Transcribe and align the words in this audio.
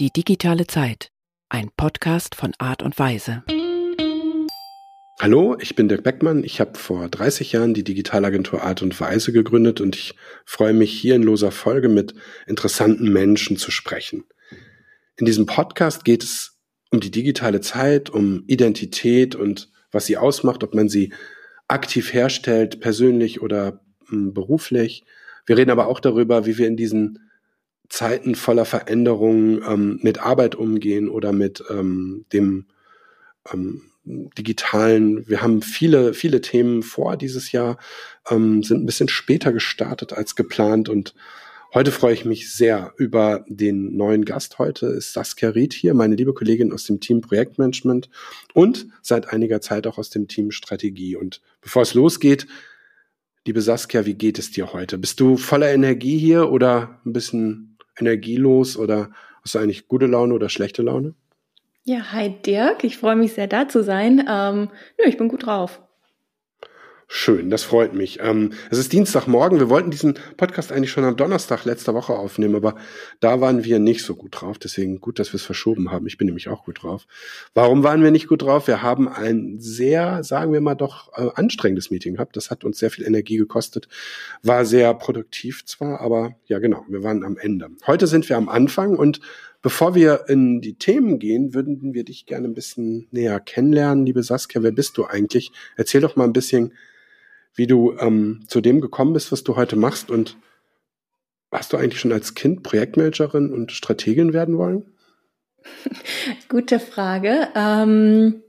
Die 0.00 0.10
digitale 0.10 0.66
Zeit. 0.66 1.10
Ein 1.50 1.68
Podcast 1.76 2.34
von 2.34 2.54
Art 2.56 2.82
und 2.82 2.98
Weise. 2.98 3.42
Hallo, 5.20 5.58
ich 5.60 5.76
bin 5.76 5.88
Dirk 5.88 6.04
Beckmann. 6.04 6.42
Ich 6.42 6.58
habe 6.58 6.78
vor 6.78 7.06
30 7.10 7.52
Jahren 7.52 7.74
die 7.74 7.84
Digitalagentur 7.84 8.62
Art 8.62 8.80
und 8.80 8.98
Weise 8.98 9.30
gegründet 9.30 9.82
und 9.82 9.96
ich 9.96 10.14
freue 10.46 10.72
mich 10.72 10.90
hier 10.98 11.16
in 11.16 11.22
loser 11.22 11.50
Folge 11.50 11.90
mit 11.90 12.14
interessanten 12.46 13.12
Menschen 13.12 13.58
zu 13.58 13.70
sprechen. 13.70 14.24
In 15.18 15.26
diesem 15.26 15.44
Podcast 15.44 16.06
geht 16.06 16.24
es 16.24 16.58
um 16.90 17.00
die 17.00 17.10
digitale 17.10 17.60
Zeit, 17.60 18.08
um 18.08 18.44
Identität 18.46 19.34
und 19.34 19.70
was 19.92 20.06
sie 20.06 20.16
ausmacht, 20.16 20.64
ob 20.64 20.74
man 20.74 20.88
sie 20.88 21.12
aktiv 21.68 22.14
herstellt, 22.14 22.80
persönlich 22.80 23.42
oder 23.42 23.82
hm, 24.08 24.32
beruflich. 24.32 25.04
Wir 25.44 25.58
reden 25.58 25.70
aber 25.70 25.88
auch 25.88 26.00
darüber, 26.00 26.46
wie 26.46 26.56
wir 26.56 26.68
in 26.68 26.78
diesen 26.78 27.29
Zeiten 27.90 28.36
voller 28.36 28.64
Veränderungen 28.64 29.62
ähm, 29.66 29.98
mit 30.02 30.20
Arbeit 30.20 30.54
umgehen 30.54 31.08
oder 31.08 31.32
mit 31.32 31.62
ähm, 31.68 32.24
dem 32.32 32.66
ähm, 33.52 33.82
digitalen. 34.04 35.28
Wir 35.28 35.42
haben 35.42 35.60
viele, 35.60 36.14
viele 36.14 36.40
Themen 36.40 36.82
vor 36.82 37.16
dieses 37.16 37.52
Jahr, 37.52 37.78
ähm, 38.30 38.62
sind 38.62 38.82
ein 38.82 38.86
bisschen 38.86 39.08
später 39.08 39.52
gestartet 39.52 40.12
als 40.14 40.36
geplant 40.36 40.88
und 40.88 41.14
Heute 41.72 41.92
freue 41.92 42.14
ich 42.14 42.24
mich 42.24 42.52
sehr 42.52 42.94
über 42.96 43.44
den 43.46 43.96
neuen 43.96 44.24
Gast. 44.24 44.58
Heute 44.58 44.86
ist 44.86 45.12
Saskia 45.12 45.50
Ried 45.50 45.72
hier, 45.72 45.94
meine 45.94 46.16
liebe 46.16 46.34
Kollegin 46.34 46.72
aus 46.72 46.82
dem 46.82 46.98
Team 46.98 47.20
Projektmanagement 47.20 48.10
und 48.54 48.88
seit 49.02 49.32
einiger 49.32 49.60
Zeit 49.60 49.86
auch 49.86 49.96
aus 49.96 50.10
dem 50.10 50.26
Team 50.26 50.50
Strategie. 50.50 51.14
Und 51.14 51.40
bevor 51.60 51.82
es 51.82 51.94
losgeht, 51.94 52.48
liebe 53.46 53.62
Saskia, 53.62 54.04
wie 54.04 54.14
geht 54.14 54.40
es 54.40 54.50
dir 54.50 54.72
heute? 54.72 54.98
Bist 54.98 55.20
du 55.20 55.36
voller 55.36 55.70
Energie 55.70 56.18
hier 56.18 56.50
oder 56.50 57.00
ein 57.06 57.12
bisschen 57.12 57.69
energielos 58.00 58.76
oder 58.76 59.10
hast 59.42 59.54
du 59.54 59.58
eigentlich 59.58 59.88
gute 59.88 60.06
Laune 60.06 60.34
oder 60.34 60.48
schlechte 60.48 60.82
Laune? 60.82 61.14
Ja, 61.84 62.12
hi 62.12 62.30
Dirk, 62.30 62.84
ich 62.84 62.98
freue 62.98 63.16
mich 63.16 63.32
sehr 63.32 63.46
da 63.46 63.68
zu 63.68 63.82
sein. 63.82 64.24
Ähm, 64.28 64.68
nö, 64.98 65.06
ich 65.06 65.16
bin 65.16 65.28
gut 65.28 65.46
drauf. 65.46 65.82
Schön, 67.12 67.50
das 67.50 67.64
freut 67.64 67.92
mich. 67.92 68.20
Ähm, 68.22 68.52
es 68.70 68.78
ist 68.78 68.92
Dienstagmorgen. 68.92 69.58
Wir 69.58 69.68
wollten 69.68 69.90
diesen 69.90 70.14
Podcast 70.36 70.70
eigentlich 70.70 70.92
schon 70.92 71.02
am 71.02 71.16
Donnerstag 71.16 71.64
letzter 71.64 71.92
Woche 71.92 72.12
aufnehmen, 72.12 72.54
aber 72.54 72.76
da 73.18 73.40
waren 73.40 73.64
wir 73.64 73.80
nicht 73.80 74.04
so 74.04 74.14
gut 74.14 74.40
drauf. 74.40 74.58
Deswegen 74.58 75.00
gut, 75.00 75.18
dass 75.18 75.32
wir 75.32 75.34
es 75.34 75.42
verschoben 75.42 75.90
haben. 75.90 76.06
Ich 76.06 76.18
bin 76.18 76.26
nämlich 76.26 76.46
auch 76.46 76.64
gut 76.64 76.84
drauf. 76.84 77.08
Warum 77.52 77.82
waren 77.82 78.04
wir 78.04 78.12
nicht 78.12 78.28
gut 78.28 78.42
drauf? 78.42 78.68
Wir 78.68 78.84
haben 78.84 79.08
ein 79.08 79.56
sehr, 79.58 80.22
sagen 80.22 80.52
wir 80.52 80.60
mal 80.60 80.76
doch, 80.76 81.10
äh, 81.16 81.30
anstrengendes 81.34 81.90
Meeting 81.90 82.14
gehabt. 82.14 82.36
Das 82.36 82.48
hat 82.48 82.62
uns 82.62 82.78
sehr 82.78 82.92
viel 82.92 83.04
Energie 83.04 83.38
gekostet. 83.38 83.88
War 84.44 84.64
sehr 84.64 84.94
produktiv 84.94 85.64
zwar, 85.66 86.00
aber 86.00 86.36
ja 86.46 86.60
genau, 86.60 86.84
wir 86.88 87.02
waren 87.02 87.24
am 87.24 87.36
Ende. 87.36 87.70
Heute 87.88 88.06
sind 88.06 88.28
wir 88.28 88.36
am 88.36 88.48
Anfang 88.48 88.94
und 88.96 89.20
Bevor 89.62 89.94
wir 89.94 90.24
in 90.28 90.62
die 90.62 90.76
Themen 90.76 91.18
gehen, 91.18 91.52
würden 91.52 91.92
wir 91.92 92.02
dich 92.02 92.24
gerne 92.24 92.48
ein 92.48 92.54
bisschen 92.54 93.08
näher 93.10 93.38
kennenlernen, 93.40 94.06
liebe 94.06 94.22
Saskia. 94.22 94.62
Wer 94.62 94.72
bist 94.72 94.96
du 94.96 95.04
eigentlich? 95.04 95.52
Erzähl 95.76 96.00
doch 96.00 96.16
mal 96.16 96.24
ein 96.24 96.32
bisschen, 96.32 96.72
wie 97.54 97.66
du 97.66 97.96
ähm, 97.98 98.44
zu 98.48 98.60
dem 98.60 98.80
gekommen 98.80 99.12
bist, 99.12 99.32
was 99.32 99.44
du 99.44 99.56
heute 99.56 99.76
machst 99.76 100.10
und 100.10 100.36
hast 101.50 101.72
du 101.72 101.76
eigentlich 101.76 102.00
schon 102.00 102.12
als 102.12 102.34
Kind 102.34 102.62
Projektmanagerin 102.62 103.52
und 103.52 103.72
Strategin 103.72 104.32
werden 104.32 104.56
wollen? 104.56 104.84
Gute 106.48 106.80
Frage. 106.80 107.48
Ähm, 107.54 108.42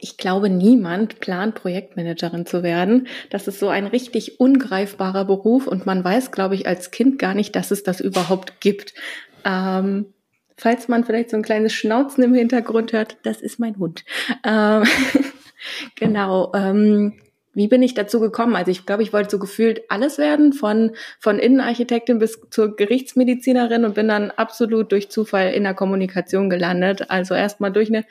ich 0.00 0.16
glaube, 0.16 0.48
niemand 0.48 1.20
plant 1.20 1.54
Projektmanagerin 1.54 2.46
zu 2.46 2.62
werden. 2.62 3.06
Das 3.28 3.46
ist 3.48 3.60
so 3.60 3.68
ein 3.68 3.86
richtig 3.86 4.40
ungreifbarer 4.40 5.24
Beruf 5.24 5.66
und 5.66 5.86
man 5.86 6.02
weiß, 6.02 6.32
glaube 6.32 6.54
ich, 6.54 6.66
als 6.66 6.90
Kind 6.90 7.18
gar 7.18 7.34
nicht, 7.34 7.54
dass 7.54 7.70
es 7.70 7.82
das 7.82 8.00
überhaupt 8.00 8.60
gibt. 8.60 8.94
Ähm, 9.44 10.06
falls 10.56 10.88
man 10.88 11.04
vielleicht 11.04 11.30
so 11.30 11.36
ein 11.36 11.42
kleines 11.42 11.72
Schnauzen 11.72 12.24
im 12.24 12.34
Hintergrund 12.34 12.92
hört, 12.92 13.18
das 13.24 13.40
ist 13.40 13.58
mein 13.58 13.78
Hund. 13.78 14.04
Ähm, 14.44 14.84
genau. 15.96 16.52
Ähm, 16.54 17.20
wie 17.52 17.66
bin 17.66 17.82
ich 17.82 17.94
dazu 17.94 18.20
gekommen? 18.20 18.54
Also 18.54 18.70
ich 18.70 18.86
glaube, 18.86 19.02
ich 19.02 19.12
wollte 19.12 19.30
so 19.30 19.38
gefühlt 19.40 19.82
alles 19.88 20.18
werden, 20.18 20.52
von, 20.52 20.92
von 21.18 21.40
Innenarchitektin 21.40 22.20
bis 22.20 22.40
zur 22.50 22.76
Gerichtsmedizinerin 22.76 23.84
und 23.84 23.96
bin 23.96 24.06
dann 24.06 24.30
absolut 24.30 24.92
durch 24.92 25.10
Zufall 25.10 25.52
in 25.52 25.64
der 25.64 25.74
Kommunikation 25.74 26.48
gelandet. 26.48 27.10
Also 27.10 27.34
erstmal 27.34 27.72
durch 27.72 27.88
eine 27.88 28.04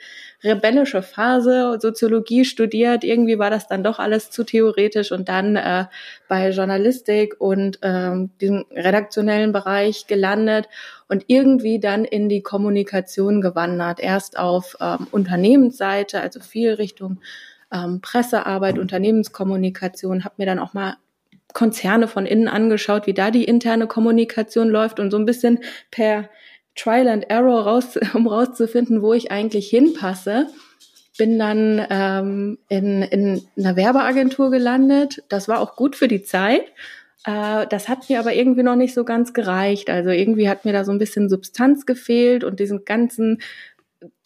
rebellische 0.44 1.00
Phase, 1.00 1.78
Soziologie 1.80 2.44
studiert, 2.44 3.02
irgendwie 3.02 3.38
war 3.38 3.48
das 3.48 3.66
dann 3.66 3.82
doch 3.82 3.98
alles 3.98 4.30
zu 4.30 4.44
theoretisch 4.44 5.10
und 5.10 5.30
dann 5.30 5.56
äh, 5.56 5.86
bei 6.28 6.50
Journalistik 6.50 7.36
und 7.38 7.78
ähm, 7.82 8.30
diesem 8.42 8.66
redaktionellen 8.70 9.52
Bereich 9.52 10.06
gelandet 10.06 10.68
und 11.08 11.24
irgendwie 11.28 11.80
dann 11.80 12.04
in 12.04 12.28
die 12.28 12.42
Kommunikation 12.42 13.40
gewandert. 13.40 14.00
Erst 14.00 14.38
auf 14.38 14.76
ähm, 14.80 15.06
Unternehmensseite, 15.10 16.20
also 16.20 16.40
viel 16.40 16.74
Richtung 16.74 17.20
ähm, 17.72 18.00
Pressearbeit, 18.00 18.78
Unternehmenskommunikation, 18.78 20.24
habe 20.24 20.34
mir 20.38 20.46
dann 20.46 20.58
auch 20.58 20.74
mal 20.74 20.96
Konzerne 21.52 22.08
von 22.08 22.26
innen 22.26 22.48
angeschaut, 22.48 23.06
wie 23.06 23.14
da 23.14 23.30
die 23.30 23.44
interne 23.44 23.86
Kommunikation 23.86 24.68
läuft 24.68 25.00
und 25.00 25.10
so 25.10 25.18
ein 25.18 25.26
bisschen 25.26 25.60
per 25.90 26.28
Trial 26.76 27.08
and 27.08 27.28
Error 27.28 27.64
raus, 27.64 27.98
um 28.14 28.26
rauszufinden, 28.26 29.02
wo 29.02 29.12
ich 29.12 29.30
eigentlich 29.30 29.68
hinpasse. 29.68 30.46
Bin 31.18 31.38
dann 31.38 31.84
ähm, 31.90 32.58
in, 32.68 33.02
in 33.02 33.42
einer 33.58 33.76
Werbeagentur 33.76 34.50
gelandet. 34.50 35.22
Das 35.28 35.48
war 35.48 35.60
auch 35.60 35.76
gut 35.76 35.96
für 35.96 36.08
die 36.08 36.22
Zeit. 36.22 36.62
Äh, 37.26 37.66
das 37.66 37.88
hat 37.88 38.08
mir 38.08 38.18
aber 38.20 38.32
irgendwie 38.34 38.62
noch 38.62 38.76
nicht 38.76 38.94
so 38.94 39.04
ganz 39.04 39.34
gereicht. 39.34 39.90
Also 39.90 40.10
irgendwie 40.10 40.48
hat 40.48 40.64
mir 40.64 40.72
da 40.72 40.84
so 40.84 40.92
ein 40.92 40.98
bisschen 40.98 41.28
Substanz 41.28 41.84
gefehlt 41.84 42.44
und 42.44 42.60
diesen 42.60 42.84
ganzen 42.84 43.42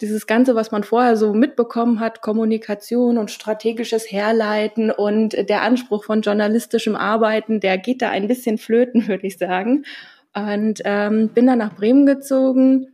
dieses 0.01 0.27
Ganze, 0.27 0.55
was 0.55 0.71
man 0.71 0.83
vorher 0.83 1.17
so 1.17 1.33
mitbekommen 1.33 1.99
hat, 1.99 2.21
Kommunikation 2.21 3.17
und 3.17 3.31
strategisches 3.31 4.11
Herleiten 4.11 4.91
und 4.91 5.33
der 5.49 5.61
Anspruch 5.61 6.03
von 6.05 6.21
journalistischem 6.21 6.95
Arbeiten, 6.95 7.59
der 7.59 7.77
geht 7.77 8.01
da 8.01 8.09
ein 8.09 8.27
bisschen 8.27 8.57
flöten, 8.57 9.07
würde 9.07 9.27
ich 9.27 9.37
sagen. 9.37 9.85
Und 10.33 10.81
ähm, 10.83 11.29
bin 11.29 11.47
dann 11.47 11.59
nach 11.59 11.75
Bremen 11.75 12.05
gezogen 12.05 12.87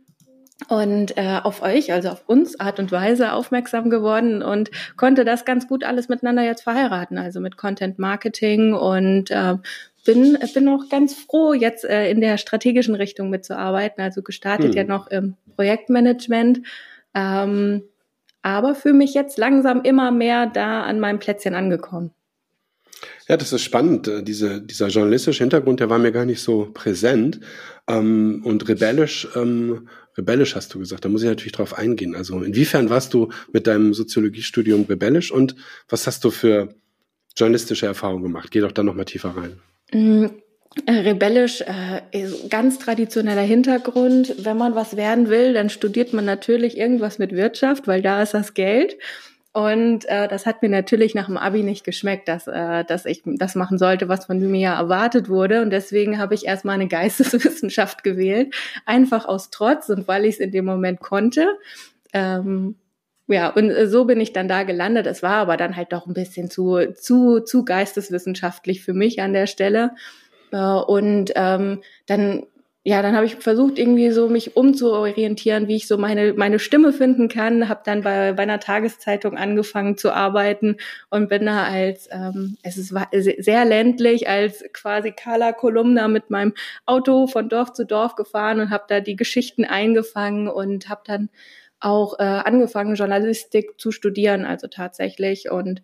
und 0.68 1.16
äh, 1.16 1.40
auf 1.42 1.62
euch, 1.62 1.92
also 1.92 2.10
auf 2.10 2.22
uns 2.28 2.60
Art 2.60 2.78
und 2.78 2.92
Weise 2.92 3.32
aufmerksam 3.32 3.90
geworden 3.90 4.42
und 4.42 4.70
konnte 4.96 5.24
das 5.24 5.44
ganz 5.44 5.66
gut 5.66 5.82
alles 5.82 6.08
miteinander 6.08 6.44
jetzt 6.44 6.62
verheiraten, 6.62 7.18
also 7.18 7.40
mit 7.40 7.56
Content 7.56 7.98
Marketing 7.98 8.74
und 8.74 9.32
äh, 9.32 9.56
bin, 10.04 10.38
bin 10.54 10.68
auch 10.68 10.88
ganz 10.88 11.14
froh, 11.14 11.52
jetzt 11.54 11.84
äh, 11.84 12.10
in 12.10 12.20
der 12.20 12.38
strategischen 12.38 12.94
Richtung 12.94 13.30
mitzuarbeiten. 13.30 14.02
Also 14.02 14.22
gestartet 14.22 14.70
hm. 14.70 14.76
ja 14.76 14.84
noch 14.84 15.06
im 15.08 15.36
Projektmanagement. 15.56 16.60
Ähm, 17.14 17.82
aber 18.42 18.74
für 18.74 18.92
mich 18.92 19.14
jetzt 19.14 19.38
langsam 19.38 19.82
immer 19.82 20.10
mehr 20.10 20.46
da 20.46 20.82
an 20.82 20.98
meinem 20.98 21.20
Plätzchen 21.20 21.54
angekommen. 21.54 22.10
Ja, 23.28 23.36
das 23.36 23.52
ist 23.52 23.62
spannend. 23.62 24.08
Äh, 24.08 24.22
diese, 24.22 24.60
dieser 24.60 24.88
journalistische 24.88 25.42
Hintergrund, 25.42 25.80
der 25.80 25.90
war 25.90 25.98
mir 25.98 26.12
gar 26.12 26.24
nicht 26.24 26.40
so 26.40 26.70
präsent. 26.72 27.40
Ähm, 27.88 28.42
und 28.44 28.68
rebellisch, 28.68 29.28
ähm, 29.36 29.88
rebellisch 30.16 30.56
hast 30.56 30.74
du 30.74 30.80
gesagt, 30.80 31.04
da 31.04 31.08
muss 31.08 31.22
ich 31.22 31.28
natürlich 31.28 31.52
drauf 31.52 31.78
eingehen. 31.78 32.14
Also 32.14 32.42
inwiefern 32.42 32.90
warst 32.90 33.14
du 33.14 33.30
mit 33.52 33.66
deinem 33.66 33.94
Soziologiestudium 33.94 34.84
rebellisch 34.84 35.30
und 35.32 35.56
was 35.88 36.06
hast 36.06 36.24
du 36.24 36.30
für 36.30 36.74
journalistische 37.36 37.86
Erfahrungen 37.86 38.22
gemacht? 38.22 38.50
Geh 38.50 38.60
doch 38.60 38.72
da 38.72 38.82
nochmal 38.82 39.04
tiefer 39.04 39.36
rein. 39.36 39.60
Mm, 39.92 40.26
rebellisch, 40.88 41.60
äh, 41.62 42.26
ganz 42.48 42.78
traditioneller 42.78 43.42
Hintergrund. 43.42 44.34
Wenn 44.44 44.56
man 44.56 44.74
was 44.74 44.96
werden 44.96 45.28
will, 45.28 45.52
dann 45.52 45.70
studiert 45.70 46.12
man 46.12 46.24
natürlich 46.24 46.78
irgendwas 46.78 47.18
mit 47.18 47.32
Wirtschaft, 47.32 47.86
weil 47.86 48.02
da 48.02 48.22
ist 48.22 48.34
das 48.34 48.54
Geld. 48.54 48.96
Und 49.52 50.06
äh, 50.08 50.28
das 50.28 50.46
hat 50.46 50.62
mir 50.62 50.70
natürlich 50.70 51.14
nach 51.14 51.26
dem 51.26 51.36
Abi 51.36 51.62
nicht 51.62 51.84
geschmeckt, 51.84 52.26
dass, 52.26 52.46
äh, 52.46 52.84
dass 52.84 53.04
ich 53.04 53.22
das 53.24 53.54
machen 53.54 53.76
sollte, 53.76 54.08
was 54.08 54.24
von 54.24 54.38
mir 54.38 54.70
erwartet 54.70 55.28
wurde. 55.28 55.60
Und 55.60 55.68
deswegen 55.70 56.18
habe 56.18 56.34
ich 56.34 56.46
erstmal 56.46 56.76
eine 56.76 56.88
Geisteswissenschaft 56.88 58.02
gewählt, 58.04 58.54
einfach 58.86 59.26
aus 59.26 59.50
Trotz 59.50 59.90
und 59.90 60.08
weil 60.08 60.24
ich 60.24 60.36
es 60.36 60.40
in 60.40 60.52
dem 60.52 60.64
Moment 60.64 61.00
konnte. 61.00 61.46
Ähm, 62.14 62.76
ja, 63.28 63.48
und 63.50 63.70
äh, 63.70 63.88
so 63.88 64.04
bin 64.04 64.20
ich 64.20 64.32
dann 64.32 64.48
da 64.48 64.62
gelandet. 64.64 65.06
Es 65.06 65.22
war 65.22 65.36
aber 65.36 65.56
dann 65.56 65.76
halt 65.76 65.92
doch 65.92 66.06
ein 66.06 66.14
bisschen 66.14 66.50
zu, 66.50 66.92
zu, 66.94 67.40
zu 67.40 67.64
geisteswissenschaftlich 67.64 68.82
für 68.82 68.94
mich 68.94 69.20
an 69.22 69.32
der 69.32 69.46
Stelle. 69.46 69.92
Äh, 70.52 70.56
und 70.58 71.32
ähm, 71.36 71.82
dann, 72.06 72.44
ja, 72.84 73.00
dann 73.00 73.14
habe 73.14 73.26
ich 73.26 73.36
versucht, 73.36 73.78
irgendwie 73.78 74.10
so 74.10 74.28
mich 74.28 74.56
umzuorientieren, 74.56 75.68
wie 75.68 75.76
ich 75.76 75.86
so 75.86 75.98
meine, 75.98 76.32
meine 76.34 76.58
Stimme 76.58 76.92
finden 76.92 77.28
kann. 77.28 77.68
Habe 77.68 77.82
dann 77.84 78.02
bei, 78.02 78.32
bei 78.32 78.42
einer 78.42 78.58
Tageszeitung 78.58 79.36
angefangen 79.36 79.96
zu 79.96 80.12
arbeiten 80.12 80.76
und 81.08 81.28
bin 81.28 81.46
da 81.46 81.62
als, 81.64 82.08
ähm, 82.10 82.56
es 82.64 82.76
ist 82.76 82.92
sehr 83.12 83.64
ländlich, 83.64 84.28
als 84.28 84.64
quasi 84.72 85.12
Carla 85.12 85.52
Kolumna 85.52 86.08
mit 86.08 86.28
meinem 86.30 86.54
Auto 86.86 87.28
von 87.28 87.48
Dorf 87.48 87.72
zu 87.72 87.86
Dorf 87.86 88.16
gefahren 88.16 88.58
und 88.58 88.70
habe 88.70 88.84
da 88.88 88.98
die 88.98 89.16
Geschichten 89.16 89.64
eingefangen 89.64 90.48
und 90.48 90.88
habe 90.88 91.02
dann 91.06 91.30
auch 91.82 92.18
äh, 92.18 92.22
angefangen, 92.22 92.94
Journalistik 92.94 93.80
zu 93.80 93.92
studieren, 93.92 94.44
also 94.44 94.68
tatsächlich. 94.68 95.50
Und 95.50 95.82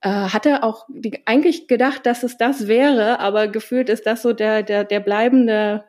äh, 0.00 0.08
hatte 0.08 0.62
auch 0.62 0.86
die, 0.88 1.22
eigentlich 1.26 1.68
gedacht, 1.68 2.06
dass 2.06 2.22
es 2.22 2.36
das 2.36 2.68
wäre, 2.68 3.20
aber 3.20 3.48
gefühlt 3.48 3.88
ist 3.88 4.06
das 4.06 4.22
so 4.22 4.32
der, 4.32 4.62
der, 4.62 4.84
der 4.84 5.00
bleibende 5.00 5.84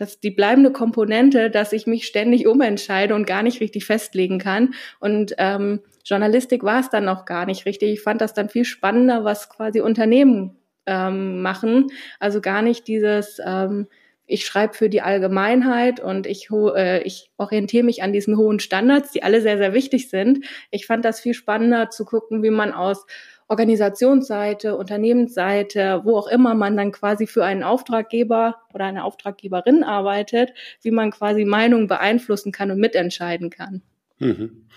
das 0.00 0.18
die 0.18 0.30
bleibende 0.30 0.72
Komponente, 0.72 1.50
dass 1.50 1.74
ich 1.74 1.86
mich 1.86 2.06
ständig 2.06 2.46
umentscheide 2.46 3.14
und 3.14 3.26
gar 3.26 3.42
nicht 3.42 3.60
richtig 3.60 3.84
festlegen 3.84 4.38
kann. 4.38 4.72
Und 4.98 5.34
ähm, 5.36 5.80
Journalistik 6.04 6.62
war 6.62 6.80
es 6.80 6.88
dann 6.88 7.04
noch 7.04 7.26
gar 7.26 7.44
nicht 7.44 7.66
richtig. 7.66 7.92
Ich 7.92 8.02
fand 8.02 8.22
das 8.22 8.32
dann 8.32 8.48
viel 8.48 8.64
spannender, 8.64 9.24
was 9.24 9.50
quasi 9.50 9.82
Unternehmen 9.82 10.56
ähm, 10.86 11.42
machen. 11.42 11.88
Also 12.18 12.40
gar 12.40 12.62
nicht 12.62 12.88
dieses 12.88 13.40
ähm, 13.44 13.88
ich 14.30 14.46
schreibe 14.46 14.74
für 14.74 14.88
die 14.88 15.02
Allgemeinheit 15.02 16.00
und 16.00 16.26
ich, 16.26 16.48
äh, 16.50 17.02
ich 17.02 17.30
orientiere 17.36 17.84
mich 17.84 18.02
an 18.02 18.12
diesen 18.12 18.36
hohen 18.36 18.60
Standards, 18.60 19.10
die 19.10 19.22
alle 19.22 19.40
sehr, 19.40 19.58
sehr 19.58 19.74
wichtig 19.74 20.08
sind. 20.08 20.44
Ich 20.70 20.86
fand 20.86 21.04
das 21.04 21.20
viel 21.20 21.34
spannender 21.34 21.90
zu 21.90 22.04
gucken, 22.04 22.42
wie 22.42 22.50
man 22.50 22.72
aus 22.72 23.06
Organisationsseite, 23.48 24.76
Unternehmensseite, 24.76 26.02
wo 26.04 26.16
auch 26.16 26.28
immer 26.28 26.54
man 26.54 26.76
dann 26.76 26.92
quasi 26.92 27.26
für 27.26 27.44
einen 27.44 27.64
Auftraggeber 27.64 28.60
oder 28.72 28.84
eine 28.84 29.02
Auftraggeberin 29.02 29.82
arbeitet, 29.82 30.54
wie 30.82 30.92
man 30.92 31.10
quasi 31.10 31.44
Meinungen 31.44 31.88
beeinflussen 31.88 32.52
kann 32.52 32.70
und 32.70 32.78
mitentscheiden 32.78 33.50
kann. 33.50 33.82
Mhm. 34.20 34.68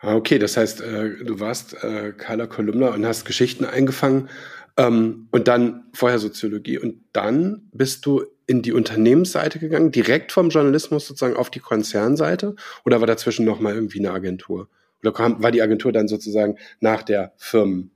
Ah, 0.00 0.16
okay, 0.16 0.38
das 0.40 0.56
heißt, 0.56 0.80
äh, 0.80 1.24
du 1.24 1.38
warst 1.38 1.84
äh, 1.84 2.12
Carla 2.16 2.46
Kolumna 2.46 2.88
und 2.88 3.06
hast 3.06 3.26
Geschichten 3.26 3.64
eingefangen 3.64 4.28
ähm, 4.76 5.28
und 5.30 5.46
dann 5.46 5.84
vorher 5.92 6.18
Soziologie 6.18 6.78
und 6.78 7.02
dann 7.12 7.68
bist 7.72 8.06
du 8.06 8.24
in 8.50 8.62
die 8.62 8.72
Unternehmensseite 8.72 9.60
gegangen, 9.60 9.92
direkt 9.92 10.32
vom 10.32 10.48
Journalismus 10.48 11.06
sozusagen 11.06 11.36
auf 11.36 11.50
die 11.50 11.60
Konzernseite 11.60 12.56
oder 12.84 12.98
war 12.98 13.06
dazwischen 13.06 13.44
noch 13.44 13.60
mal 13.60 13.74
irgendwie 13.74 14.00
eine 14.00 14.10
Agentur? 14.10 14.68
Oder 15.02 15.12
kam, 15.12 15.40
war 15.40 15.52
die 15.52 15.62
Agentur 15.62 15.92
dann 15.92 16.08
sozusagen 16.08 16.56
nach 16.80 17.04
der 17.04 17.32
Firmen? 17.36 17.92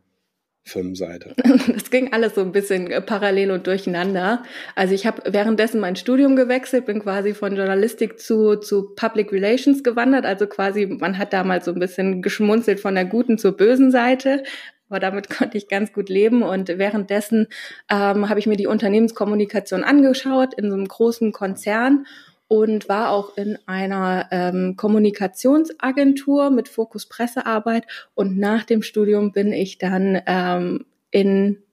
Firmenseite? 0.62 1.34
Das 1.74 1.90
ging 1.90 2.12
alles 2.12 2.36
so 2.36 2.40
ein 2.40 2.52
bisschen 2.52 2.90
äh, 2.90 3.02
parallel 3.02 3.50
und 3.50 3.66
durcheinander. 3.66 4.44
Also 4.74 4.94
ich 4.94 5.06
habe 5.06 5.22
währenddessen 5.26 5.80
mein 5.80 5.96
Studium 5.96 6.36
gewechselt, 6.36 6.86
bin 6.86 7.02
quasi 7.02 7.34
von 7.34 7.54
Journalistik 7.54 8.18
zu, 8.18 8.56
zu 8.56 8.94
Public 8.94 9.32
Relations 9.32 9.82
gewandert. 9.82 10.24
Also 10.24 10.46
quasi, 10.46 10.86
man 10.86 11.18
hat 11.18 11.32
damals 11.32 11.66
so 11.66 11.72
ein 11.72 11.80
bisschen 11.80 12.22
geschmunzelt 12.22 12.80
von 12.80 12.94
der 12.94 13.04
guten 13.04 13.38
zur 13.38 13.52
bösen 13.56 13.90
Seite. 13.90 14.44
Aber 14.88 15.00
damit 15.00 15.30
konnte 15.36 15.58
ich 15.58 15.68
ganz 15.68 15.92
gut 15.92 16.08
leben. 16.08 16.42
Und 16.42 16.68
währenddessen 16.68 17.48
ähm, 17.90 18.28
habe 18.28 18.38
ich 18.38 18.46
mir 18.46 18.56
die 18.56 18.66
Unternehmenskommunikation 18.66 19.84
angeschaut 19.84 20.54
in 20.54 20.70
so 20.70 20.76
einem 20.76 20.88
großen 20.88 21.32
Konzern 21.32 22.06
und 22.46 22.88
war 22.88 23.10
auch 23.10 23.36
in 23.36 23.58
einer 23.66 24.28
ähm, 24.30 24.76
Kommunikationsagentur 24.76 26.50
mit 26.50 26.68
Fokus 26.68 27.06
Pressearbeit. 27.06 27.84
Und 28.14 28.38
nach 28.38 28.64
dem 28.64 28.82
Studium 28.82 29.32
bin 29.32 29.52
ich 29.52 29.78
dann 29.78 30.20
ähm, 30.26 30.84
in 31.10 31.63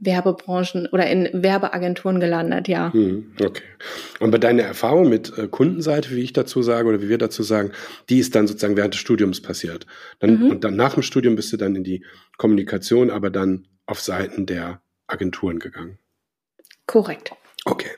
Werbebranchen 0.00 0.88
oder 0.92 1.08
in 1.08 1.28
Werbeagenturen 1.32 2.20
gelandet, 2.20 2.68
ja. 2.68 2.92
Hm, 2.92 3.32
okay. 3.40 3.62
Und 4.18 4.30
bei 4.30 4.38
deiner 4.38 4.62
Erfahrung 4.62 5.08
mit 5.08 5.36
äh, 5.38 5.46
Kundenseite, 5.46 6.10
wie 6.10 6.22
ich 6.22 6.32
dazu 6.32 6.62
sage 6.62 6.88
oder 6.88 7.02
wie 7.02 7.08
wir 7.08 7.18
dazu 7.18 7.42
sagen, 7.42 7.72
die 8.08 8.18
ist 8.18 8.34
dann 8.34 8.46
sozusagen 8.46 8.76
während 8.76 8.94
des 8.94 9.00
Studiums 9.00 9.40
passiert. 9.40 9.86
Dann, 10.18 10.40
mhm. 10.40 10.50
Und 10.50 10.64
dann 10.64 10.76
nach 10.76 10.94
dem 10.94 11.02
Studium 11.02 11.36
bist 11.36 11.52
du 11.52 11.56
dann 11.56 11.76
in 11.76 11.84
die 11.84 12.04
Kommunikation, 12.38 13.10
aber 13.10 13.30
dann 13.30 13.68
auf 13.86 14.00
Seiten 14.00 14.46
der 14.46 14.82
Agenturen 15.06 15.58
gegangen. 15.58 15.98
Korrekt. 16.86 17.32
Okay. 17.64 17.90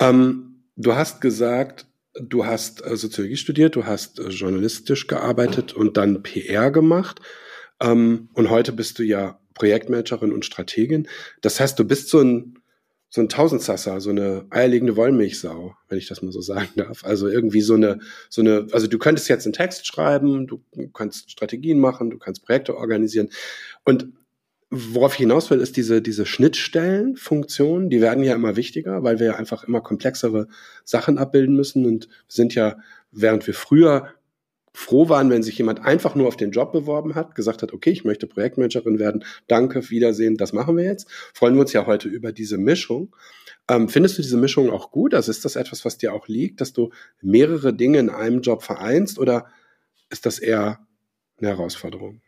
Ähm, 0.00 0.52
Du 0.76 0.94
hast 0.94 1.20
gesagt, 1.20 1.86
du 2.14 2.46
hast 2.46 2.84
äh, 2.84 2.96
Soziologie 2.96 3.36
studiert, 3.36 3.76
du 3.76 3.84
hast 3.84 4.18
äh, 4.18 4.28
journalistisch 4.28 5.06
gearbeitet 5.06 5.72
und 5.74 5.96
dann 5.96 6.22
PR 6.22 6.70
gemacht. 6.70 7.20
Ähm, 7.80 8.30
und 8.32 8.48
heute 8.48 8.72
bist 8.72 8.98
du 8.98 9.02
ja 9.02 9.38
Projektmanagerin 9.62 10.32
und 10.32 10.44
Strategin. 10.44 11.06
Das 11.40 11.60
heißt, 11.60 11.78
du 11.78 11.84
bist 11.84 12.08
so 12.08 12.20
ein, 12.20 12.58
so 13.10 13.20
ein 13.20 13.28
Tausendsasser, 13.28 14.00
so 14.00 14.10
eine 14.10 14.44
eierlegende 14.50 14.96
Wollmilchsau, 14.96 15.76
wenn 15.88 15.98
ich 15.98 16.08
das 16.08 16.20
mal 16.20 16.32
so 16.32 16.40
sagen 16.40 16.70
darf. 16.74 17.04
Also 17.04 17.28
irgendwie 17.28 17.60
so 17.60 17.74
eine, 17.74 18.00
so 18.28 18.40
eine, 18.40 18.66
also 18.72 18.88
du 18.88 18.98
könntest 18.98 19.28
jetzt 19.28 19.46
einen 19.46 19.52
Text 19.52 19.86
schreiben, 19.86 20.48
du 20.48 20.64
kannst 20.92 21.30
Strategien 21.30 21.78
machen, 21.78 22.10
du 22.10 22.18
kannst 22.18 22.44
Projekte 22.44 22.76
organisieren. 22.76 23.28
Und 23.84 24.08
Worauf 24.74 25.12
ich 25.12 25.18
hinaus 25.18 25.50
will, 25.50 25.60
ist 25.60 25.76
diese, 25.76 26.00
diese 26.00 26.24
Schnittstellenfunktion, 26.24 27.90
die 27.90 28.00
werden 28.00 28.24
ja 28.24 28.34
immer 28.34 28.56
wichtiger, 28.56 29.02
weil 29.02 29.18
wir 29.18 29.26
ja 29.26 29.34
einfach 29.34 29.64
immer 29.64 29.82
komplexere 29.82 30.48
Sachen 30.82 31.18
abbilden 31.18 31.54
müssen 31.54 31.84
und 31.84 32.08
sind 32.26 32.54
ja, 32.54 32.78
während 33.10 33.46
wir 33.46 33.52
früher 33.52 34.08
froh 34.72 35.08
waren, 35.08 35.30
wenn 35.30 35.42
sich 35.42 35.58
jemand 35.58 35.80
einfach 35.80 36.14
nur 36.14 36.28
auf 36.28 36.36
den 36.36 36.50
Job 36.50 36.72
beworben 36.72 37.14
hat, 37.14 37.34
gesagt 37.34 37.62
hat, 37.62 37.72
okay, 37.72 37.90
ich 37.90 38.04
möchte 38.04 38.26
Projektmanagerin 38.26 38.98
werden, 38.98 39.24
danke, 39.46 39.90
Wiedersehen, 39.90 40.36
das 40.36 40.52
machen 40.52 40.76
wir 40.76 40.84
jetzt, 40.84 41.10
freuen 41.34 41.54
wir 41.54 41.60
uns 41.62 41.72
ja 41.72 41.86
heute 41.86 42.08
über 42.08 42.32
diese 42.32 42.58
Mischung. 42.58 43.14
Ähm, 43.68 43.88
findest 43.88 44.18
du 44.18 44.22
diese 44.22 44.36
Mischung 44.36 44.70
auch 44.70 44.90
gut? 44.90 45.14
Also 45.14 45.30
ist 45.30 45.44
das 45.44 45.56
etwas, 45.56 45.84
was 45.84 45.98
dir 45.98 46.14
auch 46.14 46.26
liegt, 46.26 46.60
dass 46.60 46.72
du 46.72 46.90
mehrere 47.20 47.74
Dinge 47.74 47.98
in 47.98 48.10
einem 48.10 48.40
Job 48.40 48.62
vereinst 48.62 49.18
oder 49.18 49.46
ist 50.10 50.26
das 50.26 50.38
eher 50.38 50.80
eine 51.38 51.48
Herausforderung? 51.48 52.20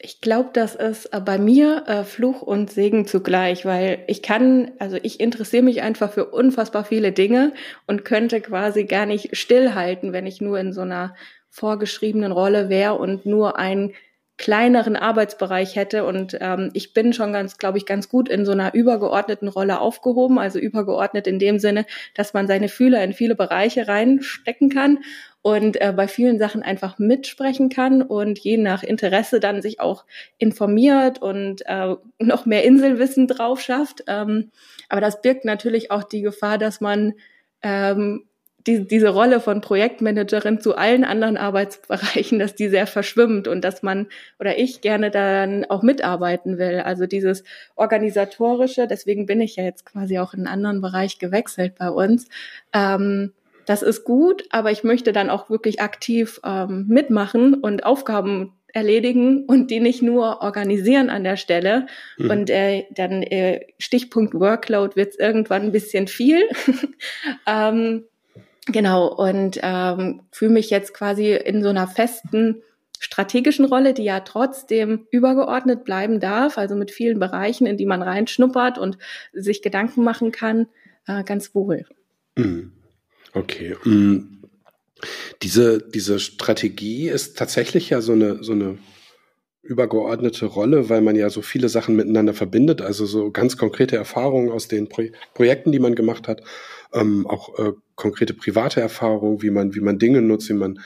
Ich 0.00 0.20
glaube, 0.20 0.50
das 0.52 0.76
ist 0.76 1.06
äh, 1.06 1.20
bei 1.20 1.38
mir 1.38 1.84
äh, 1.88 2.04
Fluch 2.04 2.40
und 2.40 2.70
Segen 2.70 3.06
zugleich, 3.06 3.64
weil 3.64 4.04
ich 4.06 4.22
kann, 4.22 4.70
also 4.78 4.96
ich 5.02 5.18
interessiere 5.18 5.64
mich 5.64 5.82
einfach 5.82 6.12
für 6.12 6.26
unfassbar 6.26 6.84
viele 6.84 7.10
Dinge 7.10 7.52
und 7.88 8.04
könnte 8.04 8.40
quasi 8.40 8.84
gar 8.84 9.06
nicht 9.06 9.36
stillhalten, 9.36 10.12
wenn 10.12 10.26
ich 10.26 10.40
nur 10.40 10.60
in 10.60 10.72
so 10.72 10.82
einer 10.82 11.16
vorgeschriebenen 11.50 12.32
Rolle 12.32 12.68
wäre 12.68 12.94
und 12.94 13.26
nur 13.26 13.58
einen 13.58 13.94
kleineren 14.38 14.94
Arbeitsbereich 14.94 15.74
hätte. 15.74 16.04
Und 16.04 16.38
ähm, 16.40 16.70
ich 16.72 16.94
bin 16.94 17.12
schon 17.12 17.32
ganz, 17.32 17.58
glaube 17.58 17.76
ich, 17.76 17.86
ganz 17.86 18.08
gut 18.08 18.28
in 18.28 18.46
so 18.46 18.52
einer 18.52 18.72
übergeordneten 18.72 19.48
Rolle 19.48 19.80
aufgehoben. 19.80 20.38
Also 20.38 20.60
übergeordnet 20.60 21.26
in 21.26 21.40
dem 21.40 21.58
Sinne, 21.58 21.84
dass 22.14 22.32
man 22.34 22.46
seine 22.46 22.68
Fühler 22.68 23.02
in 23.02 23.12
viele 23.12 23.34
Bereiche 23.34 23.88
reinstecken 23.88 24.70
kann 24.70 25.00
und 25.42 25.80
äh, 25.80 25.92
bei 25.94 26.08
vielen 26.08 26.38
Sachen 26.38 26.62
einfach 26.62 26.98
mitsprechen 26.98 27.68
kann 27.68 28.00
und 28.00 28.38
je 28.38 28.56
nach 28.56 28.82
Interesse 28.82 29.40
dann 29.40 29.60
sich 29.60 29.80
auch 29.80 30.04
informiert 30.38 31.20
und 31.20 31.62
äh, 31.66 31.96
noch 32.20 32.46
mehr 32.46 32.64
Inselwissen 32.64 33.26
drauf 33.26 33.60
schafft. 33.60 34.04
Ähm, 34.06 34.50
aber 34.88 35.00
das 35.00 35.20
birgt 35.20 35.44
natürlich 35.44 35.90
auch 35.90 36.04
die 36.04 36.22
Gefahr, 36.22 36.58
dass 36.58 36.80
man 36.80 37.14
ähm, 37.62 38.28
die, 38.66 38.86
diese 38.86 39.08
Rolle 39.08 39.40
von 39.40 39.60
Projektmanagerin 39.60 40.60
zu 40.60 40.76
allen 40.76 41.04
anderen 41.04 41.36
Arbeitsbereichen, 41.36 42.38
dass 42.38 42.54
die 42.54 42.68
sehr 42.68 42.86
verschwimmt 42.86 43.48
und 43.48 43.62
dass 43.62 43.82
man 43.82 44.08
oder 44.38 44.58
ich 44.58 44.80
gerne 44.80 45.10
dann 45.10 45.64
auch 45.66 45.82
mitarbeiten 45.82 46.58
will. 46.58 46.80
Also 46.80 47.06
dieses 47.06 47.44
organisatorische, 47.76 48.86
deswegen 48.86 49.26
bin 49.26 49.40
ich 49.40 49.56
ja 49.56 49.64
jetzt 49.64 49.86
quasi 49.86 50.18
auch 50.18 50.34
in 50.34 50.40
einen 50.40 50.48
anderen 50.48 50.80
Bereich 50.80 51.18
gewechselt 51.18 51.74
bei 51.78 51.90
uns. 51.90 52.28
Ähm, 52.72 53.32
das 53.64 53.82
ist 53.82 54.04
gut, 54.04 54.44
aber 54.50 54.70
ich 54.70 54.82
möchte 54.82 55.12
dann 55.12 55.28
auch 55.28 55.50
wirklich 55.50 55.80
aktiv 55.80 56.40
ähm, 56.44 56.86
mitmachen 56.88 57.54
und 57.54 57.84
Aufgaben 57.84 58.54
erledigen 58.72 59.44
und 59.46 59.70
die 59.70 59.80
nicht 59.80 60.02
nur 60.02 60.42
organisieren 60.42 61.10
an 61.10 61.24
der 61.24 61.36
Stelle. 61.36 61.86
Mhm. 62.16 62.30
Und 62.30 62.50
äh, 62.50 62.84
dann 62.90 63.22
äh, 63.22 63.66
Stichpunkt 63.78 64.34
Workload 64.34 64.96
wird 64.96 65.10
es 65.10 65.18
irgendwann 65.18 65.62
ein 65.62 65.72
bisschen 65.72 66.06
viel. 66.06 66.42
ähm, 67.46 68.04
genau, 68.68 69.08
und 69.08 69.58
ähm, 69.62 70.22
fühle 70.32 70.52
mich 70.52 70.70
jetzt 70.70 70.94
quasi 70.94 71.34
in 71.34 71.62
so 71.62 71.68
einer 71.68 71.86
festen 71.86 72.62
strategischen 72.98 73.64
Rolle, 73.64 73.94
die 73.94 74.04
ja 74.04 74.20
trotzdem 74.20 75.06
übergeordnet 75.10 75.84
bleiben 75.84 76.20
darf, 76.20 76.58
also 76.58 76.74
mit 76.74 76.90
vielen 76.90 77.18
Bereichen, 77.18 77.66
in 77.66 77.76
die 77.76 77.86
man 77.86 78.02
reinschnuppert 78.02 78.78
und 78.78 78.98
sich 79.32 79.62
Gedanken 79.62 80.02
machen 80.02 80.32
kann, 80.32 80.66
äh, 81.06 81.22
ganz 81.22 81.54
wohl. 81.54 81.84
Mhm. 82.36 82.72
Okay. 83.34 83.76
Mm. 83.84 84.42
Diese, 85.42 85.78
diese 85.78 86.18
Strategie 86.18 87.08
ist 87.08 87.38
tatsächlich 87.38 87.90
ja 87.90 88.00
so 88.00 88.12
eine, 88.12 88.42
so 88.42 88.52
eine 88.52 88.78
übergeordnete 89.62 90.46
Rolle, 90.46 90.88
weil 90.88 91.02
man 91.02 91.14
ja 91.14 91.30
so 91.30 91.42
viele 91.42 91.68
Sachen 91.68 91.94
miteinander 91.94 92.34
verbindet, 92.34 92.80
also 92.80 93.06
so 93.06 93.30
ganz 93.30 93.56
konkrete 93.56 93.96
Erfahrungen 93.96 94.50
aus 94.50 94.66
den 94.66 94.88
Pro 94.88 95.04
Projekten, 95.34 95.70
die 95.70 95.78
man 95.78 95.94
gemacht 95.94 96.26
hat, 96.26 96.42
ähm, 96.92 97.26
auch 97.26 97.58
äh, 97.58 97.72
konkrete 97.94 98.34
private 98.34 98.80
Erfahrungen, 98.80 99.42
wie 99.42 99.50
man, 99.50 99.74
wie 99.74 99.80
man 99.80 99.98
Dinge 99.98 100.22
nutzt, 100.22 100.48
wie 100.48 100.54
man 100.54 100.80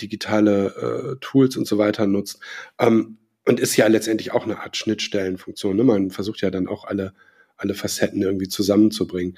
digitale 0.00 1.14
äh, 1.14 1.16
Tools 1.20 1.56
und 1.56 1.66
so 1.66 1.78
weiter 1.78 2.06
nutzt. 2.06 2.40
Ähm, 2.78 3.18
und 3.46 3.60
ist 3.60 3.76
ja 3.76 3.86
letztendlich 3.86 4.32
auch 4.32 4.44
eine 4.44 4.60
Art 4.60 4.76
Schnittstellenfunktion. 4.76 5.76
Ne? 5.76 5.84
Man 5.84 6.10
versucht 6.10 6.40
ja 6.40 6.50
dann 6.50 6.66
auch 6.66 6.84
alle 6.84 7.12
alle 7.56 7.74
Facetten 7.74 8.22
irgendwie 8.22 8.48
zusammenzubringen. 8.48 9.36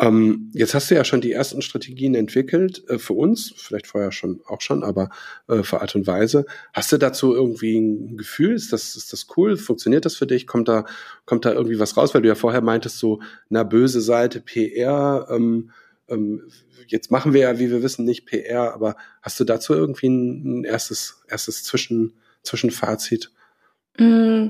Ähm, 0.00 0.50
jetzt 0.54 0.74
hast 0.74 0.90
du 0.90 0.94
ja 0.94 1.04
schon 1.04 1.20
die 1.20 1.32
ersten 1.32 1.60
Strategien 1.60 2.14
entwickelt 2.14 2.88
äh, 2.88 2.98
für 2.98 3.14
uns, 3.14 3.52
vielleicht 3.56 3.88
vorher 3.88 4.12
schon 4.12 4.40
auch 4.46 4.60
schon, 4.60 4.84
aber 4.84 5.10
äh, 5.48 5.62
für 5.64 5.80
Art 5.80 5.96
und 5.96 6.06
Weise. 6.06 6.46
Hast 6.72 6.92
du 6.92 6.98
dazu 6.98 7.34
irgendwie 7.34 7.78
ein 7.78 8.16
Gefühl? 8.16 8.54
Ist 8.54 8.72
das, 8.72 8.94
ist 8.94 9.12
das 9.12 9.26
cool? 9.36 9.56
Funktioniert 9.56 10.04
das 10.04 10.14
für 10.14 10.26
dich? 10.26 10.46
Kommt 10.46 10.68
da, 10.68 10.84
kommt 11.26 11.44
da 11.44 11.52
irgendwie 11.52 11.80
was 11.80 11.96
raus? 11.96 12.14
Weil 12.14 12.22
du 12.22 12.28
ja 12.28 12.36
vorher 12.36 12.60
meintest, 12.60 12.98
so, 12.98 13.20
na, 13.48 13.64
böse 13.64 14.00
Seite, 14.00 14.40
PR, 14.40 15.26
ähm, 15.30 15.70
ähm, 16.08 16.42
jetzt 16.86 17.10
machen 17.10 17.34
wir 17.34 17.40
ja, 17.40 17.58
wie 17.58 17.70
wir 17.70 17.82
wissen, 17.82 18.04
nicht 18.04 18.24
PR, 18.24 18.72
aber 18.72 18.96
hast 19.20 19.40
du 19.40 19.44
dazu 19.44 19.74
irgendwie 19.74 20.08
ein, 20.08 20.60
ein 20.60 20.64
erstes, 20.64 21.22
erstes 21.28 21.64
Zwischen, 21.64 22.14
Zwischenfazit? 22.44 23.32
Mm 23.98 24.48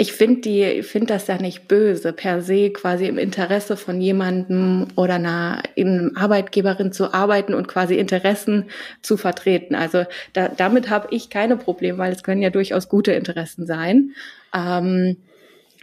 ich 0.00 0.12
finde 0.12 0.42
die, 0.42 0.82
finde 0.84 1.08
das 1.08 1.26
ja 1.26 1.38
nicht 1.38 1.66
böse 1.66 2.12
per 2.12 2.40
se, 2.40 2.70
quasi 2.70 3.06
im 3.06 3.18
Interesse 3.18 3.76
von 3.76 4.00
jemandem 4.00 4.86
oder 4.94 5.14
einer, 5.14 5.60
einer 5.76 6.12
Arbeitgeberin 6.14 6.92
zu 6.92 7.12
arbeiten 7.12 7.52
und 7.52 7.66
quasi 7.66 7.96
Interessen 7.96 8.66
zu 9.02 9.16
vertreten. 9.16 9.74
Also 9.74 10.04
da, 10.34 10.50
damit 10.50 10.88
habe 10.88 11.08
ich 11.10 11.30
keine 11.30 11.56
Probleme, 11.56 11.98
weil 11.98 12.12
es 12.12 12.22
können 12.22 12.42
ja 12.42 12.50
durchaus 12.50 12.88
gute 12.88 13.10
Interessen 13.10 13.66
sein. 13.66 14.12
Ähm, 14.54 15.16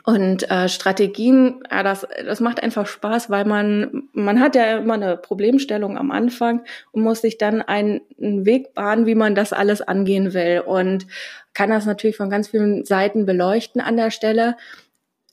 und 0.06 0.50
äh, 0.50 0.70
Strategien, 0.70 1.64
ja, 1.70 1.84
das, 1.84 2.08
das 2.24 2.40
macht 2.40 2.64
einfach 2.64 2.88
Spaß, 2.88 3.30
weil 3.30 3.44
man, 3.44 4.04
man 4.14 4.40
hat 4.40 4.56
ja 4.56 4.78
immer 4.78 4.94
eine 4.94 5.18
Problemstellung 5.18 5.98
am 5.98 6.12
Anfang 6.12 6.64
und 6.92 7.02
muss 7.02 7.22
sich 7.22 7.38
dann 7.38 7.62
einen, 7.62 8.00
einen 8.22 8.46
Weg 8.46 8.76
bahnen, 8.76 9.08
wie 9.08 9.16
man 9.16 9.36
das 9.36 9.52
alles 9.52 9.82
angehen 9.82 10.34
will. 10.34 10.62
Und 10.66 11.08
kann 11.56 11.72
das 11.72 11.88
natürlich 11.88 12.18
von 12.18 12.30
ganz 12.30 12.50
vielen 12.50 12.86
Seiten 12.86 13.26
beleuchten 13.26 13.82
an 13.82 13.98
der 13.98 14.12
Stelle. 14.12 14.58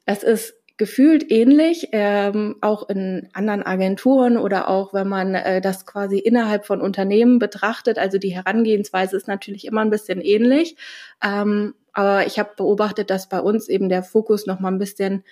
Es 0.07 0.23
ist 0.23 0.55
gefühlt 0.79 1.31
ähnlich, 1.31 1.89
ähm, 1.93 2.57
auch 2.61 2.89
in 2.89 3.29
anderen 3.35 3.63
Agenturen 3.63 4.37
oder 4.39 4.69
auch 4.69 4.95
wenn 4.95 5.07
man 5.07 5.35
äh, 5.35 5.61
das 5.61 5.85
quasi 5.85 6.19
innerhalb 6.19 6.65
von 6.65 6.81
Unternehmen 6.81 7.39
betrachtet. 7.39 7.99
Also 7.99 8.19
die 8.19 8.35
Herangehensweise 8.35 9.17
ist 9.17 9.29
natürlich 9.29 9.67
immer 9.67 9.83
ein 9.83 9.91
bisschen 9.91 10.21
ähnlich. 10.21 10.77
Ähm, 11.23 11.75
aber 11.93 12.27
ich 12.27 12.39
habe 12.39 12.53
beobachtet, 12.57 13.11
dass 13.11 13.29
bei 13.29 13.41
uns 13.41 13.69
eben 13.69 13.89
der 13.91 14.03
Fokus 14.03 14.47
noch 14.47 14.61
mal 14.61 14.73
ein 14.73 14.79
bisschen 14.79 15.25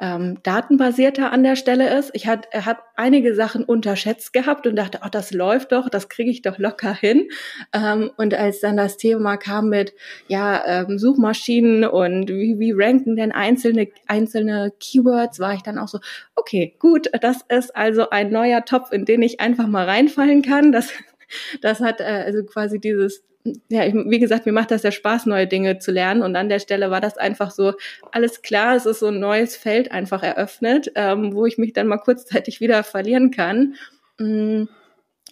ähm, 0.00 0.38
datenbasierter 0.42 1.30
an 1.30 1.42
der 1.42 1.56
Stelle 1.56 1.96
ist. 1.98 2.10
Ich 2.14 2.26
habe 2.26 2.48
hab 2.54 2.84
einige 2.96 3.34
Sachen 3.34 3.64
unterschätzt 3.64 4.32
gehabt 4.32 4.66
und 4.66 4.76
dachte, 4.76 5.00
ach, 5.02 5.10
das 5.10 5.32
läuft 5.32 5.72
doch, 5.72 5.88
das 5.90 6.08
kriege 6.08 6.30
ich 6.30 6.42
doch 6.42 6.58
locker 6.58 6.94
hin. 6.94 7.28
Ähm, 7.74 8.10
und 8.16 8.34
als 8.34 8.60
dann 8.60 8.76
das 8.76 8.96
Thema 8.96 9.36
kam 9.36 9.68
mit 9.68 9.92
ja 10.28 10.62
ähm, 10.66 10.98
Suchmaschinen 10.98 11.84
und 11.84 12.30
wie, 12.30 12.58
wie 12.58 12.72
ranken 12.72 13.16
denn 13.16 13.32
einzelne 13.32 13.88
einzelne 14.06 14.72
Keywords, 14.80 15.38
war 15.38 15.54
ich 15.54 15.62
dann 15.62 15.78
auch 15.78 15.88
so, 15.88 15.98
okay, 16.34 16.74
gut, 16.78 17.10
das 17.20 17.44
ist 17.48 17.76
also 17.76 18.10
ein 18.10 18.30
neuer 18.30 18.64
Topf, 18.64 18.92
in 18.92 19.04
den 19.04 19.22
ich 19.22 19.40
einfach 19.40 19.66
mal 19.66 19.84
reinfallen 19.84 20.42
kann. 20.42 20.72
Das 20.72 20.90
das 21.60 21.80
hat 21.80 22.00
äh, 22.00 22.04
also 22.04 22.42
quasi 22.44 22.80
dieses 22.80 23.22
ja, 23.68 23.84
ich, 23.86 23.94
wie 23.94 24.18
gesagt, 24.18 24.46
mir 24.46 24.52
macht 24.52 24.70
das 24.70 24.82
ja 24.82 24.92
Spaß, 24.92 25.26
neue 25.26 25.46
Dinge 25.46 25.78
zu 25.78 25.92
lernen. 25.92 26.22
Und 26.22 26.36
an 26.36 26.48
der 26.48 26.58
Stelle 26.58 26.90
war 26.90 27.00
das 27.00 27.16
einfach 27.16 27.50
so, 27.50 27.74
alles 28.12 28.42
klar, 28.42 28.76
es 28.76 28.86
ist 28.86 29.00
so 29.00 29.08
ein 29.08 29.18
neues 29.18 29.56
Feld 29.56 29.92
einfach 29.92 30.22
eröffnet, 30.22 30.92
ähm, 30.94 31.34
wo 31.34 31.46
ich 31.46 31.58
mich 31.58 31.72
dann 31.72 31.86
mal 31.86 31.98
kurzzeitig 31.98 32.60
wieder 32.60 32.82
verlieren 32.84 33.30
kann. 33.30 33.74
Mm, 34.18 34.64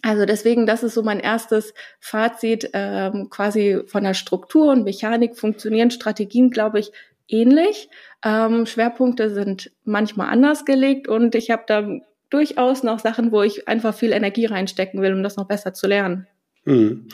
also 0.01 0.25
deswegen, 0.25 0.65
das 0.65 0.83
ist 0.83 0.93
so 0.93 1.03
mein 1.03 1.19
erstes 1.19 1.73
Fazit, 1.99 2.69
ähm, 2.73 3.29
quasi 3.29 3.81
von 3.87 4.03
der 4.03 4.13
Struktur 4.13 4.71
und 4.71 4.83
Mechanik 4.85 5.37
funktionieren 5.37 5.91
Strategien, 5.91 6.49
glaube 6.49 6.79
ich, 6.79 6.91
ähnlich. 7.27 7.89
Ähm, 8.23 8.65
Schwerpunkte 8.65 9.29
sind 9.29 9.71
manchmal 9.83 10.29
anders 10.29 10.65
gelegt 10.65 11.07
und 11.07 11.35
ich 11.35 11.51
habe 11.51 11.63
da 11.67 11.87
durchaus 12.29 12.83
noch 12.83 12.99
Sachen, 12.99 13.31
wo 13.31 13.41
ich 13.43 13.67
einfach 13.67 13.93
viel 13.93 14.13
Energie 14.13 14.45
reinstecken 14.45 15.01
will, 15.01 15.13
um 15.13 15.23
das 15.23 15.35
noch 15.35 15.47
besser 15.47 15.73
zu 15.73 15.87
lernen. 15.87 16.27
Hm. 16.65 17.07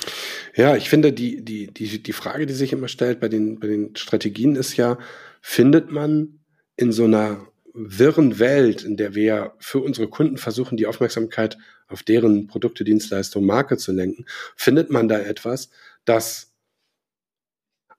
Ja, 0.55 0.75
ich 0.75 0.89
finde, 0.89 1.13
die, 1.13 1.43
die, 1.43 1.67
die, 1.67 2.01
die 2.01 2.13
Frage, 2.13 2.45
die 2.45 2.53
sich 2.53 2.73
immer 2.73 2.87
stellt 2.87 3.19
bei 3.19 3.29
den, 3.29 3.59
bei 3.59 3.67
den 3.67 3.95
Strategien 3.95 4.55
ist 4.55 4.77
ja, 4.77 4.97
findet 5.41 5.91
man 5.91 6.39
in 6.75 6.91
so 6.91 7.05
einer 7.05 7.47
wirren 7.73 8.39
Welt, 8.39 8.83
in 8.83 8.97
der 8.97 9.15
wir 9.15 9.53
für 9.59 9.79
unsere 9.79 10.07
Kunden 10.07 10.37
versuchen, 10.37 10.77
die 10.77 10.87
Aufmerksamkeit 10.87 11.57
auf 11.87 12.03
deren 12.03 12.47
Produkte, 12.47 12.83
Dienstleistung, 12.83 13.45
Marke 13.45 13.77
zu 13.77 13.91
lenken, 13.91 14.25
findet 14.55 14.89
man 14.89 15.07
da 15.07 15.19
etwas, 15.19 15.69
das 16.05 16.53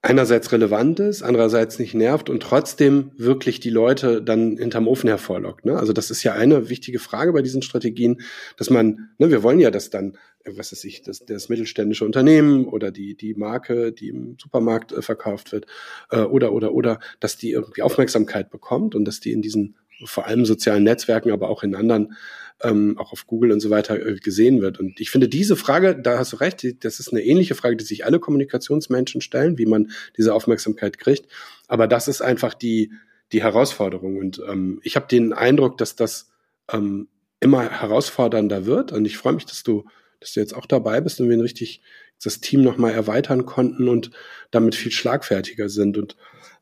einerseits 0.03 0.53
relevant 0.53 1.01
ist, 1.01 1.23
andererseits 1.23 1.79
nicht 1.79 1.95
nervt 1.95 2.31
und 2.31 2.43
trotzdem 2.43 3.11
wirklich 3.17 3.61
die 3.61 3.71
Leute 3.71 4.23
dann 4.23 4.57
hinterm 4.57 4.89
Ofen 4.89 5.09
hervorlockt. 5.09 5.65
Ne? 5.65 5.77
Also 5.77 5.93
das 5.93 6.11
ist 6.11 6.23
ja 6.23 6.33
eine 6.33 6.69
wichtige 6.69 6.99
Frage 6.99 7.33
bei 7.33 7.43
diesen 7.43 7.63
Strategien, 7.63 8.21
dass 8.57 8.71
man, 8.71 9.11
ne, 9.19 9.31
wir 9.31 9.43
wollen 9.43 9.59
ja, 9.59 9.71
dass 9.71 9.91
dann, 9.91 10.17
was 10.49 10.73
weiß 10.73 10.85
ich, 10.85 11.03
das, 11.03 11.25
das 11.25 11.49
mittelständische 11.49 12.05
Unternehmen 12.05 12.67
oder 12.67 12.91
die, 12.91 13.17
die 13.17 13.35
Marke, 13.35 13.93
die 13.93 14.09
im 14.09 14.37
Supermarkt 14.41 14.93
äh, 14.93 15.03
verkauft 15.03 15.53
wird, 15.53 15.67
äh, 16.11 16.21
oder, 16.21 16.53
oder, 16.53 16.73
oder, 16.73 17.01
dass 17.21 17.37
die 17.37 17.53
irgendwie 17.53 17.83
Aufmerksamkeit 17.83 18.51
bekommt 18.51 18.95
und 18.95 19.05
dass 19.05 19.21
die 19.21 19.33
in 19.33 19.43
diesen 19.43 19.77
vor 20.05 20.27
allem 20.27 20.45
sozialen 20.45 20.85
Netzwerken, 20.85 21.31
aber 21.31 21.49
auch 21.49 21.63
in 21.63 21.75
anderen 21.75 22.15
ähm, 22.63 22.97
auch 22.99 23.13
auf 23.13 23.27
Google 23.27 23.53
und 23.53 23.61
so 23.61 23.71
weiter 23.71 23.95
äh, 24.05 24.17
gesehen 24.17 24.61
wird. 24.61 24.79
Und 24.79 25.01
ich 25.01 25.11
finde 25.11 25.29
diese 25.29 25.57
Frage, 25.57 25.97
da 25.97 26.19
hast 26.19 26.33
du 26.33 26.37
recht, 26.37 26.63
die, 26.63 26.79
das 26.79 27.01
ist 27.01 27.13
eine 27.13 27.23
ähnliche 27.23 27.55
Frage, 27.55 27.77
die 27.77 27.85
sich 27.85 28.05
alle 28.05 28.19
Kommunikationsmenschen 28.19 29.21
stellen, 29.21 29.59
wie 29.59 29.67
man 29.67 29.91
diese 30.17 30.35
Aufmerksamkeit 30.35 30.99
kriegt. 30.99 31.31
Aber 31.69 31.87
das 31.87 32.09
ist 32.09 32.23
einfach 32.23 32.55
die, 32.55 32.93
die 33.33 33.43
Herausforderung. 33.43 34.17
Und 34.17 34.41
ähm, 34.49 34.81
ich 34.83 34.97
habe 34.97 35.07
den 35.07 35.33
Eindruck, 35.33 35.77
dass 35.79 35.97
das 35.97 36.31
ähm, 36.73 37.09
immer 37.41 37.69
herausfordernder 37.69 38.65
wird. 38.65 38.93
Und 38.93 39.05
ich 39.05 39.19
freue 39.19 39.35
mich, 39.35 39.47
dass 39.47 39.63
du, 39.63 39.85
dass 40.21 40.33
du 40.33 40.41
jetzt 40.41 40.55
auch 40.55 40.67
dabei 40.67 41.01
bist 41.01 41.21
und 41.21 41.29
wir 41.29 41.43
richtig 41.43 41.83
das 42.23 42.41
Team 42.41 42.63
nochmal 42.63 42.93
erweitern 42.93 43.47
konnten 43.47 43.89
und 43.89 44.11
damit 44.51 44.75
viel 44.75 44.93
schlagfertiger 44.93 45.69
sind. 45.69 45.99
Und 45.99 46.17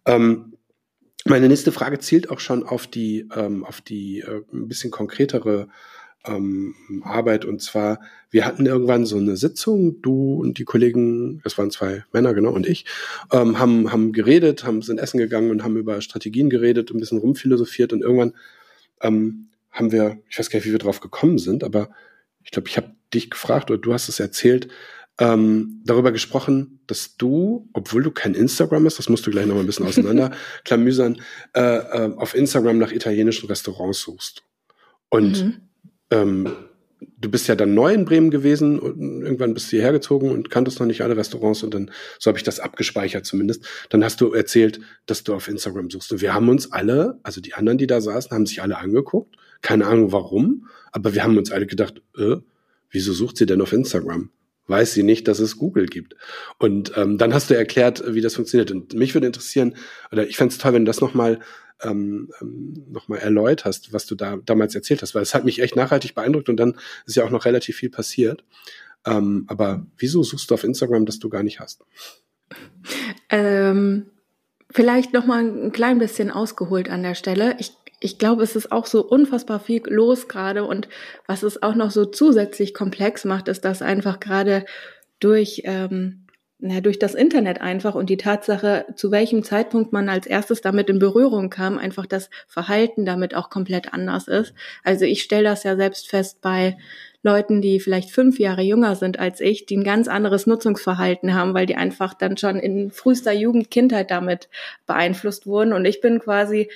ähm, 0.05 0.55
meine 1.25 1.49
nächste 1.49 1.73
Frage 1.73 1.99
zielt 1.99 2.31
auch 2.31 2.41
schon 2.41 2.65
auf 2.65 2.87
die, 2.87 3.29
ähm, 3.35 3.65
auf 3.65 3.81
die 3.81 4.21
äh, 4.21 4.43
ein 4.53 4.69
bisschen 4.69 4.91
konkretere 4.91 5.69
ähm, 6.27 6.75
Arbeit. 7.05 7.45
Und 7.45 7.63
zwar, 7.63 8.01
wir 8.31 8.45
hatten 8.45 8.67
irgendwann 8.67 9.07
so 9.07 9.17
eine 9.17 9.37
Sitzung, 9.37 10.03
du 10.03 10.35
und 10.35 10.59
die 10.59 10.65
Kollegen, 10.65 11.41
es 11.45 11.57
waren 11.57 11.71
zwei 11.71 12.05
Männer, 12.13 12.35
genau, 12.35 12.53
und 12.53 12.67
ich, 12.67 12.85
ähm, 13.33 13.59
haben, 13.59 13.93
haben 13.93 14.13
geredet, 14.13 14.65
haben 14.65 14.83
sind 14.83 14.99
essen 14.99 15.19
gegangen 15.19 15.51
und 15.51 15.63
haben 15.63 15.77
über 15.77 16.01
Strategien 16.01 16.51
geredet, 16.51 16.91
ein 16.91 17.01
bisschen 17.01 17.19
rumphilosophiert 17.19 17.93
und 17.93 18.03
irgendwann 18.03 18.35
ähm, 19.01 19.49
haben 19.71 19.93
wir, 19.93 20.19
ich 20.29 20.39
weiß 20.39 20.51
gar 20.51 20.59
nicht, 20.59 20.67
wie 20.67 20.73
wir 20.73 20.79
drauf 20.79 21.01
gekommen 21.01 21.39
sind, 21.39 21.65
aber 21.65 21.91
ich 22.43 22.51
glaube, 22.51 22.69
ich 22.69 22.77
habe 22.77 22.95
dich 23.15 23.31
gefragt 23.31 23.71
oder 23.71 23.81
du 23.81 23.93
hast 23.93 24.09
es 24.09 24.21
erzählt, 24.21 24.69
ähm, 25.19 25.81
darüber 25.85 26.11
gesprochen, 26.11 26.81
dass 26.87 27.17
du, 27.17 27.69
obwohl 27.73 28.03
du 28.03 28.11
kein 28.11 28.35
Instagram 28.35 28.85
hast, 28.85 28.99
das 28.99 29.09
musst 29.09 29.27
du 29.27 29.31
gleich 29.31 29.47
noch 29.47 29.55
mal 29.55 29.61
ein 29.61 29.67
bisschen 29.67 29.87
auseinander 29.87 30.33
klamüsern, 30.65 31.21
äh, 31.55 31.61
äh, 31.61 32.15
auf 32.17 32.35
Instagram 32.35 32.79
nach 32.79 32.91
italienischen 32.91 33.47
Restaurants 33.47 34.01
suchst. 34.01 34.43
Und 35.11 35.45
mhm. 35.45 35.61
ähm, 36.11 36.53
du 37.19 37.31
bist 37.31 37.47
ja 37.47 37.55
dann 37.55 37.75
neu 37.75 37.93
in 37.93 38.05
Bremen 38.05 38.31
gewesen 38.31 38.79
und 38.81 39.23
irgendwann 39.23 39.55
bist 39.55 39.67
du 39.67 39.77
hierher 39.77 39.93
gezogen 39.93 40.31
und 40.31 40.51
kanntest 40.51 40.81
noch 40.81 40.87
nicht 40.87 41.03
alle 41.03 41.17
Restaurants 41.17 41.63
und 41.63 41.75
dann, 41.75 41.91
so 42.19 42.29
habe 42.29 42.39
ich 42.39 42.45
das 42.45 42.59
abgespeichert 42.59 43.25
zumindest, 43.25 43.65
dann 43.91 44.03
hast 44.03 44.21
du 44.21 44.33
erzählt, 44.33 44.81
dass 45.07 45.23
du 45.23 45.35
auf 45.35 45.47
Instagram 45.47 45.91
suchst. 45.91 46.13
Und 46.13 46.21
wir 46.23 46.35
haben 46.35 46.49
uns 46.49 46.73
alle, 46.73 47.21
also 47.23 47.41
die 47.41 47.55
anderen, 47.55 47.79
die 47.79 47.87
da 47.87 48.01
saßen, 48.01 48.33
haben 48.33 48.47
sich 48.47 48.63
alle 48.63 48.79
angeguckt. 48.79 49.37
Keine 49.63 49.87
Ahnung 49.87 50.13
warum, 50.13 50.67
aber 50.93 51.15
wir 51.15 51.23
haben 51.25 51.39
uns 51.39 51.51
alle 51.53 51.67
gedacht, 51.67 52.03
äh, 52.19 52.37
wieso 52.95 53.13
sucht 53.13 53.37
sie 53.37 53.47
denn 53.47 53.61
auf 53.61 53.73
Instagram? 53.73 54.31
weiß 54.67 54.95
sie 54.95 55.03
nicht, 55.03 55.29
dass 55.29 55.41
es 55.41 55.59
Google 55.59 55.87
gibt. 55.87 56.17
Und 56.59 56.93
ähm, 56.97 57.19
dann 57.19 57.35
hast 57.35 57.51
du 57.51 57.55
erklärt, 57.55 58.03
wie 58.15 58.21
das 58.21 58.35
funktioniert. 58.35 58.71
Und 58.71 58.95
mich 58.95 59.15
würde 59.15 59.27
interessieren, 59.27 59.77
oder 60.11 60.27
ich 60.27 60.37
fände 60.37 60.53
es 60.53 60.59
toll, 60.59 60.73
wenn 60.73 60.85
du 60.85 60.89
das 60.89 61.01
nochmal 61.01 61.41
ähm, 61.83 62.31
ähm, 62.41 62.87
noch 62.91 63.09
erläuterst, 63.11 63.93
was 63.93 64.07
du 64.07 64.15
da 64.15 64.39
damals 64.45 64.75
erzählt 64.75 65.03
hast, 65.03 65.15
weil 65.15 65.23
es 65.23 65.35
hat 65.35 65.45
mich 65.45 65.61
echt 65.61 65.77
nachhaltig 65.77 66.15
beeindruckt 66.15 66.49
und 66.49 66.57
dann 66.57 66.77
ist 67.07 67.17
ja 67.17 67.25
auch 67.25 67.31
noch 67.31 67.45
relativ 67.45 67.77
viel 67.77 67.91
passiert. 67.91 68.45
Ähm, 69.05 69.45
aber 69.49 69.87
wieso 69.99 70.23
suchst 70.23 70.51
du 70.51 70.55
auf 70.55 70.65
Instagram, 70.65 71.05
das 71.05 71.19
du 71.19 71.29
gar 71.29 71.43
nicht 71.43 71.61
hast? 71.61 71.85
Ähm, 73.29 74.07
vielleicht 74.71 75.13
noch 75.13 75.27
mal 75.27 75.45
ein 75.45 75.73
klein 75.73 75.99
bisschen 75.99 76.31
ausgeholt 76.31 76.89
an 76.89 77.03
der 77.03 77.15
Stelle. 77.15 77.57
Ich 77.59 77.73
ich 78.01 78.19
glaube, 78.19 78.43
es 78.43 78.57
ist 78.57 78.73
auch 78.73 78.87
so 78.87 79.05
unfassbar 79.05 79.61
viel 79.61 79.83
los 79.87 80.29
gerade 80.29 80.65
und 80.65 80.89
was 81.27 81.43
es 81.43 81.63
auch 81.63 81.75
noch 81.75 81.91
so 81.91 82.05
zusätzlich 82.05 82.75
komplex 82.75 83.25
macht, 83.25 83.49
ist, 83.49 83.65
dass 83.65 83.83
einfach 83.83 84.21
gerade 84.21 84.65
durch 85.21 85.63
ähm, 85.65 86.25
na, 86.67 86.81
durch 86.81 86.99
das 86.99 87.15
Internet 87.15 87.61
einfach 87.61 87.95
und 87.95 88.09
die 88.09 88.17
Tatsache, 88.17 88.87
zu 88.95 89.11
welchem 89.11 89.43
Zeitpunkt 89.43 89.93
man 89.93 90.09
als 90.09 90.27
erstes 90.27 90.63
damit 90.63 90.89
in 90.89 90.99
Berührung 90.99 91.51
kam, 91.51 91.77
einfach 91.77 92.07
das 92.07 92.31
Verhalten 92.47 93.05
damit 93.05 93.35
auch 93.35 93.51
komplett 93.51 93.93
anders 93.93 94.29
ist. 94.29 94.55
Also 94.83 95.05
ich 95.05 95.23
stelle 95.23 95.45
das 95.45 95.65
ja 95.65 95.77
selbst 95.77 96.09
fest 96.09 96.41
bei 96.41 96.79
Leuten, 97.23 97.61
die 97.61 97.81
vielleicht 97.81 98.11
fünf 98.11 98.39
Jahre 98.39 98.63
jünger 98.63 98.97
sind 98.97 99.19
als 99.19 99.41
ich, 99.41 99.67
die 99.67 99.77
ein 99.77 99.85
ganz 99.85 100.09
anderes 100.09 100.47
Nutzungsverhalten 100.47 101.35
haben, 101.35 101.53
weil 101.53 101.67
die 101.67 101.77
einfach 101.77 102.15
dann 102.15 102.37
schon 102.37 102.59
in 102.59 102.91
frühester 102.91 103.33
Jugend, 103.33 103.71
Kindheit 103.71 104.11
damit 104.11 104.49
beeinflusst 104.87 105.47
wurden. 105.47 105.73
Und 105.75 105.85
ich 105.85 106.01
bin 106.01 106.19
quasi 106.19 106.71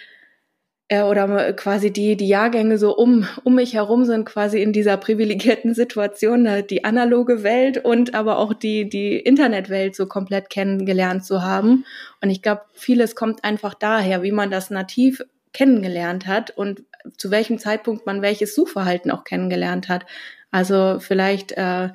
äh, 0.88 1.02
oder 1.02 1.52
quasi 1.52 1.92
die, 1.92 2.16
die 2.16 2.28
Jahrgänge 2.28 2.78
so 2.78 2.96
um, 2.96 3.26
um 3.44 3.54
mich 3.54 3.74
herum 3.74 4.04
sind 4.04 4.24
quasi 4.24 4.62
in 4.62 4.72
dieser 4.72 4.96
privilegierten 4.96 5.74
Situation, 5.76 6.48
die 6.68 6.84
analoge 6.84 7.42
Welt 7.42 7.84
und 7.84 8.14
aber 8.14 8.38
auch 8.38 8.54
die, 8.54 8.88
die 8.88 9.18
Internetwelt 9.18 9.94
so 9.94 10.06
komplett 10.06 10.50
kennengelernt 10.50 11.24
zu 11.24 11.42
haben. 11.42 11.84
Und 12.22 12.30
ich 12.30 12.42
glaube, 12.42 12.62
vieles 12.72 13.14
kommt 13.14 13.44
einfach 13.44 13.74
daher, 13.74 14.22
wie 14.22 14.32
man 14.32 14.50
das 14.50 14.70
nativ 14.70 15.22
kennengelernt 15.52 16.26
hat 16.26 16.50
und 16.50 16.82
zu 17.16 17.30
welchem 17.30 17.58
Zeitpunkt 17.58 18.06
man 18.06 18.22
welches 18.22 18.54
Suchverhalten 18.54 19.10
auch 19.10 19.24
kennengelernt 19.24 19.88
hat. 19.88 20.04
Also 20.50 20.98
vielleicht 21.00 21.52
äh, 21.52 21.90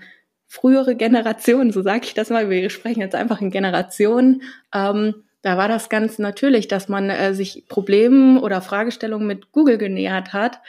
frühere 0.47 0.95
Generationen, 0.95 1.71
so 1.71 1.81
sage 1.81 2.01
ich 2.03 2.13
das 2.13 2.29
mal, 2.29 2.49
wir 2.49 2.69
sprechen 2.69 3.01
jetzt 3.01 3.15
einfach 3.15 3.41
in 3.41 3.49
Generationen, 3.49 4.43
ähm, 4.73 5.23
da 5.43 5.57
war 5.57 5.67
das 5.67 5.89
ganz 5.89 6.17
natürlich, 6.19 6.67
dass 6.67 6.89
man 6.89 7.09
äh, 7.09 7.33
sich 7.33 7.65
Problemen 7.67 8.39
oder 8.39 8.61
Fragestellungen 8.61 9.27
mit 9.27 9.51
Google 9.51 9.77
genähert 9.77 10.33
hat. 10.33 10.59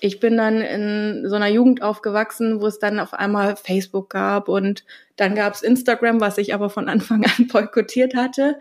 Ich 0.00 0.20
bin 0.20 0.36
dann 0.36 0.60
in 0.60 1.26
so 1.26 1.36
einer 1.36 1.48
Jugend 1.48 1.82
aufgewachsen, 1.82 2.60
wo 2.60 2.66
es 2.66 2.78
dann 2.78 3.00
auf 3.00 3.14
einmal 3.14 3.56
Facebook 3.56 4.10
gab 4.10 4.48
und 4.48 4.84
dann 5.16 5.34
gab 5.34 5.54
es 5.54 5.62
Instagram, 5.62 6.20
was 6.20 6.36
ich 6.36 6.52
aber 6.52 6.68
von 6.68 6.88
Anfang 6.90 7.24
an 7.24 7.46
boykottiert 7.46 8.14
hatte. 8.14 8.58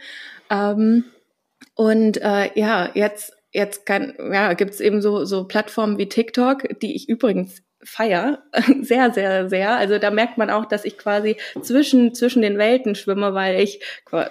Ähm, 0.49 1.05
und 1.75 2.21
äh, 2.21 2.51
ja, 2.57 2.89
jetzt 2.93 3.33
jetzt 3.51 3.85
kann, 3.85 4.13
ja, 4.31 4.53
gibt's 4.53 4.79
eben 4.79 5.01
so, 5.01 5.25
so 5.25 5.45
Plattformen 5.45 5.97
wie 5.97 6.09
TikTok, 6.09 6.79
die 6.81 6.95
ich 6.95 7.07
übrigens 7.07 7.61
feier, 7.85 8.43
sehr, 8.81 9.11
sehr, 9.11 9.49
sehr. 9.49 9.75
Also 9.75 9.97
da 9.99 10.11
merkt 10.11 10.37
man 10.37 10.49
auch, 10.49 10.65
dass 10.65 10.85
ich 10.85 10.97
quasi 10.97 11.37
zwischen, 11.61 12.13
zwischen 12.13 12.41
den 12.41 12.57
Welten 12.57 12.95
schwimme, 12.95 13.33
weil 13.33 13.59
ich 13.59 13.81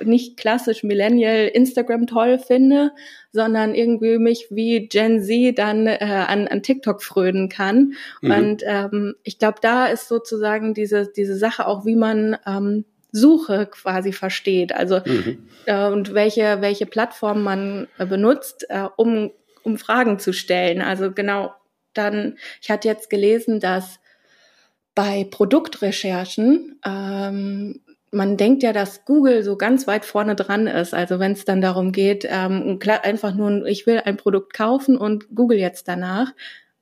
nicht 0.02 0.37
klassisch 0.37 0.82
Millennial 0.82 1.49
Instagram 1.49 2.06
toll 2.06 2.38
finde, 2.38 2.92
sondern 3.32 3.75
irgendwie 3.75 4.18
mich 4.18 4.49
wie 4.50 4.88
Gen 4.88 5.23
Z 5.23 5.59
dann 5.59 5.87
äh, 5.87 5.99
an, 6.00 6.49
an 6.49 6.62
TikTok 6.62 7.02
frönen 7.02 7.49
kann. 7.49 7.94
Mhm. 8.21 8.30
Und 8.30 8.62
ähm, 8.66 9.14
ich 9.23 9.38
glaube, 9.38 9.59
da 9.62 9.87
ist 9.87 10.09
sozusagen 10.09 10.75
diese, 10.75 11.11
diese 11.11 11.37
Sache 11.37 11.66
auch, 11.66 11.87
wie 11.87 11.97
man 11.97 12.37
ähm, 12.47 12.85
Suche 13.12 13.66
quasi 13.66 14.12
versteht. 14.12 14.75
Also 14.75 15.00
mhm. 15.04 15.47
äh, 15.66 15.87
und 15.88 16.14
welche, 16.14 16.61
welche 16.61 16.87
Plattform 16.87 17.42
man 17.42 17.88
äh, 17.99 18.06
benutzt, 18.06 18.66
äh, 18.68 18.88
um, 18.97 19.30
um 19.62 19.78
Fragen 19.78 20.18
zu 20.18 20.32
stellen. 20.32 20.82
Also 20.82 21.12
genau 21.12 21.52
dann, 21.95 22.39
ich 22.61 22.71
hatte 22.71 22.89
jetzt 22.89 23.11
gelesen, 23.11 23.61
dass 23.61 24.01
bei 24.95 25.27
Produktrecherchen 25.31 26.79
ähm, 26.85 27.81
man 28.13 28.37
denkt 28.37 28.63
ja, 28.63 28.75
dass 28.75 29.07
Google 29.07 29.43
so 29.43 29.57
ganz 29.57 29.87
weit 29.87 30.05
vorne 30.05 30.37
dran 30.37 30.67
ist. 30.67 30.93
Also 30.93 31.19
wenn 31.19 31.33
es 31.33 31.47
dann 31.47 31.63
darum 31.63 31.93
geht, 31.93 32.27
ähm, 32.29 32.79
einfach 33.03 33.35
nur, 33.35 33.67
ich 33.67 33.87
will 33.87 34.03
ein 34.05 34.19
Produkt 34.19 34.53
kaufen 34.53 34.99
und 34.99 35.35
Google 35.35 35.59
jetzt 35.59 35.89
danach. 35.89 36.33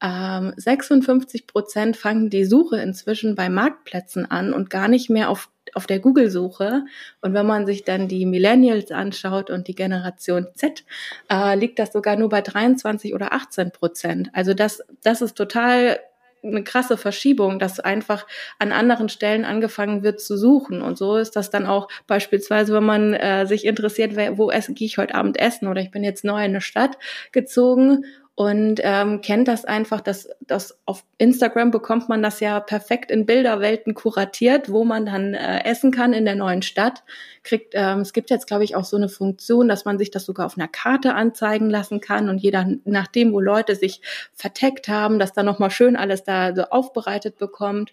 Ähm, 0.02 0.52
56 0.57 1.47
Prozent 1.47 1.97
fangen 1.97 2.31
die 2.31 2.45
Suche 2.45 2.79
inzwischen 2.79 3.37
bei 3.37 3.49
Marktplätzen 3.49 4.29
an 4.29 4.52
und 4.52 4.71
gar 4.71 4.88
nicht 4.88 5.09
mehr 5.09 5.31
auf 5.31 5.50
auf 5.74 5.86
der 5.86 6.00
Google-Suche. 6.00 6.84
Und 7.20 7.34
wenn 7.34 7.46
man 7.46 7.66
sich 7.66 7.84
dann 7.84 8.08
die 8.08 8.26
Millennials 8.26 8.90
anschaut 8.90 9.50
und 9.50 9.68
die 9.68 9.74
Generation 9.74 10.48
Z, 10.54 10.84
äh, 11.30 11.56
liegt 11.56 11.78
das 11.78 11.92
sogar 11.92 12.16
nur 12.16 12.28
bei 12.28 12.40
23 12.40 13.14
oder 13.14 13.32
18 13.32 13.70
Prozent. 13.70 14.30
Also 14.32 14.54
das, 14.54 14.82
das 15.02 15.22
ist 15.22 15.36
total 15.36 15.98
eine 16.42 16.64
krasse 16.64 16.96
Verschiebung, 16.96 17.58
dass 17.58 17.80
einfach 17.80 18.26
an 18.58 18.72
anderen 18.72 19.08
Stellen 19.08 19.44
angefangen 19.44 20.02
wird 20.02 20.20
zu 20.20 20.36
suchen. 20.36 20.82
Und 20.82 20.96
so 20.96 21.16
ist 21.16 21.36
das 21.36 21.50
dann 21.50 21.66
auch 21.66 21.88
beispielsweise, 22.06 22.72
wenn 22.72 22.84
man 22.84 23.14
äh, 23.14 23.46
sich 23.46 23.66
interessiert, 23.66 24.16
wo 24.36 24.50
esse, 24.50 24.72
gehe 24.72 24.86
ich 24.86 24.98
heute 24.98 25.14
Abend 25.14 25.38
essen 25.38 25.68
oder 25.68 25.80
ich 25.80 25.90
bin 25.90 26.04
jetzt 26.04 26.24
neu 26.24 26.38
in 26.38 26.50
eine 26.50 26.60
Stadt 26.60 26.96
gezogen 27.32 28.04
und 28.40 28.80
ähm, 28.82 29.20
kennt 29.20 29.49
das 29.49 29.66
einfach, 29.66 30.00
dass, 30.00 30.30
dass 30.40 30.78
auf 30.87 31.04
Instagram 31.18 31.70
bekommt 31.70 32.09
man 32.09 32.23
das 32.23 32.40
ja 32.40 32.59
perfekt 32.59 33.11
in 33.11 33.26
Bilderwelten 33.26 33.92
kuratiert, 33.92 34.73
wo 34.73 34.82
man 34.82 35.04
dann 35.04 35.35
äh, 35.35 35.62
essen 35.64 35.90
kann 35.90 36.14
in 36.14 36.25
der 36.25 36.37
neuen 36.37 36.62
Stadt. 36.62 37.02
Kriegt, 37.44 37.75
ähm, 37.76 37.99
es 37.99 38.14
gibt 38.14 38.30
jetzt, 38.30 38.47
glaube 38.47 38.64
ich, 38.64 38.76
auch 38.76 38.87
so 38.87 38.97
eine 38.97 39.11
Funktion, 39.11 39.68
dass 39.68 39.85
man 39.85 39.99
sich 39.99 40.11
das 40.11 40.25
sogar 40.25 40.47
auf 40.47 40.56
einer 40.56 40.68
Karte 40.68 41.14
anzeigen 41.14 41.68
lassen 41.68 42.00
kann 42.00 42.30
und 42.30 42.38
jeder, 42.38 42.66
nachdem, 42.87 43.35
wo 43.35 43.40
Leute 43.40 43.76
sich 43.76 44.00
verteckt 44.32 44.88
haben, 44.88 45.18
dass 45.18 45.35
dann 45.35 45.44
nochmal 45.44 45.70
schön 45.70 45.94
alles 45.94 46.25
da 46.25 46.56
so 46.56 46.62
aufbereitet 46.62 47.37
bekommt. 47.37 47.92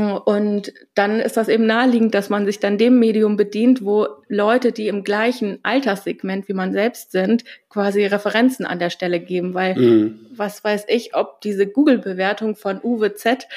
Und 0.00 0.72
dann 0.94 1.20
ist 1.20 1.36
das 1.36 1.48
eben 1.48 1.66
naheliegend, 1.66 2.14
dass 2.14 2.30
man 2.30 2.46
sich 2.46 2.60
dann 2.60 2.78
dem 2.78 2.98
Medium 2.98 3.36
bedient, 3.36 3.84
wo 3.84 4.06
Leute, 4.28 4.72
die 4.72 4.88
im 4.88 5.04
gleichen 5.04 5.58
Alterssegment 5.62 6.48
wie 6.48 6.54
man 6.54 6.72
selbst 6.72 7.12
sind, 7.12 7.44
quasi 7.68 8.04
Referenzen 8.04 8.64
an 8.66 8.78
der 8.78 8.90
Stelle 8.90 9.20
geben. 9.20 9.54
Weil 9.54 9.74
mhm. 9.74 10.26
was 10.34 10.62
weiß 10.62 10.84
ich, 10.88 11.14
ob 11.14 11.40
diese 11.40 11.66
Google-Bewertung 11.66 12.56
von 12.56 12.80
Uwe 12.82 13.14
Z, 13.14 13.48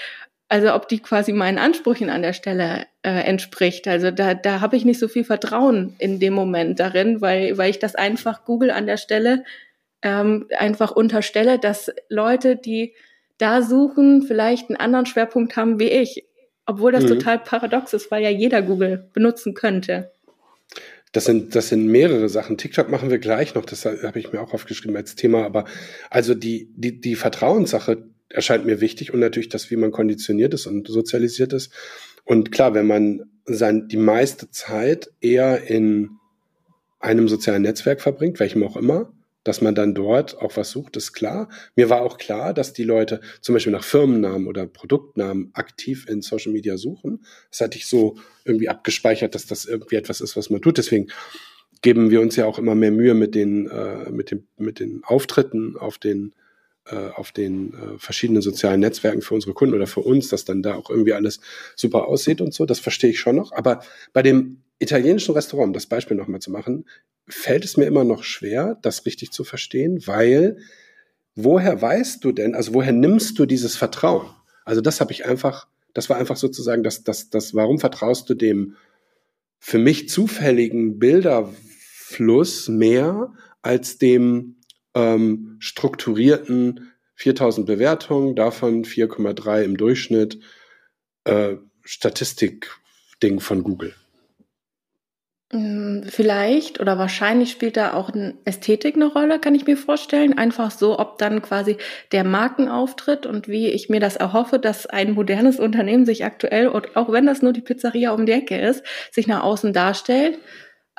also 0.47 0.73
ob 0.73 0.87
die 0.87 0.99
quasi 0.99 1.33
meinen 1.33 1.57
Ansprüchen 1.57 2.09
an 2.09 2.21
der 2.21 2.33
Stelle 2.33 2.85
äh, 3.03 3.09
entspricht. 3.09 3.87
Also 3.87 4.11
da, 4.11 4.33
da 4.33 4.61
habe 4.61 4.75
ich 4.75 4.85
nicht 4.85 4.99
so 4.99 5.07
viel 5.07 5.23
Vertrauen 5.23 5.95
in 5.99 6.19
dem 6.19 6.33
Moment 6.33 6.79
darin, 6.79 7.21
weil, 7.21 7.57
weil 7.57 7.69
ich 7.69 7.79
das 7.79 7.95
einfach 7.95 8.45
Google 8.45 8.71
an 8.71 8.85
der 8.85 8.97
Stelle 8.97 9.43
ähm, 10.01 10.47
einfach 10.57 10.91
unterstelle, 10.91 11.57
dass 11.57 11.91
Leute, 12.09 12.55
die 12.55 12.93
da 13.37 13.61
suchen, 13.61 14.23
vielleicht 14.23 14.69
einen 14.69 14.77
anderen 14.77 15.05
Schwerpunkt 15.05 15.55
haben 15.55 15.79
wie 15.79 15.89
ich. 15.89 16.25
Obwohl 16.65 16.91
das 16.91 17.03
mhm. 17.03 17.09
total 17.09 17.39
paradox 17.39 17.93
ist, 17.93 18.09
weil 18.09 18.23
ja 18.23 18.29
jeder 18.29 18.61
Google 18.61 19.09
benutzen 19.13 19.53
könnte. 19.53 20.11
Das 21.11 21.25
sind, 21.25 21.55
das 21.55 21.69
sind 21.69 21.87
mehrere 21.87 22.27
Sachen. 22.27 22.57
TikTok 22.57 22.89
machen 22.89 23.09
wir 23.09 23.19
gleich 23.19 23.55
noch, 23.55 23.65
das 23.65 23.85
habe 23.85 24.19
ich 24.19 24.33
mir 24.33 24.41
auch 24.41 24.53
aufgeschrieben 24.53 24.97
als 24.97 25.15
Thema. 25.15 25.45
Aber 25.45 25.65
also 26.09 26.33
die, 26.33 26.69
die, 26.75 26.99
die 26.99 27.15
Vertrauenssache 27.15 28.03
erscheint 28.29 28.65
mir 28.65 28.81
wichtig 28.81 29.13
und 29.13 29.19
natürlich 29.19 29.49
das, 29.49 29.69
wie 29.71 29.77
man 29.77 29.91
konditioniert 29.91 30.53
ist 30.53 30.65
und 30.65 30.87
sozialisiert 30.87 31.53
ist. 31.53 31.71
Und 32.25 32.51
klar, 32.51 32.73
wenn 32.73 32.87
man 32.87 33.29
sein, 33.45 33.87
die 33.87 33.97
meiste 33.97 34.49
Zeit 34.49 35.11
eher 35.21 35.63
in 35.69 36.09
einem 36.99 37.27
sozialen 37.27 37.61
Netzwerk 37.61 38.01
verbringt, 38.01 38.39
welchem 38.39 38.63
auch 38.63 38.75
immer, 38.75 39.13
dass 39.45 39.61
man 39.61 39.75
dann 39.75 39.93
dort 39.93 40.41
auch 40.41 40.57
was 40.57 40.71
sucht, 40.71 40.97
ist 40.97 41.13
klar. 41.13 41.47
Mir 41.75 41.89
war 41.89 42.01
auch 42.01 42.17
klar, 42.17 42.53
dass 42.53 42.73
die 42.73 42.83
Leute 42.83 43.21
zum 43.39 43.53
Beispiel 43.53 43.71
nach 43.71 43.83
Firmennamen 43.83 44.47
oder 44.47 44.65
Produktnamen 44.65 45.51
aktiv 45.53 46.07
in 46.09 46.21
Social 46.21 46.51
Media 46.51 46.77
suchen. 46.77 47.23
Das 47.51 47.61
hatte 47.61 47.77
ich 47.77 47.85
so 47.85 48.17
irgendwie 48.43 48.67
abgespeichert, 48.67 49.35
dass 49.35 49.45
das 49.45 49.65
irgendwie 49.65 49.95
etwas 49.95 50.19
ist, 50.19 50.35
was 50.35 50.49
man 50.49 50.61
tut. 50.61 50.79
Deswegen 50.79 51.07
geben 51.81 52.09
wir 52.09 52.21
uns 52.21 52.35
ja 52.35 52.47
auch 52.47 52.57
immer 52.57 52.73
mehr 52.73 52.91
Mühe 52.91 53.13
mit 53.13 53.35
den, 53.35 53.69
äh, 53.69 54.09
mit 54.09 54.31
den, 54.31 54.47
mit 54.57 54.79
den 54.79 55.03
Auftritten 55.03 55.77
auf 55.77 55.99
den, 55.99 56.33
auf 57.15 57.31
den 57.31 57.73
äh, 57.73 57.97
verschiedenen 57.97 58.41
sozialen 58.41 58.79
Netzwerken 58.79 59.21
für 59.21 59.33
unsere 59.33 59.53
Kunden 59.53 59.75
oder 59.75 59.87
für 59.87 60.01
uns, 60.01 60.29
dass 60.29 60.45
dann 60.45 60.61
da 60.61 60.75
auch 60.75 60.89
irgendwie 60.89 61.13
alles 61.13 61.39
super 61.75 62.07
aussieht 62.07 62.41
und 62.41 62.53
so. 62.53 62.65
Das 62.65 62.79
verstehe 62.79 63.09
ich 63.09 63.19
schon 63.19 63.35
noch. 63.35 63.51
Aber 63.51 63.81
bei 64.13 64.21
dem 64.21 64.61
italienischen 64.79 65.33
Restaurant, 65.33 65.69
um 65.69 65.73
das 65.73 65.87
Beispiel 65.87 66.17
nochmal 66.17 66.41
zu 66.41 66.51
machen, 66.51 66.85
fällt 67.27 67.65
es 67.65 67.77
mir 67.77 67.85
immer 67.85 68.03
noch 68.03 68.23
schwer, 68.23 68.77
das 68.81 69.05
richtig 69.05 69.31
zu 69.31 69.43
verstehen, 69.43 70.05
weil 70.05 70.57
woher 71.35 71.81
weißt 71.81 72.23
du 72.23 72.31
denn, 72.31 72.55
also 72.55 72.73
woher 72.73 72.93
nimmst 72.93 73.39
du 73.39 73.45
dieses 73.45 73.75
Vertrauen? 73.75 74.29
Also 74.63 74.81
das 74.81 75.01
habe 75.01 75.11
ich 75.11 75.25
einfach, 75.25 75.67
das 75.93 76.09
war 76.09 76.17
einfach 76.17 76.37
sozusagen 76.37 76.83
das, 76.83 77.03
das, 77.03 77.29
das, 77.29 77.53
warum 77.55 77.79
vertraust 77.79 78.29
du 78.29 78.33
dem 78.33 78.75
für 79.59 79.77
mich 79.79 80.09
zufälligen 80.09 80.99
Bilderfluss 80.99 82.67
mehr 82.67 83.33
als 83.61 83.97
dem 83.97 84.57
ähm, 84.95 85.57
strukturierten 85.59 86.91
4000 87.15 87.67
Bewertungen, 87.67 88.35
davon 88.35 88.83
4,3 88.83 89.63
im 89.63 89.77
Durchschnitt, 89.77 90.39
äh, 91.25 91.55
Statistik-Ding 91.83 93.39
von 93.39 93.63
Google. 93.63 93.93
Mm, 95.51 96.01
vielleicht 96.09 96.79
oder 96.79 96.97
wahrscheinlich 96.97 97.51
spielt 97.51 97.77
da 97.77 97.93
auch 97.93 98.09
eine 98.09 98.33
Ästhetik 98.45 98.95
eine 98.95 99.05
Rolle, 99.05 99.39
kann 99.39 99.53
ich 99.53 99.67
mir 99.67 99.77
vorstellen. 99.77 100.37
Einfach 100.37 100.71
so, 100.71 100.97
ob 100.97 101.19
dann 101.19 101.41
quasi 101.41 101.77
der 102.11 102.23
Markenauftritt 102.23 103.25
und 103.25 103.47
wie 103.47 103.69
ich 103.69 103.87
mir 103.87 103.99
das 103.99 104.15
erhoffe, 104.15 104.57
dass 104.57 104.87
ein 104.87 105.13
modernes 105.13 105.59
Unternehmen 105.59 106.05
sich 106.05 106.25
aktuell, 106.25 106.67
auch 106.69 107.11
wenn 107.11 107.27
das 107.27 107.43
nur 107.43 107.53
die 107.53 107.61
Pizzeria 107.61 108.11
um 108.11 108.25
die 108.25 108.31
Ecke 108.31 108.59
ist, 108.59 108.83
sich 109.11 109.27
nach 109.27 109.43
außen 109.43 109.71
darstellt. 109.71 110.39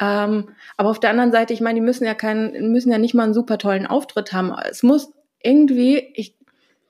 Ähm, 0.00 0.50
aber 0.76 0.90
auf 0.90 1.00
der 1.00 1.11
anderen 1.11 1.32
Seite, 1.32 1.52
ich 1.52 1.61
meine, 1.61 1.80
die 1.80 1.85
müssen 1.85 2.04
ja 2.04 2.14
keinen, 2.14 2.72
müssen 2.72 2.92
ja 2.92 2.98
nicht 2.98 3.14
mal 3.14 3.24
einen 3.24 3.35
super 3.35 3.59
tollen 3.59 3.87
Auftritt 3.87 4.32
haben. 4.32 4.54
Es 4.70 4.82
muss 4.82 5.12
irgendwie, 5.42 6.11
ich 6.14 6.37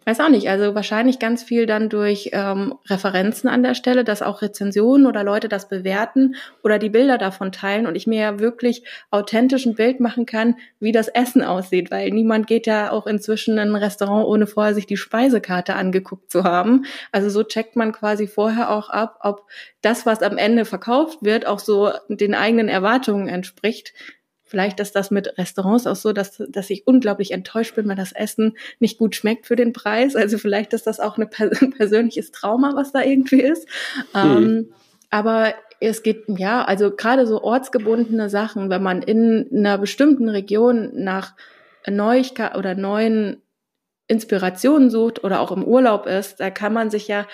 Weiß 0.08 0.20
auch 0.20 0.28
nicht, 0.28 0.48
also 0.48 0.76
wahrscheinlich 0.76 1.18
ganz 1.18 1.42
viel 1.42 1.66
dann 1.66 1.88
durch 1.88 2.30
ähm, 2.32 2.74
Referenzen 2.88 3.48
an 3.48 3.64
der 3.64 3.74
Stelle, 3.74 4.04
dass 4.04 4.22
auch 4.22 4.40
Rezensionen 4.40 5.04
oder 5.04 5.24
Leute 5.24 5.48
das 5.48 5.68
bewerten 5.68 6.36
oder 6.62 6.78
die 6.78 6.90
Bilder 6.90 7.18
davon 7.18 7.50
teilen 7.50 7.88
und 7.88 7.96
ich 7.96 8.06
mir 8.06 8.20
ja 8.20 8.38
wirklich 8.38 8.84
authentisch 9.10 9.66
ein 9.66 9.74
Bild 9.74 9.98
machen 9.98 10.24
kann, 10.24 10.58
wie 10.78 10.92
das 10.92 11.08
Essen 11.08 11.42
aussieht, 11.42 11.90
weil 11.90 12.12
niemand 12.12 12.46
geht 12.46 12.68
ja 12.68 12.92
auch 12.92 13.08
inzwischen 13.08 13.54
in 13.54 13.70
ein 13.70 13.74
Restaurant, 13.74 14.28
ohne 14.28 14.46
vorher 14.46 14.74
sich 14.74 14.86
die 14.86 14.96
Speisekarte 14.96 15.74
angeguckt 15.74 16.30
zu 16.30 16.44
haben. 16.44 16.84
Also 17.10 17.28
so 17.28 17.42
checkt 17.42 17.74
man 17.74 17.90
quasi 17.90 18.28
vorher 18.28 18.70
auch 18.70 18.90
ab, 18.90 19.18
ob 19.22 19.48
das, 19.82 20.06
was 20.06 20.22
am 20.22 20.38
Ende 20.38 20.66
verkauft 20.66 21.18
wird, 21.22 21.48
auch 21.48 21.58
so 21.58 21.90
den 22.08 22.36
eigenen 22.36 22.68
Erwartungen 22.68 23.26
entspricht. 23.26 23.92
Vielleicht 24.56 24.80
ist 24.80 24.96
das 24.96 25.10
mit 25.10 25.36
Restaurants 25.36 25.86
auch 25.86 25.96
so, 25.96 26.14
dass, 26.14 26.42
dass 26.48 26.70
ich 26.70 26.86
unglaublich 26.86 27.32
enttäuscht 27.32 27.74
bin, 27.74 27.86
weil 27.90 27.94
das 27.94 28.12
Essen 28.12 28.56
nicht 28.78 28.96
gut 28.96 29.14
schmeckt 29.14 29.44
für 29.44 29.54
den 29.54 29.74
Preis. 29.74 30.16
Also 30.16 30.38
vielleicht 30.38 30.72
ist 30.72 30.86
das 30.86 30.98
auch 30.98 31.18
ein 31.18 31.28
persönliches 31.28 32.30
Trauma, 32.30 32.72
was 32.74 32.90
da 32.90 33.02
irgendwie 33.02 33.42
ist. 33.42 33.68
Mhm. 34.14 34.20
Ähm, 34.24 34.68
aber 35.10 35.52
es 35.78 36.02
geht, 36.02 36.24
ja, 36.28 36.64
also 36.64 36.90
gerade 36.90 37.26
so 37.26 37.42
ortsgebundene 37.42 38.30
Sachen, 38.30 38.70
wenn 38.70 38.82
man 38.82 39.02
in 39.02 39.46
einer 39.52 39.76
bestimmten 39.76 40.30
Region 40.30 40.90
nach 40.94 41.34
Neuigkeit 41.86 42.56
oder 42.56 42.74
neuen 42.74 43.42
Inspirationen 44.08 44.88
sucht 44.88 45.22
oder 45.22 45.40
auch 45.40 45.52
im 45.52 45.64
Urlaub 45.64 46.06
ist, 46.06 46.40
da 46.40 46.48
kann 46.48 46.72
man 46.72 46.88
sich 46.88 47.08
ja 47.08 47.26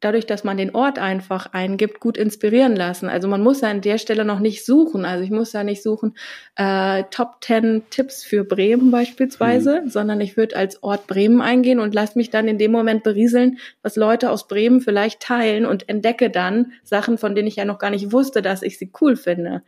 dadurch, 0.00 0.26
dass 0.26 0.44
man 0.44 0.56
den 0.56 0.74
Ort 0.74 0.98
einfach 0.98 1.52
eingibt, 1.52 2.00
gut 2.00 2.16
inspirieren 2.16 2.76
lassen. 2.76 3.08
Also 3.08 3.28
man 3.28 3.42
muss 3.42 3.60
ja 3.60 3.68
an 3.68 3.80
der 3.80 3.98
Stelle 3.98 4.24
noch 4.24 4.40
nicht 4.40 4.64
suchen. 4.64 5.04
Also 5.04 5.24
ich 5.24 5.30
muss 5.30 5.52
ja 5.52 5.64
nicht 5.64 5.82
suchen 5.82 6.16
äh, 6.56 7.04
Top 7.10 7.36
10 7.40 7.84
Tipps 7.90 8.24
für 8.24 8.44
Bremen 8.44 8.90
beispielsweise, 8.90 9.82
mhm. 9.82 9.90
sondern 9.90 10.20
ich 10.20 10.36
würde 10.36 10.56
als 10.56 10.82
Ort 10.82 11.06
Bremen 11.06 11.40
eingehen 11.40 11.80
und 11.80 11.94
lasse 11.94 12.18
mich 12.18 12.30
dann 12.30 12.48
in 12.48 12.58
dem 12.58 12.72
Moment 12.72 13.02
berieseln, 13.02 13.58
was 13.82 13.96
Leute 13.96 14.30
aus 14.30 14.48
Bremen 14.48 14.80
vielleicht 14.80 15.20
teilen 15.20 15.66
und 15.66 15.88
entdecke 15.88 16.30
dann 16.30 16.72
Sachen, 16.82 17.18
von 17.18 17.34
denen 17.34 17.48
ich 17.48 17.56
ja 17.56 17.64
noch 17.64 17.78
gar 17.78 17.90
nicht 17.90 18.12
wusste, 18.12 18.42
dass 18.42 18.62
ich 18.62 18.78
sie 18.78 18.90
cool 19.00 19.16
finde. 19.16 19.62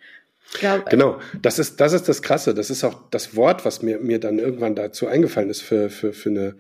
Glaub, 0.55 0.88
genau, 0.88 1.19
das 1.43 1.59
ist, 1.59 1.81
das 1.81 1.93
ist 1.93 2.09
das 2.09 2.23
Krasse. 2.23 2.55
Das 2.55 2.71
ist 2.71 2.83
auch 2.83 2.95
das 3.11 3.37
Wort, 3.37 3.64
was 3.64 3.83
mir, 3.83 3.99
mir 3.99 4.19
dann 4.19 4.38
irgendwann 4.38 4.75
dazu 4.75 5.07
eingefallen 5.07 5.51
ist 5.51 5.61
für, 5.61 5.91
für, 5.91 6.12
für 6.12 6.31
eine 6.31 6.55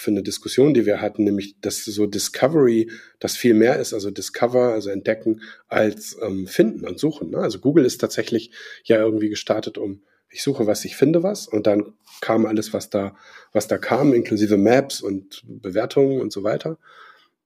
für 0.00 0.10
eine 0.10 0.22
Diskussion, 0.22 0.74
die 0.74 0.86
wir 0.86 1.00
hatten, 1.00 1.24
nämlich 1.24 1.60
dass 1.60 1.84
so 1.84 2.06
Discovery 2.06 2.90
das 3.18 3.36
viel 3.36 3.54
mehr 3.54 3.78
ist, 3.78 3.94
also 3.94 4.10
Discover, 4.10 4.72
also 4.72 4.90
entdecken, 4.90 5.42
als 5.68 6.16
ähm, 6.22 6.46
finden 6.46 6.86
und 6.86 6.98
suchen. 6.98 7.30
Ne? 7.30 7.38
Also 7.38 7.58
Google 7.58 7.84
ist 7.84 7.98
tatsächlich 7.98 8.50
ja 8.84 8.98
irgendwie 8.98 9.28
gestartet, 9.28 9.78
um 9.78 10.02
ich 10.28 10.42
suche 10.42 10.66
was, 10.66 10.84
ich 10.84 10.96
finde 10.96 11.22
was 11.22 11.46
und 11.46 11.66
dann 11.66 11.94
kam 12.20 12.46
alles, 12.46 12.72
was 12.72 12.90
da, 12.90 13.16
was 13.52 13.68
da 13.68 13.78
kam, 13.78 14.12
inklusive 14.12 14.56
Maps 14.56 15.00
und 15.00 15.42
Bewertungen 15.46 16.20
und 16.20 16.32
so 16.32 16.42
weiter. 16.42 16.78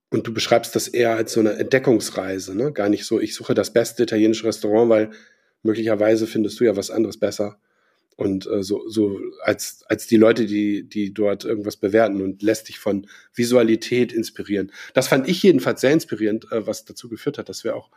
Und 0.09 0.27
du 0.27 0.33
beschreibst 0.33 0.75
das 0.75 0.87
eher 0.89 1.15
als 1.15 1.31
so 1.31 1.39
eine 1.39 1.53
Entdeckungsreise, 1.53 2.53
ne? 2.55 2.73
Gar 2.73 2.89
nicht 2.89 3.05
so, 3.05 3.21
ich 3.21 3.33
suche 3.33 3.53
das 3.53 3.71
beste 3.71 4.03
italienische 4.03 4.45
Restaurant, 4.45 4.89
weil 4.89 5.11
möglicherweise 5.63 6.27
findest 6.27 6.59
du 6.59 6.65
ja 6.65 6.75
was 6.75 6.91
anderes 6.91 7.17
besser 7.17 7.59
und 8.21 8.45
äh, 8.45 8.61
so, 8.61 8.87
so 8.87 9.19
als, 9.41 9.83
als 9.87 10.05
die 10.05 10.17
Leute, 10.17 10.45
die, 10.45 10.87
die 10.87 11.11
dort 11.11 11.43
irgendwas 11.43 11.75
bewerten 11.75 12.21
und 12.21 12.43
lässt 12.43 12.69
dich 12.69 12.77
von 12.77 13.07
Visualität 13.33 14.13
inspirieren. 14.13 14.71
Das 14.93 15.07
fand 15.07 15.27
ich 15.27 15.41
jedenfalls 15.41 15.81
sehr 15.81 15.91
inspirierend, 15.91 16.51
äh, 16.51 16.67
was 16.67 16.85
dazu 16.85 17.09
geführt 17.09 17.39
hat, 17.39 17.49
dass 17.49 17.63
wir 17.63 17.75
auch 17.75 17.89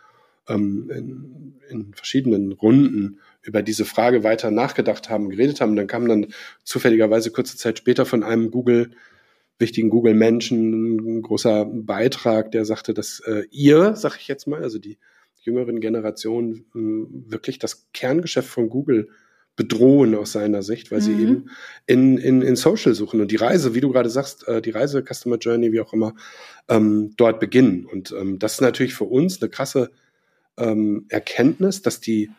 ähm, 0.49 0.91
in, 0.91 1.61
in 1.69 1.95
verschiedenen 1.95 2.53
Runden 2.53 3.21
über 3.43 3.61
diese 3.61 3.85
Frage 3.85 4.25
weiter 4.25 4.51
nachgedacht 4.51 5.11
haben, 5.11 5.29
geredet 5.29 5.61
haben. 5.61 5.77
Dann 5.77 5.89
kam 5.89 6.09
dann 6.09 6.29
zufälligerweise 6.63 7.31
kurze 7.31 7.59
Zeit 7.59 7.77
später 7.77 8.07
von 8.07 8.23
einem 8.23 8.51
Google, 8.51 8.93
wichtigen 9.59 9.91
Google-Menschen 9.91 11.19
ein 11.19 11.23
großer 11.23 11.67
Beitrag, 11.67 12.51
der 12.51 12.65
sagte, 12.65 12.95
dass 12.95 13.21
äh, 13.21 13.43
ihr, 13.51 13.95
sag 13.95 14.17
ich 14.17 14.27
jetzt 14.27 14.47
mal, 14.47 14.63
also 14.63 14.79
die 14.79 14.97
jüngeren 15.43 15.81
Generationen, 15.81 16.65
wirklich 16.73 17.59
das 17.59 17.93
Kerngeschäft 17.93 18.49
von 18.49 18.71
Google 18.71 19.11
bedrohen 19.57 20.15
aus 20.15 20.33
seiner 20.33 20.63
Sicht, 20.63 20.91
weil 20.91 21.01
mhm. 21.01 21.05
sie 21.05 21.13
eben 21.13 21.51
in, 21.87 22.19
in, 22.19 22.43
in 22.43 22.57
Social 22.57 22.95
suchen 22.95 23.21
und 23.21 23.31
die 23.31 23.37
Reise, 23.37 23.75
wie 23.75 23.81
du 23.81 23.91
gerade 23.91 24.11
sagst, 24.11 24.49
äh, 24.49 24.61
die 24.61 24.71
Reise, 24.71 25.03
Customer 25.03 25.37
Journey, 25.39 25.73
wie 25.73 25.81
auch 25.81 25.93
immer, 25.93 26.15
ähm, 26.69 27.13
dort 27.17 27.41
beginnen. 27.41 27.87
Und 27.87 28.13
ähm, 28.13 28.39
das 28.39 28.55
ist 28.55 28.61
natürlich 28.61 28.95
für 28.95 29.05
uns 29.05 29.41
eine 29.41 29.51
krasse 29.51 29.91
ähm, 30.57 31.07
Erkenntnis, 31.09 31.83
dass 31.83 32.01
die, 32.01 32.31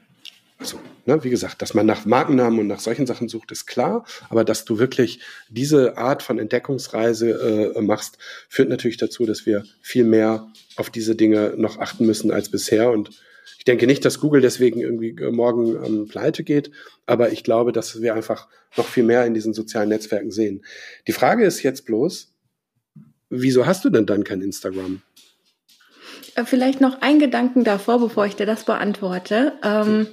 also, 0.57 0.79
ne, 1.05 1.23
wie 1.23 1.29
gesagt, 1.29 1.61
dass 1.61 1.73
man 1.73 1.85
nach 1.85 2.05
Markennamen 2.05 2.59
und 2.59 2.67
nach 2.67 2.79
solchen 2.79 3.05
Sachen 3.05 3.29
sucht, 3.29 3.51
ist 3.51 3.65
klar, 3.65 4.05
aber 4.29 4.43
dass 4.43 4.65
du 4.65 4.79
wirklich 4.79 5.19
diese 5.49 5.97
Art 5.97 6.21
von 6.21 6.39
Entdeckungsreise 6.39 7.73
äh, 7.75 7.81
machst, 7.81 8.17
führt 8.49 8.69
natürlich 8.69 8.97
dazu, 8.97 9.25
dass 9.25 9.45
wir 9.45 9.63
viel 9.81 10.03
mehr 10.03 10.51
auf 10.75 10.89
diese 10.89 11.15
Dinge 11.15 11.53
noch 11.57 11.79
achten 11.79 12.05
müssen 12.05 12.31
als 12.31 12.49
bisher 12.49 12.91
und 12.91 13.11
ich 13.57 13.63
denke 13.63 13.87
nicht, 13.87 14.03
dass 14.05 14.19
Google 14.19 14.41
deswegen 14.41 14.79
irgendwie 14.79 15.09
äh, 15.09 15.31
morgen 15.31 15.75
ähm, 15.83 16.07
pleite 16.07 16.43
geht, 16.43 16.71
aber 17.05 17.31
ich 17.31 17.43
glaube, 17.43 17.71
dass 17.71 18.01
wir 18.01 18.13
einfach 18.13 18.47
noch 18.77 18.85
viel 18.85 19.03
mehr 19.03 19.25
in 19.25 19.33
diesen 19.33 19.53
sozialen 19.53 19.89
Netzwerken 19.89 20.31
sehen. 20.31 20.63
Die 21.07 21.13
Frage 21.13 21.45
ist 21.45 21.63
jetzt 21.63 21.85
bloß, 21.85 22.33
wieso 23.29 23.65
hast 23.65 23.85
du 23.85 23.89
denn 23.89 24.05
dann 24.05 24.23
kein 24.23 24.41
Instagram? 24.41 25.01
Äh, 26.35 26.45
vielleicht 26.45 26.81
noch 26.81 27.01
ein 27.01 27.19
Gedanken 27.19 27.63
davor, 27.63 27.99
bevor 27.99 28.25
ich 28.25 28.35
dir 28.35 28.45
das 28.45 28.65
beantworte. 28.65 29.53
Ähm, 29.63 30.07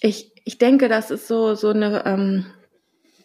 ich, 0.00 0.32
ich 0.44 0.58
denke, 0.58 0.88
das 0.88 1.10
ist 1.10 1.26
so, 1.26 1.54
so 1.54 1.70
eine 1.70 2.04
ähm, 2.06 2.46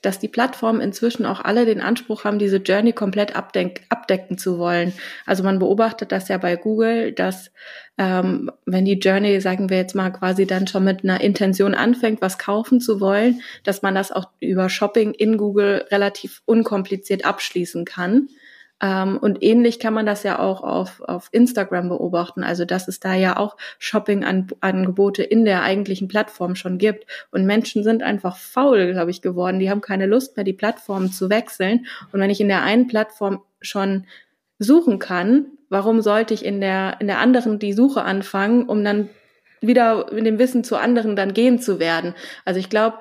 dass 0.04 0.20
die 0.20 0.28
Plattformen 0.28 0.82
inzwischen 0.82 1.26
auch 1.26 1.40
alle 1.40 1.66
den 1.66 1.82
Anspruch 1.82 2.26
haben, 2.26 2.38
diese 2.38 2.58
Journey 2.58 2.94
komplett 2.94 3.36
abdeck 3.36 3.84
abdecken 3.90 4.38
zu 4.38 4.60
wollen. 4.60 4.94
Also 5.26 5.44
man 5.44 5.60
beobachtet 5.60 6.12
das 6.12 6.28
ja 6.28 6.38
bei 6.38 6.56
Google, 6.58 7.14
dass 7.14 7.52
ähm, 7.98 8.52
wenn 8.66 8.86
die 8.86 9.00
Journey, 9.00 9.40
sagen 9.40 9.70
wir 9.70 9.78
jetzt 9.78 9.96
mal, 9.96 10.12
quasi 10.12 10.46
dann 10.46 10.68
schon 10.68 10.84
mit 10.84 11.04
einer 11.04 11.22
Intention 11.22 11.74
anfängt, 11.74 12.22
was 12.22 12.38
kaufen 12.38 12.82
zu 12.82 13.00
wollen, 13.00 13.42
dass 13.64 13.82
man 13.82 13.96
das 13.96 14.12
auch 14.12 14.30
über 14.40 14.70
Shopping 14.70 15.14
in 15.14 15.38
Google 15.38 15.86
relativ 15.90 16.42
unkompliziert 16.46 17.26
abschließen 17.26 17.86
kann. 17.86 18.28
Ähm, 18.84 19.18
und 19.18 19.42
ähnlich 19.42 19.80
kann 19.80 19.94
man 19.94 20.06
das 20.06 20.24
ja 20.24 20.40
auch 20.40 20.62
auf, 20.62 21.00
auf 21.00 21.30
Instagram 21.32 21.88
beobachten. 21.88 22.44
Also, 22.44 22.66
dass 22.66 22.90
es 22.90 23.00
da 23.00 23.14
ja 23.14 23.38
auch 23.38 23.56
Shopping-Angebote 23.80 25.24
in 25.24 25.46
der 25.46 25.64
eigentlichen 25.64 26.10
Plattform 26.10 26.56
schon 26.56 26.78
gibt. 26.78 27.06
Und 27.32 27.46
Menschen 27.46 27.84
sind 27.86 28.04
einfach 28.04 28.36
faul, 28.36 28.92
glaube 28.92 29.12
ich, 29.12 29.22
geworden. 29.22 29.60
Die 29.60 29.70
haben 29.70 29.80
keine 29.80 30.06
Lust 30.06 30.36
mehr, 30.36 30.44
die 30.44 30.52
Plattform 30.52 31.14
zu 31.14 31.30
wechseln. 31.30 31.86
Und 32.12 32.20
wenn 32.20 32.30
ich 32.30 32.42
in 32.42 32.50
der 32.50 32.64
einen 32.64 32.88
Plattform 32.88 33.42
schon 33.62 34.06
suchen 34.60 35.00
kann, 35.00 35.46
warum 35.70 36.02
sollte 36.02 36.34
ich 36.34 36.44
in 36.44 36.60
der, 36.60 36.98
in 37.00 37.08
der 37.08 37.20
anderen 37.20 37.60
die 37.60 37.74
Suche 37.74 38.04
anfangen, 38.04 38.68
um 38.68 38.84
dann 38.84 39.08
wieder 39.62 40.12
mit 40.12 40.26
dem 40.26 40.40
Wissen 40.40 40.66
zu 40.66 40.76
anderen 40.76 41.16
dann 41.16 41.34
gehen 41.34 41.60
zu 41.60 41.80
werden? 41.80 42.16
Also 42.44 42.60
ich 42.60 42.70
glaube, 42.70 42.98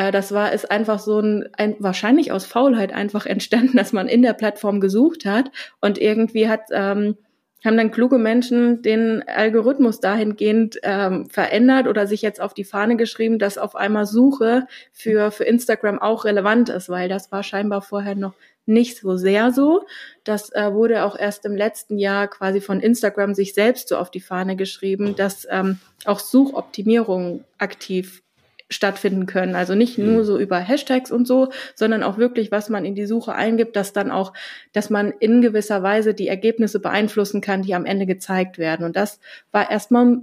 äh, 0.00 0.10
das 0.10 0.32
war, 0.32 0.52
ist 0.52 0.70
einfach 0.70 0.98
so 0.98 1.20
ein, 1.20 1.48
ein, 1.56 1.76
wahrscheinlich 1.78 2.32
aus 2.32 2.46
Faulheit 2.46 2.92
einfach 2.92 3.26
entstanden, 3.26 3.76
dass 3.76 3.92
man 3.92 4.08
in 4.08 4.22
der 4.22 4.32
Plattform 4.32 4.80
gesucht 4.80 5.26
hat 5.26 5.50
und 5.80 5.98
irgendwie 5.98 6.48
hat, 6.48 6.62
ähm, 6.72 7.16
haben 7.62 7.76
dann 7.76 7.90
kluge 7.90 8.16
Menschen 8.16 8.80
den 8.80 9.22
Algorithmus 9.28 10.00
dahingehend 10.00 10.78
ähm, 10.82 11.28
verändert 11.28 11.86
oder 11.86 12.06
sich 12.06 12.22
jetzt 12.22 12.40
auf 12.40 12.54
die 12.54 12.64
Fahne 12.64 12.96
geschrieben, 12.96 13.38
dass 13.38 13.58
auf 13.58 13.76
einmal 13.76 14.06
Suche 14.06 14.66
für, 14.92 15.30
für 15.30 15.44
Instagram 15.44 15.98
auch 15.98 16.24
relevant 16.24 16.70
ist, 16.70 16.88
weil 16.88 17.10
das 17.10 17.30
war 17.30 17.42
scheinbar 17.42 17.82
vorher 17.82 18.14
noch 18.14 18.32
nicht 18.64 18.98
so 18.98 19.18
sehr 19.18 19.52
so. 19.52 19.84
Das 20.24 20.50
äh, 20.54 20.72
wurde 20.72 21.04
auch 21.04 21.18
erst 21.18 21.44
im 21.44 21.54
letzten 21.54 21.98
Jahr 21.98 22.28
quasi 22.28 22.62
von 22.62 22.80
Instagram 22.80 23.34
sich 23.34 23.52
selbst 23.52 23.88
so 23.88 23.98
auf 23.98 24.10
die 24.10 24.20
Fahne 24.20 24.56
geschrieben, 24.56 25.14
dass 25.14 25.46
ähm, 25.50 25.78
auch 26.06 26.20
Suchoptimierung 26.20 27.44
aktiv 27.58 28.22
stattfinden 28.70 29.26
können. 29.26 29.54
Also 29.54 29.74
nicht 29.74 29.98
nur 29.98 30.20
mhm. 30.20 30.24
so 30.24 30.38
über 30.38 30.58
Hashtags 30.58 31.10
und 31.10 31.26
so, 31.26 31.50
sondern 31.74 32.02
auch 32.02 32.16
wirklich, 32.16 32.52
was 32.52 32.68
man 32.68 32.84
in 32.84 32.94
die 32.94 33.06
Suche 33.06 33.34
eingibt, 33.34 33.76
dass 33.76 33.92
dann 33.92 34.10
auch, 34.10 34.32
dass 34.72 34.90
man 34.90 35.12
in 35.18 35.42
gewisser 35.42 35.82
Weise 35.82 36.14
die 36.14 36.28
Ergebnisse 36.28 36.80
beeinflussen 36.80 37.40
kann, 37.40 37.62
die 37.62 37.74
am 37.74 37.84
Ende 37.84 38.06
gezeigt 38.06 38.58
werden. 38.58 38.86
Und 38.86 38.96
das 38.96 39.18
war 39.50 39.70
erstmal 39.70 40.18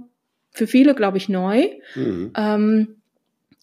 für 0.50 0.66
viele, 0.66 0.94
glaube 0.94 1.18
ich, 1.18 1.28
neu. 1.28 1.68
Mhm. 1.94 2.32
Ähm, 2.36 2.96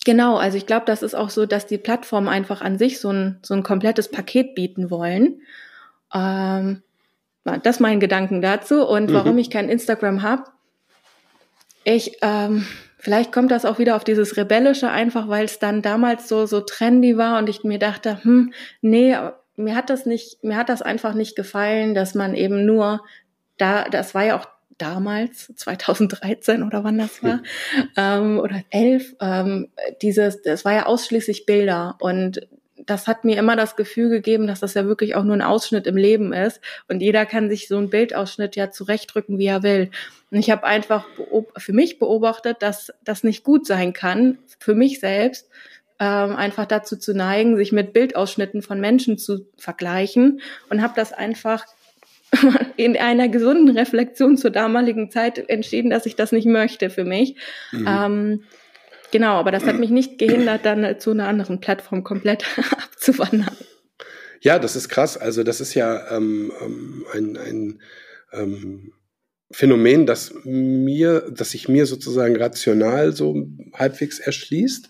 genau, 0.06 0.38
also 0.38 0.56
ich 0.56 0.67
glaube, 0.67 0.86
das 0.86 1.02
ist 1.02 1.15
auch 1.15 1.32
so, 1.32 1.48
dass 1.48 1.65
die 1.65 1.80
Plattformen 1.80 2.30
einfach 2.30 2.62
an 2.62 2.78
sich 2.78 3.00
so 3.00 3.10
ein, 3.12 3.39
so 3.41 3.56
ein 3.56 3.63
komplettes 3.63 4.10
Paket 4.10 4.54
bieten 4.54 4.91
wollen. 4.91 5.41
Ähm, 6.13 6.84
das 7.63 7.80
mein 7.80 8.00
Gedanken 8.00 8.41
dazu. 8.41 8.86
Und 8.88 9.12
warum 9.12 9.34
mhm. 9.34 9.39
ich 9.39 9.50
kein 9.50 9.69
Instagram 9.69 10.21
habe, 10.21 10.43
ich 11.84 12.17
ähm, 12.21 12.65
Vielleicht 13.06 13.32
kommt 13.32 13.52
das 13.52 13.65
auch 13.65 13.78
wieder 13.78 13.96
auf 13.98 14.04
dieses 14.04 14.36
Rebellische 14.36 14.89
einfach, 14.89 15.28
weil 15.28 15.46
es 15.46 15.60
dann 15.60 15.84
damals 15.84 16.28
so, 16.28 16.48
so 16.48 16.62
trendy 16.62 17.20
war 17.20 17.38
und 17.38 17.48
ich 17.48 17.63
mir 17.63 17.78
dachte, 17.78 18.24
hm, 18.24 18.52
nee, 18.82 19.15
mir 19.56 19.76
hat 19.76 19.91
das 19.91 20.08
nicht, 20.08 20.44
mir 20.44 20.58
hat 20.58 20.70
das 20.70 20.82
einfach 20.82 21.13
nicht 21.13 21.36
gefallen, 21.36 21.94
dass 21.94 22.15
man 22.15 22.34
eben 22.34 22.65
nur 22.65 23.04
da, 23.58 23.84
das 23.84 24.15
war 24.15 24.26
ja 24.26 24.39
auch 24.39 24.48
damals, 24.80 25.54
2013 25.56 26.63
oder 26.63 26.84
wann 26.84 26.98
das 26.98 27.22
war, 27.22 27.44
ähm, 27.96 28.39
oder 28.39 28.63
11, 28.72 29.18
ähm, 29.22 29.68
dieses, 30.02 30.41
das 30.41 30.65
war 30.65 30.74
ja 30.74 30.86
ausschließlich 30.88 31.46
Bilder 31.46 31.98
und 32.00 32.48
das 32.86 33.08
hat 33.08 33.24
mir 33.24 33.38
immer 33.38 33.56
das 33.56 33.76
Gefühl 33.76 34.10
gegeben, 34.10 34.48
dass 34.48 34.60
das 34.60 34.74
ja 34.74 34.86
wirklich 34.86 35.15
auch 35.15 35.24
nur 35.24 35.36
ein 35.36 35.41
Ausschnitt 35.41 35.88
im 35.88 35.98
Leben 35.98 36.34
ist 36.34 36.62
und 36.88 37.02
jeder 37.02 37.26
kann 37.26 37.50
sich 37.50 37.67
so 37.67 37.78
einen 37.78 37.89
Bildausschnitt 37.89 38.56
ja 38.56 38.71
zurechtrücken, 38.71 39.38
wie 39.38 39.48
er 39.48 39.63
will. 39.63 39.89
Und 40.32 40.39
ich 40.39 40.50
habe 40.50 40.63
einfach 40.63 41.06
für 41.58 41.74
mich 41.74 42.00
beobachtet, 42.00 42.58
dass 42.62 42.93
das 43.04 43.24
nicht 43.24 43.43
gut 43.43 43.65
sein 43.65 43.93
kann, 43.93 44.38
für 44.60 44.76
mich 44.76 45.00
selbst, 45.00 45.50
ähm, 46.00 46.36
einfach 46.36 46.65
dazu 46.65 46.98
zu 46.98 47.13
neigen, 47.13 47.56
sich 47.56 47.71
mit 47.71 47.93
Bildausschnitten 47.93 48.62
von 48.62 48.80
Menschen 48.82 49.17
zu 49.17 49.48
vergleichen 49.58 50.41
und 50.69 50.82
habe 50.82 50.93
das 50.95 51.13
einfach 51.13 51.65
in 52.76 52.98
einer 52.98 53.30
gesunden 53.30 53.78
Reflexion 53.78 54.38
zur 54.38 54.52
damaligen 54.52 55.10
Zeit 55.10 55.50
entschieden, 55.50 55.89
dass 55.89 56.06
ich 56.06 56.15
das 56.15 56.32
nicht 56.32 56.48
möchte 56.48 56.89
für 56.89 57.06
mich. 57.06 57.36
Mhm. 57.71 57.88
Ähm, 57.88 58.43
genau, 59.12 59.36
aber 59.36 59.52
das 59.52 59.65
hat 59.65 59.80
mich 59.80 59.89
nicht 59.89 60.18
gehindert, 60.18 60.65
dann 60.65 61.00
zu 61.00 61.12
einer 61.12 61.28
anderen 61.28 61.60
Plattform 61.60 62.04
komplett 62.04 62.46
abzuwandern. 62.72 63.56
Ja, 64.41 64.60
das 64.60 64.76
ist 64.76 64.89
krass. 64.89 65.18
Also 65.18 65.44
das 65.44 65.62
ist 65.62 65.74
ja 65.74 66.15
ähm, 66.15 66.52
ähm 66.62 67.06
ein, 67.13 67.38
ein 67.38 67.82
ähm, 68.32 68.94
Phänomen, 69.52 70.06
das 70.06 70.34
mir, 70.44 71.32
das 71.32 71.52
sich 71.52 71.68
mir 71.68 71.86
sozusagen 71.86 72.36
rational 72.36 73.13
so 73.13 73.48
halbwegs 73.74 74.20
erschließt, 74.20 74.89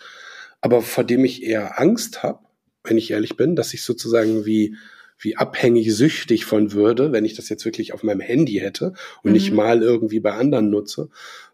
aber 0.62 0.82
vor 0.82 1.04
dem 1.04 1.24
ich 1.26 1.44
eher 1.44 1.80
Angst 1.80 2.24
habe, 2.24 2.40
wenn 2.84 2.98
ich 2.98 3.12
ehrlich 3.12 3.38
bin, 3.38 3.56
dass 3.56 3.74
ich 3.74 3.84
sozusagen 3.84 4.46
wie 4.46 4.76
wie 5.18 5.38
abhängig 5.38 5.94
süchtig 5.94 6.46
von 6.46 6.74
würde, 6.74 7.12
wenn 7.12 7.26
ich 7.26 7.36
das 7.36 7.50
jetzt 7.50 7.66
wirklich 7.66 7.94
auf 7.94 8.04
meinem 8.04 8.20
Handy 8.20 8.56
hätte 8.56 8.94
und 9.24 9.32
mhm. 9.32 9.34
nicht 9.34 9.52
mal 9.52 9.82
irgendwie 9.82 10.20
bei 10.20 10.34
anderen 10.34 10.70
nutze. 10.70 11.10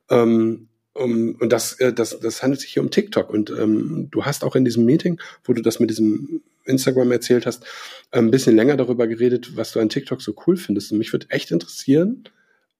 Ähm, 0.09 0.67
um, 0.93 1.35
und 1.39 1.51
das, 1.51 1.73
äh, 1.79 1.93
das, 1.93 2.19
das 2.19 2.43
handelt 2.43 2.61
sich 2.61 2.73
hier 2.73 2.83
um 2.83 2.91
TikTok. 2.91 3.29
Und 3.29 3.49
ähm, 3.49 4.09
du 4.11 4.25
hast 4.25 4.43
auch 4.43 4.55
in 4.55 4.65
diesem 4.65 4.85
Meeting, 4.85 5.19
wo 5.43 5.53
du 5.53 5.61
das 5.61 5.79
mit 5.79 5.89
diesem 5.89 6.41
Instagram 6.65 7.11
erzählt 7.11 7.45
hast, 7.45 7.65
ein 8.11 8.31
bisschen 8.31 8.55
länger 8.55 8.77
darüber 8.77 9.07
geredet, 9.07 9.55
was 9.55 9.71
du 9.71 9.79
an 9.79 9.89
TikTok 9.89 10.21
so 10.21 10.35
cool 10.45 10.57
findest. 10.57 10.91
Und 10.91 10.97
mich 10.97 11.13
würde 11.13 11.27
echt 11.29 11.51
interessieren, 11.51 12.23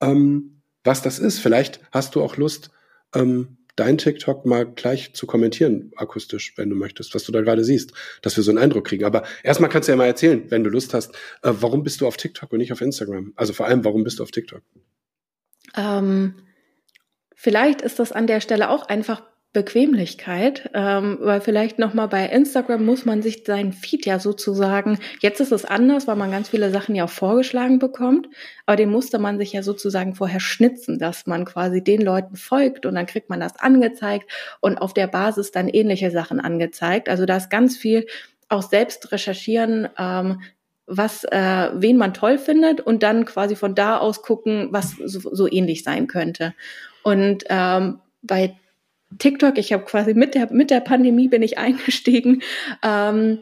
ähm, 0.02 0.62
was 0.84 1.02
das 1.02 1.20
ist. 1.20 1.40
Vielleicht 1.40 1.80
hast 1.92 2.16
du 2.16 2.22
auch 2.22 2.38
Lust, 2.38 2.72
ähm, 3.16 3.58
dein 3.78 3.98
TikTok 3.98 4.46
mal 4.46 4.66
gleich 4.66 5.14
zu 5.14 5.26
kommentieren, 5.26 5.92
akustisch, 5.96 6.54
wenn 6.58 6.70
du 6.70 6.76
möchtest, 6.76 7.16
was 7.16 7.24
du 7.24 7.32
da 7.32 7.42
gerade 7.42 7.64
siehst, 7.64 7.94
dass 8.22 8.36
wir 8.36 8.44
so 8.44 8.52
einen 8.52 8.58
Eindruck 8.58 8.86
kriegen. 8.86 9.06
Aber 9.06 9.24
erstmal 9.44 9.70
kannst 9.70 9.88
du 9.88 9.94
ja 9.94 9.96
mal 9.96 10.06
erzählen, 10.06 10.44
wenn 10.50 10.64
du 10.64 10.70
Lust 10.70 10.94
hast, 10.94 11.16
äh, 11.44 11.54
warum 11.54 11.84
bist 11.84 12.02
du 12.02 12.08
auf 12.08 12.18
TikTok 12.18 12.52
und 12.52 12.60
nicht 12.60 12.74
auf 12.74 12.82
Instagram? 12.82 13.32
Also 13.36 13.54
vor 13.54 13.68
allem, 13.68 13.86
warum 13.86 14.04
bist 14.04 14.20
du 14.20 14.24
auf 14.24 14.32
TikTok? 14.32 14.62
Ähm, 15.78 16.36
vielleicht 17.42 17.82
ist 17.82 17.98
das 17.98 18.12
an 18.12 18.28
der 18.28 18.40
Stelle 18.40 18.70
auch 18.70 18.88
einfach 18.88 19.24
Bequemlichkeit, 19.52 20.70
ähm, 20.74 21.18
weil 21.22 21.42
vielleicht 21.42 21.78
nochmal 21.80 22.08
bei 22.08 22.26
Instagram 22.26 22.86
muss 22.86 23.04
man 23.04 23.22
sich 23.22 23.44
seinen 23.46 23.74
Feed 23.74 24.06
ja 24.06 24.20
sozusagen, 24.20 25.00
jetzt 25.20 25.42
ist 25.42 25.52
es 25.52 25.66
anders, 25.66 26.08
weil 26.08 26.16
man 26.16 26.32
ganz 26.32 26.50
viele 26.50 26.70
Sachen 26.70 26.96
ja 26.96 27.06
auch 27.06 27.10
vorgeschlagen 27.10 27.80
bekommt, 27.80 28.30
aber 28.66 28.78
den 28.78 28.90
musste 28.90 29.18
man 29.20 29.40
sich 29.40 29.52
ja 29.52 29.64
sozusagen 29.64 30.16
vorher 30.16 30.40
schnitzen, 30.40 31.00
dass 31.00 31.26
man 31.26 31.44
quasi 31.44 31.84
den 31.84 32.02
Leuten 32.02 32.38
folgt 32.38 32.86
und 32.86 32.96
dann 32.96 33.08
kriegt 33.08 33.30
man 33.30 33.42
das 33.42 33.58
angezeigt 33.60 34.32
und 34.62 34.78
auf 34.78 34.94
der 34.94 35.08
Basis 35.08 35.52
dann 35.52 35.68
ähnliche 35.68 36.12
Sachen 36.12 36.40
angezeigt. 36.40 37.10
Also 37.10 37.26
da 37.26 37.36
ist 37.38 37.50
ganz 37.50 37.76
viel 37.76 38.06
auch 38.48 38.62
selbst 38.62 39.12
recherchieren, 39.12 39.90
ähm, 39.98 40.42
was 40.86 41.26
äh, 41.26 41.72
wen 41.74 41.98
man 41.98 42.14
toll 42.14 42.38
findet 42.38 42.82
und 42.82 43.04
dann 43.04 43.26
quasi 43.26 43.56
von 43.56 43.76
da 43.76 43.98
aus 43.98 44.22
gucken, 44.22 44.70
was 44.72 44.92
so, 45.04 45.20
so 45.34 45.52
ähnlich 45.52 45.84
sein 45.84 46.08
könnte. 46.08 46.54
Und 47.04 47.44
ähm, 47.50 48.00
bei 48.22 48.56
TikTok, 49.18 49.58
ich 49.58 49.74
habe 49.74 49.84
quasi 49.84 50.14
mit 50.14 50.36
der, 50.36 50.52
mit 50.52 50.70
der 50.70 50.80
Pandemie 50.80 51.28
bin 51.28 51.42
ich 51.42 51.58
eingestiegen. 51.58 52.42
Ähm, 52.84 53.40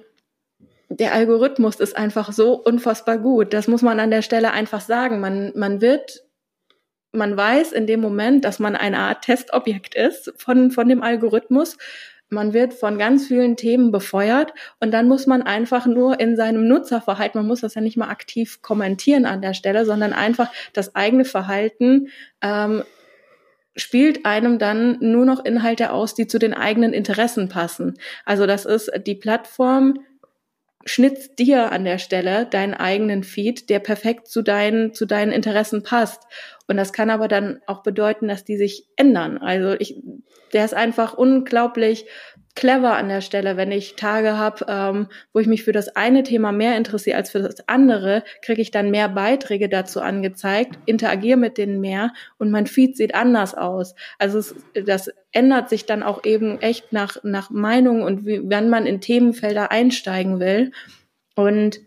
der 0.90 1.14
Algorithmus 1.14 1.80
ist 1.80 1.96
einfach 1.96 2.32
so 2.32 2.54
unfassbar 2.54 3.20
gut. 3.20 3.54
Das 3.54 3.68
muss 3.68 3.84
man 3.84 4.00
an 4.00 4.10
der 4.10 4.24
Stelle 4.24 4.52
einfach 4.52 4.82
sagen. 4.82 5.20
Man, 5.20 5.52
man 5.56 5.82
wird, 5.82 6.24
man 7.12 7.38
weiß 7.38 7.74
in 7.74 7.86
dem 7.86 8.02
Moment, 8.02 8.44
dass 8.44 8.58
man 8.58 8.76
eine 8.76 8.98
Art 8.98 9.24
Testobjekt 9.24 9.94
ist 9.94 10.34
von, 10.38 10.72
von 10.72 10.90
dem 10.90 11.04
Algorithmus. 11.04 11.78
Man 12.32 12.54
wird 12.54 12.74
von 12.74 12.98
ganz 12.98 13.28
vielen 13.28 13.56
Themen 13.56 13.92
befeuert 13.92 14.54
und 14.80 14.92
dann 14.92 15.08
muss 15.08 15.26
man 15.26 15.42
einfach 15.42 15.88
nur 15.88 16.20
in 16.20 16.36
seinem 16.36 16.68
Nutzerverhalten, 16.68 17.40
man 17.42 17.48
muss 17.48 17.62
das 17.62 17.74
ja 17.74 17.82
nicht 17.82 17.98
mal 17.98 18.10
aktiv 18.10 18.62
kommentieren 18.62 19.26
an 19.26 19.42
der 19.42 19.56
Stelle, 19.56 19.84
sondern 19.84 20.14
einfach 20.14 20.52
das 20.74 20.96
eigene 20.96 21.26
Verhalten 21.26 22.10
ähm, 22.42 22.84
spielt 23.80 24.26
einem 24.26 24.60
dann 24.60 24.98
nur 25.00 25.26
noch 25.26 25.44
Inhalte 25.44 25.92
aus, 25.92 26.14
die 26.14 26.28
zu 26.28 26.40
den 26.40 26.54
eigenen 26.54 26.94
Interessen 26.94 27.50
passen. 27.50 27.96
Also 28.26 28.46
das 28.46 28.66
ist 28.66 28.92
die 29.06 29.16
Plattform 29.16 29.96
schnitzt 30.86 31.40
dir 31.40 31.72
an 31.72 31.84
der 31.84 31.98
Stelle 31.98 32.46
deinen 32.46 32.74
eigenen 32.74 33.24
Feed, 33.24 33.70
der 33.70 33.80
perfekt 33.80 34.28
zu 34.28 34.42
deinen, 34.42 34.94
zu 34.94 35.06
deinen 35.06 35.32
Interessen 35.32 35.84
passt. 35.84 36.24
Und 36.68 36.78
das 36.78 36.94
kann 36.94 37.10
aber 37.10 37.28
dann 37.28 37.60
auch 37.68 37.84
bedeuten, 37.84 38.28
dass 38.28 38.46
die 38.46 38.58
sich 38.58 38.88
ändern. 38.96 39.38
Also 39.38 39.74
ich, 39.74 40.02
der 40.54 40.66
ist 40.66 40.74
einfach 40.74 41.14
unglaublich 41.14 42.06
clever 42.56 42.96
an 42.96 43.10
der 43.10 43.22
Stelle, 43.22 43.58
wenn 43.58 43.72
ich 43.72 43.96
Tage 43.96 44.38
habe, 44.38 44.66
ähm, 44.68 45.08
wo 45.34 45.40
ich 45.40 45.48
mich 45.48 45.64
für 45.64 45.72
das 45.72 45.96
eine 45.96 46.24
Thema 46.24 46.52
mehr 46.52 46.76
interessiere 46.78 47.18
als 47.18 47.32
für 47.32 47.40
das 47.40 47.68
andere, 47.68 48.24
kriege 48.42 48.62
ich 48.62 48.72
dann 48.72 48.92
mehr 48.92 49.10
Beiträge 49.10 49.70
dazu 49.70 50.02
angezeigt, 50.02 50.78
interagiere 50.86 51.38
mit 51.38 51.58
denen 51.58 51.80
mehr 51.80 52.12
und 52.38 52.52
mein 52.52 52.68
Feed 52.68 52.98
sieht 52.98 53.16
anders 53.16 53.56
aus. 53.56 53.96
Also 54.18 54.40
es, 54.40 54.56
das 54.74 55.10
ändert 55.32 55.70
sich 55.70 55.86
dann 55.86 56.04
auch 56.04 56.24
eben 56.26 56.60
echt 56.60 56.92
nach, 56.92 57.18
nach 57.24 57.50
Meinung 57.50 58.02
und 58.02 58.26
wie, 58.26 58.42
wenn 58.44 58.70
man 58.70 58.86
in 58.86 59.02
Themenfelder 59.02 59.72
einsteigen 59.72 60.40
will. 60.40 60.72
Und 61.36 61.80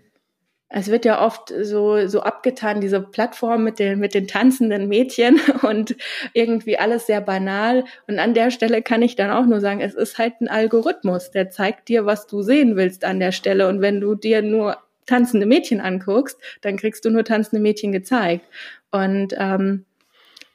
es 0.74 0.88
wird 0.88 1.04
ja 1.04 1.24
oft 1.24 1.52
so, 1.62 2.06
so 2.06 2.20
abgetan, 2.20 2.80
diese 2.80 3.00
Plattform 3.00 3.62
mit 3.64 3.78
den, 3.78 3.98
mit 3.98 4.14
den 4.14 4.26
tanzenden 4.26 4.88
Mädchen 4.88 5.38
und 5.62 5.96
irgendwie 6.32 6.78
alles 6.78 7.06
sehr 7.06 7.20
banal. 7.20 7.84
Und 8.06 8.18
an 8.18 8.32
der 8.34 8.50
Stelle 8.50 8.82
kann 8.82 9.02
ich 9.02 9.14
dann 9.14 9.30
auch 9.30 9.44
nur 9.44 9.60
sagen, 9.60 9.80
es 9.80 9.94
ist 9.94 10.18
halt 10.18 10.40
ein 10.40 10.48
Algorithmus, 10.48 11.30
der 11.30 11.50
zeigt 11.50 11.88
dir, 11.88 12.06
was 12.06 12.26
du 12.26 12.42
sehen 12.42 12.76
willst 12.76 13.04
an 13.04 13.20
der 13.20 13.32
Stelle. 13.32 13.68
Und 13.68 13.82
wenn 13.82 14.00
du 14.00 14.14
dir 14.14 14.40
nur 14.40 14.78
tanzende 15.06 15.46
Mädchen 15.46 15.80
anguckst, 15.80 16.38
dann 16.62 16.78
kriegst 16.78 17.04
du 17.04 17.10
nur 17.10 17.24
tanzende 17.24 17.62
Mädchen 17.62 17.92
gezeigt. 17.92 18.46
Und 18.90 19.34
ähm, 19.38 19.84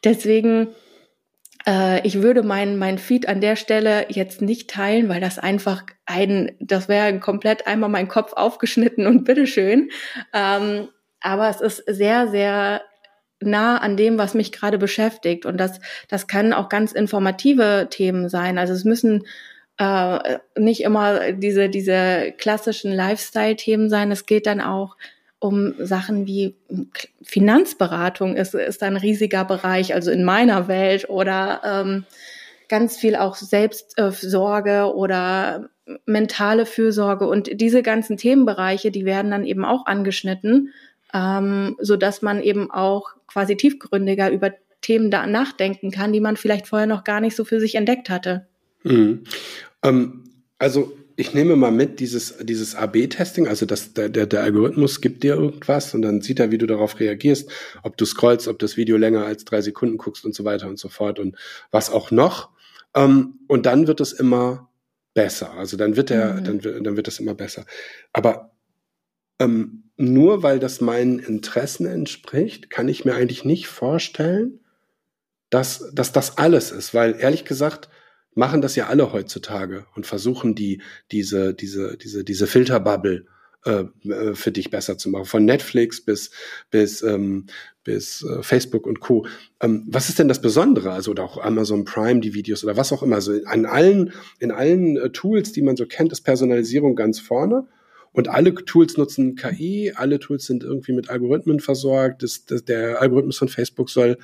deswegen 0.03 0.69
äh, 1.67 2.05
ich 2.07 2.21
würde 2.21 2.43
mein, 2.43 2.77
mein 2.77 2.97
Feed 2.97 3.27
an 3.27 3.41
der 3.41 3.55
Stelle 3.55 4.05
jetzt 4.09 4.41
nicht 4.41 4.69
teilen, 4.69 5.09
weil 5.09 5.21
das 5.21 5.37
einfach 5.37 5.83
ein, 6.05 6.55
das 6.59 6.87
wäre 6.87 7.19
komplett 7.19 7.67
einmal 7.67 7.89
mein 7.89 8.07
Kopf 8.07 8.33
aufgeschnitten 8.33 9.05
und 9.05 9.25
bitteschön. 9.25 9.89
Ähm, 10.33 10.87
aber 11.19 11.49
es 11.49 11.61
ist 11.61 11.83
sehr, 11.87 12.29
sehr 12.29 12.81
nah 13.39 13.77
an 13.77 13.97
dem, 13.97 14.17
was 14.17 14.33
mich 14.33 14.51
gerade 14.51 14.77
beschäftigt. 14.77 15.45
Und 15.45 15.57
das, 15.57 15.79
das 16.07 16.27
kann 16.27 16.53
auch 16.53 16.69
ganz 16.69 16.91
informative 16.93 17.87
Themen 17.89 18.29
sein. 18.29 18.57
Also 18.57 18.73
es 18.73 18.83
müssen 18.83 19.27
äh, 19.77 20.39
nicht 20.57 20.81
immer 20.81 21.33
diese, 21.33 21.69
diese 21.69 22.33
klassischen 22.37 22.91
Lifestyle-Themen 22.91 23.89
sein. 23.89 24.11
Es 24.11 24.25
geht 24.25 24.47
dann 24.47 24.61
auch 24.61 24.95
um 25.39 25.73
Sachen 25.79 26.25
wie 26.25 26.55
Finanzberatung 27.21 28.35
ist, 28.35 28.55
ist 28.55 28.81
ein 28.83 28.97
riesiger 28.97 29.45
Bereich, 29.45 29.93
also 29.93 30.11
in 30.11 30.23
meiner 30.23 30.67
Welt 30.67 31.09
oder 31.09 31.61
ähm, 31.63 32.05
ganz 32.69 32.97
viel 32.97 33.15
auch 33.15 33.35
Selbstsorge 33.35 34.93
oder 34.93 35.69
mentale 36.05 36.65
Fürsorge 36.65 37.27
und 37.27 37.61
diese 37.61 37.81
ganzen 37.81 38.17
Themenbereiche, 38.17 38.91
die 38.91 39.05
werden 39.05 39.31
dann 39.31 39.45
eben 39.45 39.63
auch 39.63 39.85
angeschnitten, 39.85 40.73
ähm, 41.13 41.77
so 41.79 41.95
dass 41.95 42.21
man 42.21 42.41
eben 42.41 42.71
auch 42.71 43.11
quasi 43.27 43.55
tiefgründiger 43.55 44.31
über 44.31 44.53
Themen 44.81 45.11
da 45.11 45.25
nachdenken 45.27 45.91
kann, 45.91 46.13
die 46.13 46.19
man 46.19 46.35
vielleicht 46.35 46.67
vorher 46.67 46.87
noch 46.87 47.03
gar 47.03 47.21
nicht 47.21 47.35
so 47.35 47.45
für 47.45 47.59
sich 47.59 47.75
entdeckt 47.75 48.09
hatte. 48.09 48.47
Mhm. 48.83 49.23
Ähm, 49.83 50.23
also 50.59 50.96
ich 51.19 51.33
nehme 51.33 51.55
mal 51.55 51.71
mit, 51.71 51.99
dieses, 51.99 52.37
dieses 52.43 52.75
AB-Testing, 52.75 53.47
also 53.47 53.65
das, 53.65 53.93
der, 53.93 54.07
der, 54.09 54.43
Algorithmus 54.43 55.01
gibt 55.01 55.23
dir 55.23 55.33
irgendwas 55.33 55.95
und 55.95 56.03
dann 56.03 56.21
sieht 56.21 56.39
er, 56.39 56.51
wie 56.51 56.59
du 56.59 56.67
darauf 56.67 56.99
reagierst, 56.99 57.49
ob 57.81 57.97
du 57.97 58.05
scrollst, 58.05 58.47
ob 58.47 58.59
das 58.59 58.77
Video 58.77 58.97
länger 58.97 59.25
als 59.25 59.43
drei 59.43 59.61
Sekunden 59.61 59.97
guckst 59.97 60.25
und 60.25 60.35
so 60.35 60.45
weiter 60.45 60.67
und 60.67 60.77
so 60.77 60.89
fort 60.89 61.17
und 61.17 61.35
was 61.71 61.89
auch 61.89 62.11
noch. 62.11 62.51
Ähm, 62.95 63.39
und 63.47 63.65
dann 63.65 63.87
wird 63.87 63.99
es 63.99 64.13
immer 64.13 64.69
besser. 65.15 65.53
Also 65.53 65.75
dann 65.75 65.95
wird 65.95 66.11
er, 66.11 66.35
mhm. 66.35 66.61
dann, 66.61 66.83
dann 66.83 66.95
wird 66.97 67.07
es 67.07 67.19
immer 67.19 67.33
besser. 67.33 67.65
Aber 68.13 68.51
ähm, 69.39 69.85
nur 69.97 70.43
weil 70.43 70.59
das 70.59 70.81
meinen 70.81 71.17
Interessen 71.17 71.87
entspricht, 71.87 72.69
kann 72.69 72.87
ich 72.87 73.05
mir 73.05 73.15
eigentlich 73.15 73.43
nicht 73.43 73.67
vorstellen, 73.67 74.59
dass, 75.49 75.89
dass 75.93 76.11
das 76.11 76.37
alles 76.37 76.71
ist. 76.71 76.93
Weil 76.93 77.15
ehrlich 77.19 77.43
gesagt, 77.43 77.89
machen 78.37 78.61
das 78.61 78.75
ja 78.75 78.87
alle 78.87 79.11
heutzutage 79.11 79.85
und 79.95 80.05
versuchen 80.05 80.55
die 80.55 80.81
diese 81.11 81.53
diese 81.53 81.97
diese 81.97 82.23
diese 82.23 82.47
Filterbubble 82.47 83.25
äh, 83.65 83.85
äh, 84.09 84.33
für 84.33 84.51
dich 84.51 84.69
besser 84.69 84.97
zu 84.97 85.09
machen. 85.09 85.25
Von 85.25 85.43
Netflix 85.43 85.99
bis 85.99 86.31
bis 86.69 87.01
ähm, 87.01 87.47
bis 87.83 88.23
äh, 88.23 88.43
Facebook 88.43 88.85
und 88.85 88.99
Co. 88.99 89.25
Ähm, 89.61 89.85
was 89.87 90.09
ist 90.09 90.19
denn 90.19 90.27
das 90.27 90.41
Besondere? 90.41 90.91
Also 90.91 91.11
oder 91.11 91.23
auch 91.23 91.37
Amazon 91.37 91.83
Prime 91.83 92.19
die 92.19 92.33
Videos 92.33 92.63
oder 92.63 92.77
was 92.77 92.93
auch 92.93 93.03
immer. 93.03 93.15
Also 93.15 93.33
an 93.45 93.65
allen 93.65 94.13
in 94.39 94.51
allen 94.51 94.97
äh, 94.97 95.09
Tools, 95.09 95.51
die 95.51 95.61
man 95.61 95.75
so 95.75 95.85
kennt, 95.85 96.11
ist 96.11 96.21
Personalisierung 96.21 96.95
ganz 96.95 97.19
vorne. 97.19 97.67
Und 98.13 98.29
alle 98.29 98.53
Tools 98.55 98.97
nutzen 98.97 99.35
KI, 99.35 99.93
alle 99.95 100.19
Tools 100.19 100.45
sind 100.45 100.63
irgendwie 100.63 100.93
mit 100.93 101.09
Algorithmen 101.09 101.59
versorgt. 101.59 102.23
Das, 102.23 102.45
das, 102.45 102.63
der 102.65 103.01
Algorithmus 103.01 103.37
von 103.37 103.49
Facebook 103.49 103.89
soll 103.89 104.17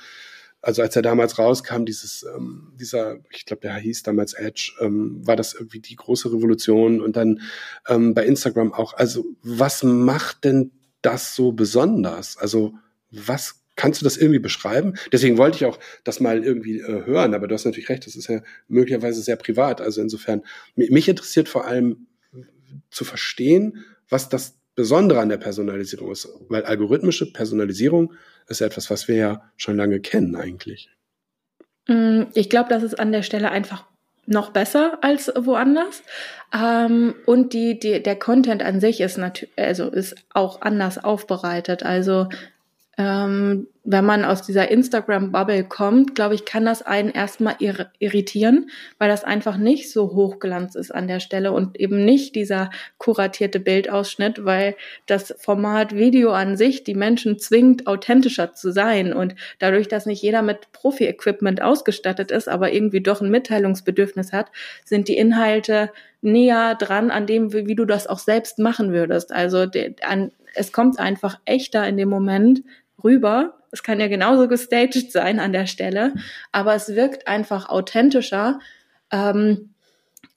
also 0.64 0.82
als 0.82 0.96
er 0.96 1.02
damals 1.02 1.38
rauskam, 1.38 1.84
dieses, 1.84 2.26
ähm, 2.36 2.72
dieser, 2.80 3.18
ich 3.32 3.46
glaube, 3.46 3.62
der 3.62 3.76
hieß 3.76 4.04
damals 4.04 4.34
Edge, 4.34 4.72
ähm, 4.80 5.20
war 5.28 5.36
das 5.36 5.54
irgendwie 5.54 5.82
die 5.82 5.98
große 5.98 6.32
Revolution 6.32 7.02
und 7.02 7.18
dann 7.18 7.42
ähm, 7.88 8.14
bei 8.14 8.26
Instagram 8.26 8.74
auch. 8.74 8.94
Also 8.94 9.26
was 9.44 9.84
macht 9.84 10.46
denn 10.46 10.72
das 11.02 11.36
so 11.36 11.52
besonders? 11.52 12.38
Also 12.38 12.74
was 13.12 13.62
kannst 13.76 14.00
du 14.00 14.06
das 14.06 14.16
irgendwie 14.16 14.40
beschreiben? 14.40 14.94
Deswegen 15.12 15.38
wollte 15.38 15.58
ich 15.58 15.66
auch 15.66 15.80
das 16.06 16.22
mal 16.22 16.42
irgendwie 16.42 16.80
äh, 16.80 17.06
hören, 17.06 17.34
aber 17.34 17.48
du 17.48 17.56
hast 17.56 17.66
natürlich 17.66 17.90
recht, 17.90 18.08
das 18.08 18.16
ist 18.16 18.30
ja 18.30 18.42
möglicherweise 18.70 19.22
sehr 19.22 19.36
privat. 19.36 19.82
Also 19.82 20.02
insofern, 20.02 20.44
mich 20.76 21.10
interessiert 21.10 21.50
vor 21.50 21.68
allem 21.68 22.08
zu 22.90 23.04
verstehen, 23.04 23.84
was 24.08 24.30
das 24.30 24.58
Besondere 24.76 25.20
an 25.20 25.30
der 25.30 25.38
Personalisierung 25.38 26.12
ist, 26.12 26.30
weil 26.48 26.64
algorithmische 26.64 27.34
Personalisierung 27.34 28.14
ist 28.48 28.62
etwas, 28.62 28.90
was 28.90 29.08
wir 29.08 29.16
ja 29.16 29.52
schon 29.58 29.78
lange 29.78 30.00
kennen 30.00 30.36
eigentlich. 30.36 30.90
Mm, 31.88 32.24
ich 32.34 32.50
glaube, 32.50 32.70
dass 32.70 32.84
es 32.84 32.96
an 32.96 33.12
der 33.12 33.24
Stelle 33.24 33.52
einfach 33.52 33.86
noch 34.26 34.52
besser 34.52 35.00
als 35.02 35.32
woanders. 35.36 36.04
Ähm, 36.54 37.16
und 37.26 37.54
die, 37.54 37.80
die, 37.80 38.02
der 38.02 38.16
Content 38.16 38.64
an 38.64 38.80
sich 38.80 39.02
ist 39.02 39.18
natürlich, 39.18 39.54
also 39.58 39.90
ist 39.90 40.16
auch 40.34 40.62
anders 40.62 41.04
aufbereitet. 41.04 41.84
Also 41.84 42.30
ähm, 42.98 43.68
wenn 43.84 44.06
man 44.06 44.24
aus 44.24 44.44
dieser 44.44 44.70
Instagram-Bubble 44.70 45.64
kommt, 45.64 46.14
glaube 46.14 46.36
ich, 46.36 46.46
kann 46.46 46.64
das 46.64 46.84
einen 46.84 47.10
erstmal 47.10 47.56
ir 47.60 47.92
irritieren, 47.98 48.70
weil 49.00 49.10
das 49.10 49.24
einfach 49.24 49.58
nicht 49.58 49.92
so 49.92 50.14
hochglanz 50.14 50.76
ist 50.76 50.94
an 50.94 51.08
der 51.08 51.20
Stelle 51.20 51.52
und 51.52 51.80
eben 51.80 52.06
nicht 52.06 52.36
dieser 52.36 52.70
kuratierte 53.00 53.60
Bildausschnitt, 53.60 54.46
weil 54.46 54.76
das 55.08 55.34
Format 55.40 55.96
Video 55.96 56.32
an 56.32 56.56
sich 56.56 56.84
die 56.84 56.94
Menschen 56.94 57.40
zwingt, 57.40 57.88
authentischer 57.88 58.54
zu 58.54 58.72
sein. 58.72 59.12
Und 59.12 59.34
dadurch, 59.58 59.88
dass 59.88 60.06
nicht 60.06 60.22
jeder 60.22 60.44
mit 60.44 60.72
Profi-Equipment 60.72 61.62
ausgestattet 61.62 62.30
ist, 62.30 62.48
aber 62.48 62.72
irgendwie 62.72 63.02
doch 63.02 63.22
ein 63.22 63.32
Mitteilungsbedürfnis 63.32 64.32
hat, 64.32 64.52
sind 64.86 65.08
die 65.08 65.18
Inhalte 65.18 65.90
näher 66.22 66.76
dran 66.76 67.12
an 67.12 67.26
dem, 67.26 67.54
wie, 67.54 67.68
wie 67.68 67.76
du 67.76 67.86
das 67.86 68.06
auch 68.08 68.20
selbst 68.20 68.60
machen 68.60 68.94
würdest. 68.94 69.34
Also 69.34 69.66
an, 70.04 70.32
es 70.56 70.72
kommt 70.72 71.00
einfach 71.00 71.40
echter 71.46 71.88
in 71.88 71.98
dem 71.98 72.10
Moment 72.10 72.64
rüber. 73.04 73.60
Es 73.72 73.84
kann 73.84 74.00
ja 74.00 74.08
genauso 74.08 74.48
gestaged 74.48 75.12
sein 75.12 75.40
an 75.40 75.54
der 75.54 75.66
Stelle, 75.66 76.14
aber 76.52 76.76
es 76.76 76.96
wirkt 76.96 77.28
einfach 77.28 77.70
authentischer 77.70 78.60
ähm, 79.12 79.74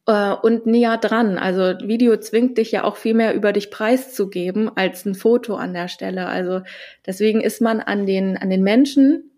äh, 0.06 0.32
und 0.32 0.66
näher 0.66 0.96
dran. 0.96 1.38
Also 1.38 1.74
Video 1.86 2.16
zwingt 2.16 2.58
dich 2.58 2.72
ja 2.72 2.84
auch 2.84 2.96
viel 2.96 3.14
mehr 3.14 3.34
über 3.34 3.52
dich 3.52 3.70
preiszugeben 3.70 4.74
als 4.74 5.04
ein 5.04 5.14
Foto 5.14 5.56
an 5.56 5.74
der 5.74 5.88
Stelle. 5.88 6.26
Also 6.26 6.62
deswegen 7.04 7.40
ist 7.40 7.60
man 7.60 7.80
an 7.80 8.06
den 8.06 8.36
an 8.36 8.50
den 8.50 8.62
Menschen 8.62 9.30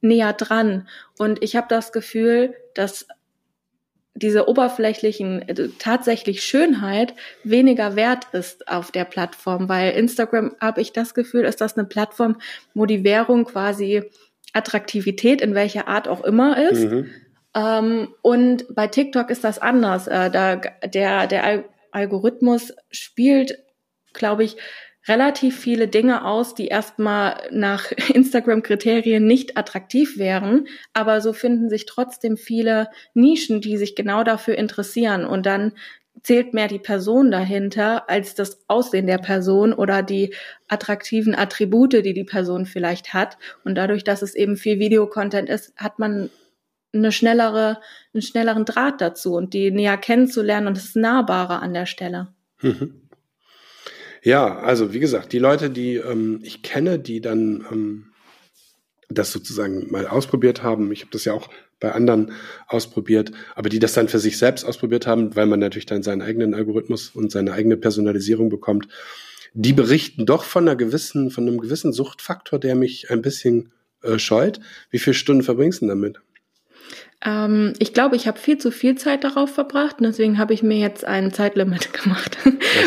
näher 0.00 0.32
dran. 0.32 0.88
Und 1.18 1.42
ich 1.42 1.56
habe 1.56 1.66
das 1.68 1.92
Gefühl, 1.92 2.54
dass 2.74 3.08
diese 4.16 4.48
oberflächlichen 4.48 5.44
also 5.48 5.68
tatsächlich 5.78 6.42
Schönheit 6.42 7.14
weniger 7.44 7.96
wert 7.96 8.26
ist 8.32 8.66
auf 8.66 8.90
der 8.90 9.04
Plattform, 9.04 9.68
weil 9.68 9.92
Instagram 9.92 10.56
habe 10.60 10.80
ich 10.80 10.92
das 10.92 11.14
Gefühl, 11.14 11.44
ist 11.44 11.60
das 11.60 11.76
eine 11.76 11.86
Plattform, 11.86 12.38
wo 12.74 12.86
die 12.86 13.04
Währung 13.04 13.44
quasi 13.44 14.02
Attraktivität 14.52 15.40
in 15.42 15.54
welcher 15.54 15.86
Art 15.86 16.08
auch 16.08 16.24
immer 16.24 16.70
ist. 16.70 16.84
Mhm. 16.84 17.10
Ähm, 17.54 18.14
und 18.22 18.74
bei 18.74 18.86
TikTok 18.86 19.30
ist 19.30 19.44
das 19.44 19.58
anders. 19.58 20.08
Äh, 20.08 20.30
da 20.30 20.56
der 20.56 21.26
der 21.26 21.64
Algorithmus 21.92 22.72
spielt, 22.90 23.58
glaube 24.12 24.44
ich, 24.44 24.56
relativ 25.08 25.58
viele 25.58 25.88
Dinge 25.88 26.24
aus, 26.24 26.54
die 26.54 26.68
erstmal 26.68 27.42
nach 27.50 27.90
Instagram-Kriterien 28.14 29.26
nicht 29.26 29.56
attraktiv 29.56 30.18
wären, 30.18 30.66
aber 30.92 31.20
so 31.20 31.32
finden 31.32 31.68
sich 31.68 31.86
trotzdem 31.86 32.36
viele 32.36 32.88
Nischen, 33.14 33.60
die 33.60 33.76
sich 33.76 33.94
genau 33.94 34.24
dafür 34.24 34.56
interessieren 34.56 35.24
und 35.24 35.46
dann 35.46 35.72
zählt 36.22 36.54
mehr 36.54 36.66
die 36.66 36.78
Person 36.78 37.30
dahinter 37.30 38.08
als 38.08 38.34
das 38.34 38.68
Aussehen 38.68 39.06
der 39.06 39.18
Person 39.18 39.72
oder 39.72 40.02
die 40.02 40.34
attraktiven 40.66 41.34
Attribute, 41.34 41.92
die 41.92 42.14
die 42.14 42.24
Person 42.24 42.66
vielleicht 42.66 43.14
hat. 43.14 43.36
Und 43.64 43.76
dadurch, 43.76 44.02
dass 44.02 44.22
es 44.22 44.34
eben 44.34 44.56
viel 44.56 44.78
Videocontent 44.78 45.48
ist, 45.48 45.74
hat 45.76 45.98
man 45.98 46.30
eine 46.92 47.12
schnellere, 47.12 47.80
einen 48.14 48.22
schnelleren 48.22 48.64
Draht 48.64 49.00
dazu 49.00 49.34
und 49.34 49.52
die 49.52 49.70
näher 49.70 49.98
kennenzulernen 49.98 50.66
und 50.66 50.78
es 50.78 50.86
ist 50.86 50.96
nahbarer 50.96 51.62
an 51.62 51.74
der 51.74 51.86
Stelle. 51.86 52.28
Mhm. 52.62 53.05
Ja, 54.26 54.58
also 54.58 54.92
wie 54.92 54.98
gesagt, 54.98 55.32
die 55.32 55.38
Leute, 55.38 55.70
die 55.70 55.94
ähm, 55.98 56.40
ich 56.42 56.62
kenne, 56.62 56.98
die 56.98 57.20
dann 57.20 57.64
ähm, 57.70 58.06
das 59.08 59.30
sozusagen 59.30 59.88
mal 59.92 60.08
ausprobiert 60.08 60.64
haben, 60.64 60.90
ich 60.90 61.02
habe 61.02 61.12
das 61.12 61.24
ja 61.26 61.32
auch 61.32 61.48
bei 61.78 61.92
anderen 61.92 62.32
ausprobiert, 62.66 63.30
aber 63.54 63.68
die 63.68 63.78
das 63.78 63.92
dann 63.92 64.08
für 64.08 64.18
sich 64.18 64.36
selbst 64.36 64.64
ausprobiert 64.64 65.06
haben, 65.06 65.36
weil 65.36 65.46
man 65.46 65.60
natürlich 65.60 65.86
dann 65.86 66.02
seinen 66.02 66.22
eigenen 66.22 66.54
Algorithmus 66.54 67.10
und 67.10 67.30
seine 67.30 67.52
eigene 67.52 67.76
Personalisierung 67.76 68.48
bekommt, 68.48 68.88
die 69.54 69.72
berichten 69.72 70.26
doch 70.26 70.42
von 70.42 70.64
einer 70.64 70.74
gewissen, 70.74 71.30
von 71.30 71.46
einem 71.46 71.60
gewissen 71.60 71.92
Suchtfaktor, 71.92 72.58
der 72.58 72.74
mich 72.74 73.12
ein 73.12 73.22
bisschen 73.22 73.70
äh, 74.02 74.18
scheut. 74.18 74.58
Wie 74.90 74.98
viele 74.98 75.14
Stunden 75.14 75.44
verbringst 75.44 75.82
du 75.82 75.86
damit? 75.86 76.18
Ähm, 77.24 77.72
ich 77.78 77.94
glaube, 77.94 78.16
ich 78.16 78.26
habe 78.26 78.38
viel 78.38 78.58
zu 78.58 78.70
viel 78.70 78.96
Zeit 78.96 79.24
darauf 79.24 79.50
verbracht 79.50 79.98
und 79.98 80.04
deswegen 80.04 80.38
habe 80.38 80.52
ich 80.54 80.62
mir 80.62 80.78
jetzt 80.78 81.04
ein 81.04 81.32
Zeitlimit 81.32 81.92
gemacht 82.02 82.36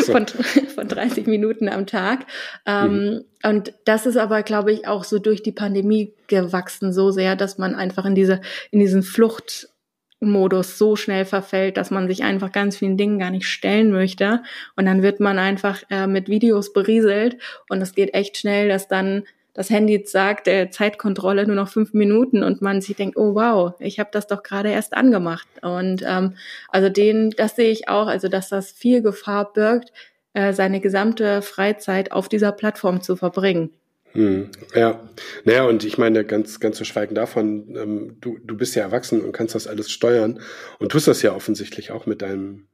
so. 0.04 0.12
von, 0.12 0.26
von 0.26 0.88
30 0.88 1.26
Minuten 1.26 1.68
am 1.68 1.86
Tag. 1.86 2.26
Ähm, 2.66 2.92
mhm. 2.92 3.24
Und 3.42 3.72
das 3.84 4.06
ist 4.06 4.16
aber, 4.16 4.42
glaube 4.42 4.72
ich, 4.72 4.86
auch 4.86 5.04
so 5.04 5.18
durch 5.18 5.42
die 5.42 5.52
Pandemie 5.52 6.14
gewachsen 6.28 6.92
so 6.92 7.10
sehr, 7.10 7.36
dass 7.36 7.58
man 7.58 7.74
einfach 7.74 8.04
in 8.04 8.14
diese, 8.14 8.40
in 8.70 8.78
diesen 8.78 9.02
Fluchtmodus 9.02 10.78
so 10.78 10.94
schnell 10.94 11.24
verfällt, 11.24 11.76
dass 11.76 11.90
man 11.90 12.06
sich 12.06 12.22
einfach 12.22 12.52
ganz 12.52 12.76
vielen 12.76 12.98
Dingen 12.98 13.18
gar 13.18 13.30
nicht 13.30 13.46
stellen 13.46 13.90
möchte. 13.90 14.42
Und 14.76 14.86
dann 14.86 15.02
wird 15.02 15.18
man 15.18 15.38
einfach 15.38 15.82
äh, 15.90 16.06
mit 16.06 16.28
Videos 16.28 16.72
berieselt 16.72 17.38
und 17.68 17.80
es 17.82 17.94
geht 17.94 18.14
echt 18.14 18.36
schnell, 18.36 18.68
dass 18.68 18.86
dann 18.86 19.24
das 19.54 19.70
Handy 19.70 20.02
sagt, 20.06 20.48
äh, 20.48 20.70
Zeitkontrolle 20.70 21.46
nur 21.46 21.56
noch 21.56 21.68
fünf 21.68 21.92
Minuten 21.92 22.42
und 22.42 22.62
man 22.62 22.80
sich 22.80 22.96
denkt, 22.96 23.16
oh 23.16 23.34
wow, 23.34 23.74
ich 23.78 23.98
habe 23.98 24.10
das 24.12 24.26
doch 24.26 24.42
gerade 24.42 24.70
erst 24.70 24.94
angemacht. 24.94 25.48
Und 25.62 26.04
ähm, 26.06 26.36
also 26.68 26.88
den, 26.88 27.30
das 27.30 27.56
sehe 27.56 27.70
ich 27.70 27.88
auch, 27.88 28.06
also 28.06 28.28
dass 28.28 28.48
das 28.48 28.70
viel 28.70 29.02
Gefahr 29.02 29.52
birgt, 29.52 29.92
äh, 30.32 30.52
seine 30.52 30.80
gesamte 30.80 31.42
Freizeit 31.42 32.12
auf 32.12 32.28
dieser 32.28 32.52
Plattform 32.52 33.02
zu 33.02 33.16
verbringen. 33.16 33.70
Hm, 34.12 34.50
ja, 34.74 35.08
naja, 35.44 35.64
und 35.64 35.84
ich 35.84 35.96
meine, 35.96 36.24
ganz, 36.24 36.58
ganz 36.58 36.76
zu 36.76 36.84
schweigen 36.84 37.14
davon, 37.14 37.76
ähm, 37.76 38.16
du, 38.20 38.38
du 38.42 38.56
bist 38.56 38.74
ja 38.74 38.82
erwachsen 38.82 39.20
und 39.20 39.32
kannst 39.32 39.54
das 39.54 39.68
alles 39.68 39.90
steuern 39.90 40.40
und 40.78 40.90
tust 40.90 41.06
das 41.06 41.22
ja 41.22 41.32
offensichtlich 41.34 41.92
auch 41.92 42.06
mit 42.06 42.22
deinem, 42.22 42.66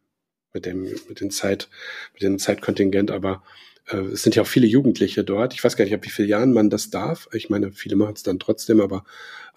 mit 0.55 0.65
dem, 0.65 0.83
mit 0.83 1.21
den 1.21 1.31
Zeit, 1.31 1.69
mit 2.15 2.23
dem 2.23 2.39
Zeitkontingent, 2.39 3.11
aber 3.11 3.43
es 3.87 4.23
sind 4.23 4.35
ja 4.35 4.43
auch 4.43 4.47
viele 4.47 4.67
Jugendliche 4.67 5.25
dort. 5.25 5.55
Ich 5.55 5.63
weiß 5.63 5.77
gar 5.77 5.85
nicht, 5.85 5.95
ab 5.95 6.05
wie 6.05 6.11
vielen 6.11 6.29
Jahren 6.29 6.53
man 6.53 6.71
das 6.71 6.91
darf. 6.91 7.29
Ich 7.33 7.51
meine, 7.51 7.73
viele 7.73 7.97
machen 7.97 8.15
es 8.15 8.23
dann 8.23 8.39
trotzdem, 8.39 8.81
aber 8.81 9.05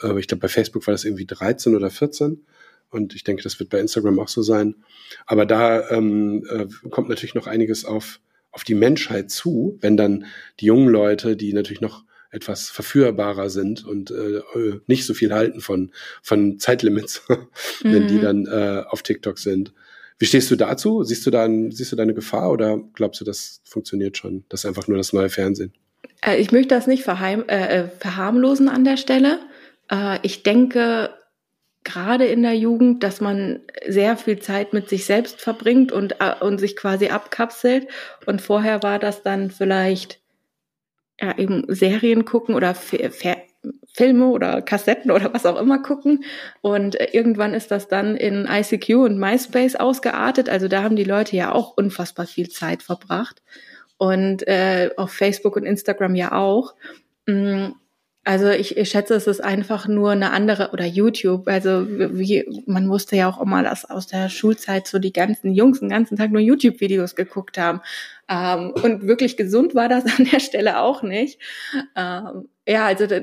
äh, 0.02 0.20
ich 0.20 0.28
glaube, 0.28 0.42
bei 0.42 0.48
Facebook 0.48 0.86
war 0.88 0.94
das 0.94 1.06
irgendwie 1.06 1.26
13 1.26 1.76
oder 1.76 1.90
14. 1.90 2.46
Und 2.92 3.16
ich 3.16 3.24
denke, 3.24 3.44
das 3.44 3.60
wird 3.60 3.70
bei 3.70 3.80
Instagram 3.80 4.20
auch 4.20 4.28
so 4.28 4.42
sein. 4.42 4.76
Aber 5.26 5.46
da 5.46 5.90
ähm, 5.90 6.46
äh, 6.50 6.66
kommt 6.90 7.10
natürlich 7.10 7.36
noch 7.36 7.48
einiges 7.48 7.86
auf, 7.86 8.20
auf 8.52 8.64
die 8.64 8.76
Menschheit 8.76 9.30
zu, 9.30 9.78
wenn 9.82 9.98
dann 9.98 10.26
die 10.60 10.66
jungen 10.66 10.90
Leute, 10.90 11.36
die 11.36 11.54
natürlich 11.54 11.82
noch 11.82 12.04
etwas 12.32 12.70
verführbarer 12.70 13.50
sind 13.50 13.86
und 13.86 14.12
äh, 14.12 14.42
nicht 14.88 15.06
so 15.06 15.14
viel 15.14 15.34
halten 15.34 15.62
von, 15.62 15.92
von 16.22 16.60
Zeitlimits, 16.60 17.24
wenn 17.82 18.08
die 18.08 18.16
mhm. 18.16 18.22
dann 18.22 18.46
äh, 18.46 18.84
auf 18.88 19.02
TikTok 19.02 19.40
sind. 19.40 19.74
Wie 20.20 20.26
stehst 20.26 20.52
du 20.52 20.58
dazu? 20.58 21.04
Siehst 21.04 21.26
du 21.26 21.32
da, 21.32 21.48
siehst 21.70 21.94
du 21.94 21.96
da 21.96 22.04
eine 22.04 22.14
Gefahr 22.14 22.52
oder 22.52 22.78
glaubst 22.94 23.22
du, 23.22 23.26
das 23.26 23.62
funktioniert 23.64 24.18
schon? 24.18 24.44
Das 24.50 24.62
ist 24.62 24.66
einfach 24.66 24.88
nur 24.88 24.98
das 24.98 25.14
neue 25.14 25.30
Fernsehen? 25.30 25.74
Äh, 26.22 26.42
ich 26.42 26.52
möchte 26.52 26.76
das 26.76 26.88
nicht 26.88 27.04
verheim, 27.04 27.46
äh, 27.48 27.80
äh, 27.80 27.88
verharmlosen 27.88 28.68
an 28.68 28.84
der 28.84 28.98
Stelle. 28.98 29.40
Äh, 29.90 30.20
ich 30.24 30.44
denke, 30.44 31.12
gerade 31.86 32.26
in 32.26 32.44
der 32.44 32.56
Jugend, 32.56 33.04
dass 33.04 33.22
man 33.22 33.62
sehr 33.88 34.18
viel 34.18 34.40
Zeit 34.40 34.74
mit 34.74 34.90
sich 34.90 35.06
selbst 35.06 35.40
verbringt 35.40 35.94
und, 35.94 36.18
äh, 36.20 36.36
und 36.42 36.60
sich 36.60 36.76
quasi 36.76 37.08
abkapselt. 37.08 37.88
Und 38.26 38.42
vorher 38.42 38.84
war 38.84 39.00
das 39.00 39.24
dann 39.24 39.52
vielleicht 39.52 40.20
ja, 41.22 41.38
eben 41.38 41.64
Serien 41.68 42.26
gucken 42.26 42.56
oder 42.56 42.76
Filme 43.94 44.28
oder 44.28 44.62
Kassetten 44.62 45.12
oder 45.12 45.34
was 45.34 45.46
auch 45.46 45.60
immer 45.60 45.82
gucken. 45.82 46.24
Und 46.62 47.00
äh, 47.00 47.10
irgendwann 47.12 47.54
ist 47.54 47.72
das 47.72 47.88
dann 47.88 48.16
in 48.16 48.46
ICQ 48.46 48.90
und 48.96 49.20
MySpace 49.20 49.76
ausgeartet. 49.76 50.50
Also 50.50 50.68
da 50.68 50.84
haben 50.84 50.96
die 50.96 51.04
Leute 51.04 51.36
ja 51.36 51.52
auch 51.52 51.76
unfassbar 51.76 52.26
viel 52.26 52.50
Zeit 52.50 52.84
verbracht. 52.84 53.42
Und 53.98 54.48
äh, 54.48 54.92
auf 54.96 55.12
Facebook 55.12 55.56
und 55.56 55.66
Instagram 55.66 56.16
ja 56.16 56.32
auch. 56.32 56.76
Also 58.26 58.50
ich, 58.50 58.78
ich 58.78 58.90
schätze, 58.90 59.16
es 59.16 59.28
ist 59.28 59.44
einfach 59.44 59.88
nur 59.88 60.12
eine 60.12 60.32
andere 60.32 60.72
oder 60.72 60.86
YouTube. 60.86 61.48
Also 61.48 61.88
wie 61.88 62.46
man 62.68 62.86
musste 62.86 63.16
ja 63.16 63.30
auch 63.30 63.42
immer 63.42 63.64
das 63.64 63.90
aus 63.90 64.08
der 64.08 64.30
Schulzeit 64.30 64.88
so 64.88 65.00
die 65.00 65.14
ganzen 65.14 65.54
Jungs 65.54 65.80
den 65.80 65.90
ganzen 65.90 66.18
Tag 66.18 66.32
nur 66.32 66.42
YouTube-Videos 66.42 67.16
geguckt 67.16 67.58
haben. 67.58 67.82
Ähm, 68.30 68.74
und 68.84 69.08
wirklich 69.08 69.38
gesund 69.38 69.74
war 69.74 69.90
das 69.90 70.06
an 70.20 70.28
der 70.32 70.40
Stelle 70.42 70.80
auch 70.80 71.02
nicht. 71.02 71.40
Ähm, 71.96 72.50
ja, 72.68 72.86
also 72.86 73.08
da 73.08 73.22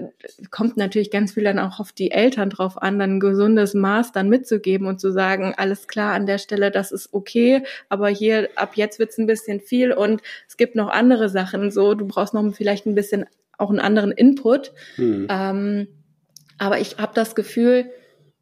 kommt 0.50 0.76
natürlich 0.76 1.12
ganz 1.12 1.35
viel 1.35 1.44
dann 1.44 1.61
auch 1.61 1.78
auf 1.78 1.92
die 1.92 2.11
Eltern 2.11 2.50
drauf 2.50 2.82
an, 2.82 2.98
dann 2.98 3.16
ein 3.16 3.20
gesundes 3.20 3.74
Maß 3.74 4.11
dann 4.11 4.28
mitzugeben 4.28 4.88
und 4.88 5.00
zu 5.00 5.12
sagen, 5.12 5.54
alles 5.56 5.87
klar 5.87 6.14
an 6.14 6.27
der 6.27 6.38
Stelle, 6.38 6.73
das 6.73 6.90
ist 6.90 7.14
okay, 7.14 7.62
aber 7.88 8.08
hier 8.08 8.48
ab 8.56 8.73
jetzt 8.75 8.98
wird's 8.98 9.18
ein 9.18 9.27
bisschen 9.27 9.60
viel 9.60 9.92
und 9.92 10.21
es 10.48 10.56
gibt 10.56 10.75
noch 10.75 10.88
andere 10.88 11.29
Sachen. 11.29 11.71
So, 11.71 11.94
du 11.94 12.06
brauchst 12.08 12.35
noch 12.35 12.52
vielleicht 12.54 12.87
ein 12.87 12.96
bisschen 12.96 13.27
auch 13.59 13.71
einen 13.71 13.81
anderen 13.81 14.13
Input. 14.13 14.73
Mhm. 14.96 15.27
Ähm, 15.31 15.88
aber 16.59 16.81
ich 16.81 16.98
habe 16.98 17.13
das 17.15 17.35
Gefühl, 17.35 17.90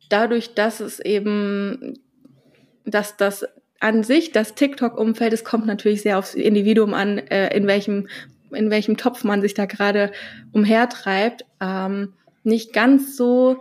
dadurch, 0.09 0.55
dass 0.55 0.81
es 0.81 1.01
eben, 1.01 1.99
dass 2.85 3.17
das 3.17 3.47
an 3.81 4.03
sich 4.03 4.33
das 4.33 4.55
TikTok-Umfeld, 4.55 5.33
es 5.33 5.45
kommt 5.45 5.67
natürlich 5.67 6.03
sehr 6.03 6.19
aufs 6.19 6.35
Individuum 6.35 6.95
an, 6.95 7.19
äh, 7.19 7.55
in 7.57 7.67
welchem 7.67 8.09
in 8.53 8.71
welchem 8.71 8.97
Topf 8.97 9.25
man 9.25 9.43
sich 9.43 9.55
da 9.55 9.67
gerade 9.67 10.13
umhertreibt, 10.53 11.45
ähm, 11.61 12.13
nicht 12.45 12.73
ganz 12.73 13.17
so 13.17 13.61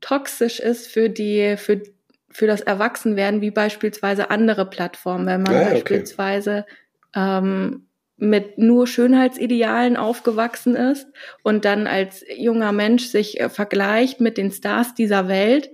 toxisch 0.00 0.60
ist 0.60 0.86
für 0.86 1.10
die 1.10 1.56
für 1.56 1.82
für 2.30 2.46
das 2.46 2.62
Erwachsenwerden 2.62 3.42
wie 3.42 3.50
beispielsweise 3.50 4.30
andere 4.30 4.64
Plattformen, 4.64 5.26
wenn 5.26 5.42
man 5.42 5.54
ah, 5.54 5.60
okay. 5.60 5.70
beispielsweise 5.74 6.64
ähm, 7.14 7.86
mit 8.16 8.58
nur 8.58 8.86
Schönheitsidealen 8.86 9.96
aufgewachsen 9.96 10.76
ist 10.76 11.08
und 11.42 11.64
dann 11.64 11.86
als 11.86 12.24
junger 12.36 12.72
Mensch 12.72 13.06
sich 13.06 13.40
äh, 13.40 13.48
vergleicht 13.48 14.20
mit 14.20 14.38
den 14.38 14.52
Stars 14.52 14.94
dieser 14.94 15.28
Welt, 15.28 15.70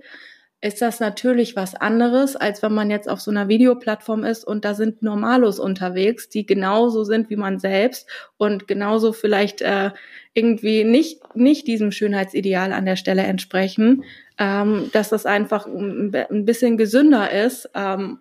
ist 0.61 0.81
das 0.81 0.99
natürlich 0.99 1.55
was 1.55 1.73
anderes, 1.73 2.35
als 2.35 2.61
wenn 2.61 2.73
man 2.73 2.89
jetzt 2.89 3.07
auf 3.07 3.21
so 3.21 3.31
einer 3.31 3.47
Videoplattform 3.47 4.25
ist 4.25 4.43
und 4.43 4.65
da 4.65 4.73
sind 4.73 5.01
Normalos 5.01 5.57
unterwegs, 5.57 6.27
die 6.27 6.45
genauso 6.45 7.05
sind 7.05 7.29
wie 7.29 7.37
man 7.37 7.59
selbst 7.59 8.09
und 8.37 8.67
genauso 8.67 9.13
vielleicht 9.13 9.61
äh, 9.61 9.91
irgendwie 10.33 10.83
nicht, 10.83 11.35
nicht 11.35 11.65
diesem 11.67 11.91
Schönheitsideal 11.91 12.73
an 12.73 12.85
der 12.85 12.97
Stelle 12.97 13.23
entsprechen, 13.23 14.03
ähm, 14.37 14.89
dass 14.91 15.09
das 15.09 15.25
einfach 15.25 15.65
ein 15.65 16.45
bisschen 16.45 16.77
gesünder 16.77 17.31
ist. 17.31 17.69
Ähm, 17.73 18.19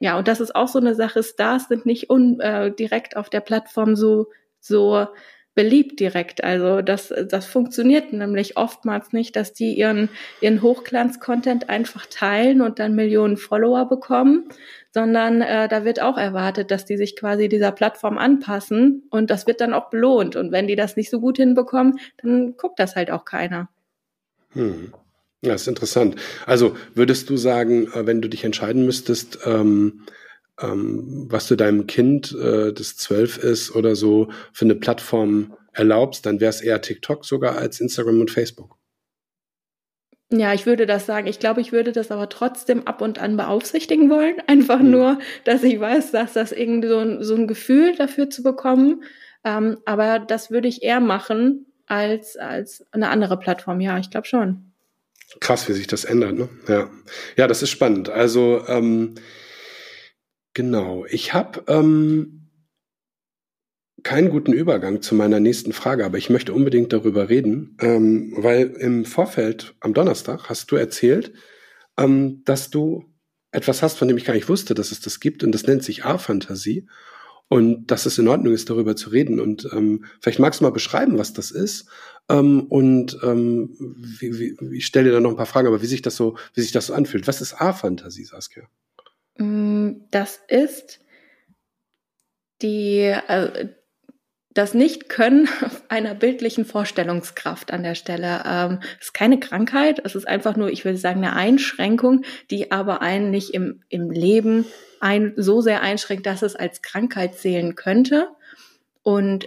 ja, 0.00 0.18
und 0.18 0.28
das 0.28 0.40
ist 0.40 0.54
auch 0.54 0.68
so 0.68 0.78
eine 0.78 0.94
Sache, 0.94 1.22
Stars 1.22 1.68
sind 1.68 1.86
nicht 1.86 2.10
un, 2.10 2.40
äh, 2.40 2.72
direkt 2.72 3.16
auf 3.16 3.30
der 3.30 3.40
Plattform 3.40 3.96
so, 3.96 4.30
so 4.60 5.06
beliebt 5.54 6.00
direkt. 6.00 6.42
Also 6.42 6.82
das, 6.82 7.12
das 7.28 7.46
funktioniert 7.46 8.12
nämlich 8.12 8.56
oftmals 8.56 9.12
nicht, 9.12 9.36
dass 9.36 9.52
die 9.52 9.74
ihren, 9.74 10.08
ihren 10.40 10.62
Hochglanz-Content 10.62 11.68
einfach 11.68 12.06
teilen 12.06 12.60
und 12.60 12.78
dann 12.78 12.94
Millionen 12.94 13.36
Follower 13.36 13.88
bekommen, 13.88 14.48
sondern 14.92 15.42
äh, 15.42 15.68
da 15.68 15.84
wird 15.84 16.02
auch 16.02 16.18
erwartet, 16.18 16.70
dass 16.70 16.84
die 16.84 16.96
sich 16.96 17.16
quasi 17.16 17.48
dieser 17.48 17.72
Plattform 17.72 18.18
anpassen 18.18 19.04
und 19.10 19.30
das 19.30 19.46
wird 19.46 19.60
dann 19.60 19.74
auch 19.74 19.90
belohnt. 19.90 20.34
Und 20.36 20.50
wenn 20.50 20.66
die 20.66 20.76
das 20.76 20.96
nicht 20.96 21.10
so 21.10 21.20
gut 21.20 21.36
hinbekommen, 21.36 21.98
dann 22.22 22.56
guckt 22.56 22.78
das 22.78 22.96
halt 22.96 23.10
auch 23.10 23.24
keiner. 23.24 23.68
Hm. 24.50 24.92
Ja, 25.44 25.52
ist 25.52 25.68
interessant. 25.68 26.16
Also 26.46 26.74
würdest 26.94 27.28
du 27.28 27.36
sagen, 27.36 27.86
äh, 27.92 28.06
wenn 28.06 28.22
du 28.22 28.28
dich 28.28 28.44
entscheiden 28.44 28.86
müsstest, 28.86 29.40
ähm, 29.44 30.06
ähm, 30.60 31.26
was 31.28 31.48
du 31.48 31.56
deinem 31.56 31.86
Kind, 31.86 32.32
äh, 32.32 32.72
das 32.72 32.96
zwölf 32.96 33.36
ist 33.36 33.74
oder 33.74 33.94
so, 33.94 34.30
für 34.52 34.64
eine 34.64 34.74
Plattform 34.74 35.54
erlaubst, 35.72 36.24
dann 36.24 36.40
wäre 36.40 36.50
es 36.50 36.62
eher 36.62 36.80
TikTok 36.80 37.26
sogar 37.26 37.56
als 37.58 37.80
Instagram 37.80 38.20
und 38.20 38.30
Facebook. 38.30 38.78
Ja, 40.32 40.54
ich 40.54 40.64
würde 40.64 40.86
das 40.86 41.04
sagen. 41.04 41.26
Ich 41.26 41.38
glaube, 41.38 41.60
ich 41.60 41.72
würde 41.72 41.92
das 41.92 42.10
aber 42.10 42.28
trotzdem 42.30 42.86
ab 42.86 43.02
und 43.02 43.18
an 43.18 43.36
beaufsichtigen 43.36 44.08
wollen. 44.08 44.36
Einfach 44.46 44.80
mhm. 44.80 44.90
nur, 44.90 45.18
dass 45.44 45.62
ich 45.62 45.78
weiß, 45.78 46.12
dass 46.12 46.32
das 46.32 46.52
irgendwie 46.52 46.88
so 46.88 46.98
ein, 46.98 47.22
so 47.22 47.34
ein 47.34 47.46
Gefühl 47.46 47.94
dafür 47.96 48.30
zu 48.30 48.42
bekommen. 48.42 49.04
Ähm, 49.44 49.78
aber 49.84 50.20
das 50.20 50.50
würde 50.50 50.68
ich 50.68 50.82
eher 50.82 51.00
machen 51.00 51.66
als, 51.86 52.36
als 52.36 52.86
eine 52.92 53.10
andere 53.10 53.38
Plattform. 53.38 53.80
Ja, 53.80 53.98
ich 53.98 54.10
glaube 54.10 54.26
schon. 54.26 54.73
Krass, 55.40 55.68
wie 55.68 55.72
sich 55.72 55.86
das 55.86 56.04
ändert, 56.04 56.34
ne? 56.34 56.48
Ja, 56.68 56.90
ja 57.36 57.46
das 57.46 57.62
ist 57.62 57.70
spannend. 57.70 58.08
Also, 58.08 58.64
ähm, 58.68 59.14
Genau. 60.54 61.04
Ich 61.06 61.34
habe 61.34 61.64
ähm, 61.66 62.48
keinen 64.04 64.30
guten 64.30 64.52
Übergang 64.52 65.02
zu 65.02 65.16
meiner 65.16 65.40
nächsten 65.40 65.72
Frage, 65.72 66.04
aber 66.04 66.16
ich 66.16 66.30
möchte 66.30 66.54
unbedingt 66.54 66.92
darüber 66.92 67.28
reden, 67.28 67.76
ähm, 67.80 68.32
weil 68.36 68.70
im 68.78 69.04
Vorfeld 69.04 69.74
am 69.80 69.94
Donnerstag 69.94 70.48
hast 70.48 70.70
du 70.70 70.76
erzählt, 70.76 71.32
ähm, 71.98 72.42
dass 72.44 72.70
du 72.70 73.04
etwas 73.50 73.82
hast, 73.82 73.98
von 73.98 74.06
dem 74.08 74.16
ich 74.16 74.24
gar 74.24 74.34
nicht 74.34 74.48
wusste, 74.48 74.74
dass 74.74 74.92
es 74.92 75.00
das 75.00 75.20
gibt, 75.20 75.42
und 75.42 75.52
das 75.52 75.66
nennt 75.66 75.82
sich 75.82 76.04
A-Fantasie. 76.04 76.88
Und 77.48 77.86
dass 77.86 78.06
es 78.06 78.18
in 78.18 78.28
Ordnung 78.28 78.54
ist, 78.54 78.70
darüber 78.70 78.96
zu 78.96 79.10
reden. 79.10 79.38
Und 79.38 79.68
ähm, 79.72 80.04
vielleicht 80.20 80.38
magst 80.38 80.60
du 80.60 80.64
mal 80.64 80.70
beschreiben, 80.70 81.18
was 81.18 81.32
das 81.32 81.50
ist. 81.50 81.86
Ähm, 82.28 82.66
und 82.68 83.18
ähm, 83.22 83.76
wie, 84.18 84.38
wie, 84.38 84.76
ich 84.76 84.86
stelle 84.86 85.10
dir 85.10 85.14
da 85.14 85.20
noch 85.20 85.30
ein 85.30 85.36
paar 85.36 85.46
Fragen, 85.46 85.68
aber 85.68 85.82
wie 85.82 85.86
sich 85.86 86.02
das 86.02 86.16
so, 86.16 86.36
wie 86.54 86.62
sich 86.62 86.72
das 86.72 86.86
so 86.86 86.94
anfühlt. 86.94 87.26
Was 87.26 87.40
ist 87.40 87.60
A-Fantasie, 87.60 88.24
Saskia? 88.24 88.64
Mm, 89.38 90.06
das 90.10 90.40
ist 90.48 91.00
die, 92.62 93.00
äh, 93.00 93.68
das 94.54 94.72
Nicht-Können 94.72 95.48
einer 95.88 96.14
bildlichen 96.14 96.64
Vorstellungskraft 96.64 97.72
an 97.72 97.82
der 97.82 97.94
Stelle. 97.94 98.42
Ähm, 98.46 98.78
es 99.00 99.06
ist 99.06 99.14
keine 99.14 99.38
Krankheit, 99.38 100.00
es 100.04 100.14
ist 100.14 100.26
einfach 100.26 100.56
nur, 100.56 100.70
ich 100.70 100.84
würde 100.84 100.98
sagen, 100.98 101.24
eine 101.24 101.34
Einschränkung, 101.34 102.22
die 102.50 102.70
aber 102.72 103.02
einen 103.02 103.30
nicht 103.30 103.52
im, 103.52 103.82
im 103.88 104.10
Leben 104.10 104.64
ein, 105.00 105.34
so 105.36 105.60
sehr 105.60 105.82
einschränkt, 105.82 106.24
dass 106.24 106.42
es 106.42 106.56
als 106.56 106.80
Krankheit 106.80 107.34
zählen 107.34 107.74
könnte. 107.74 108.28
Und 109.02 109.46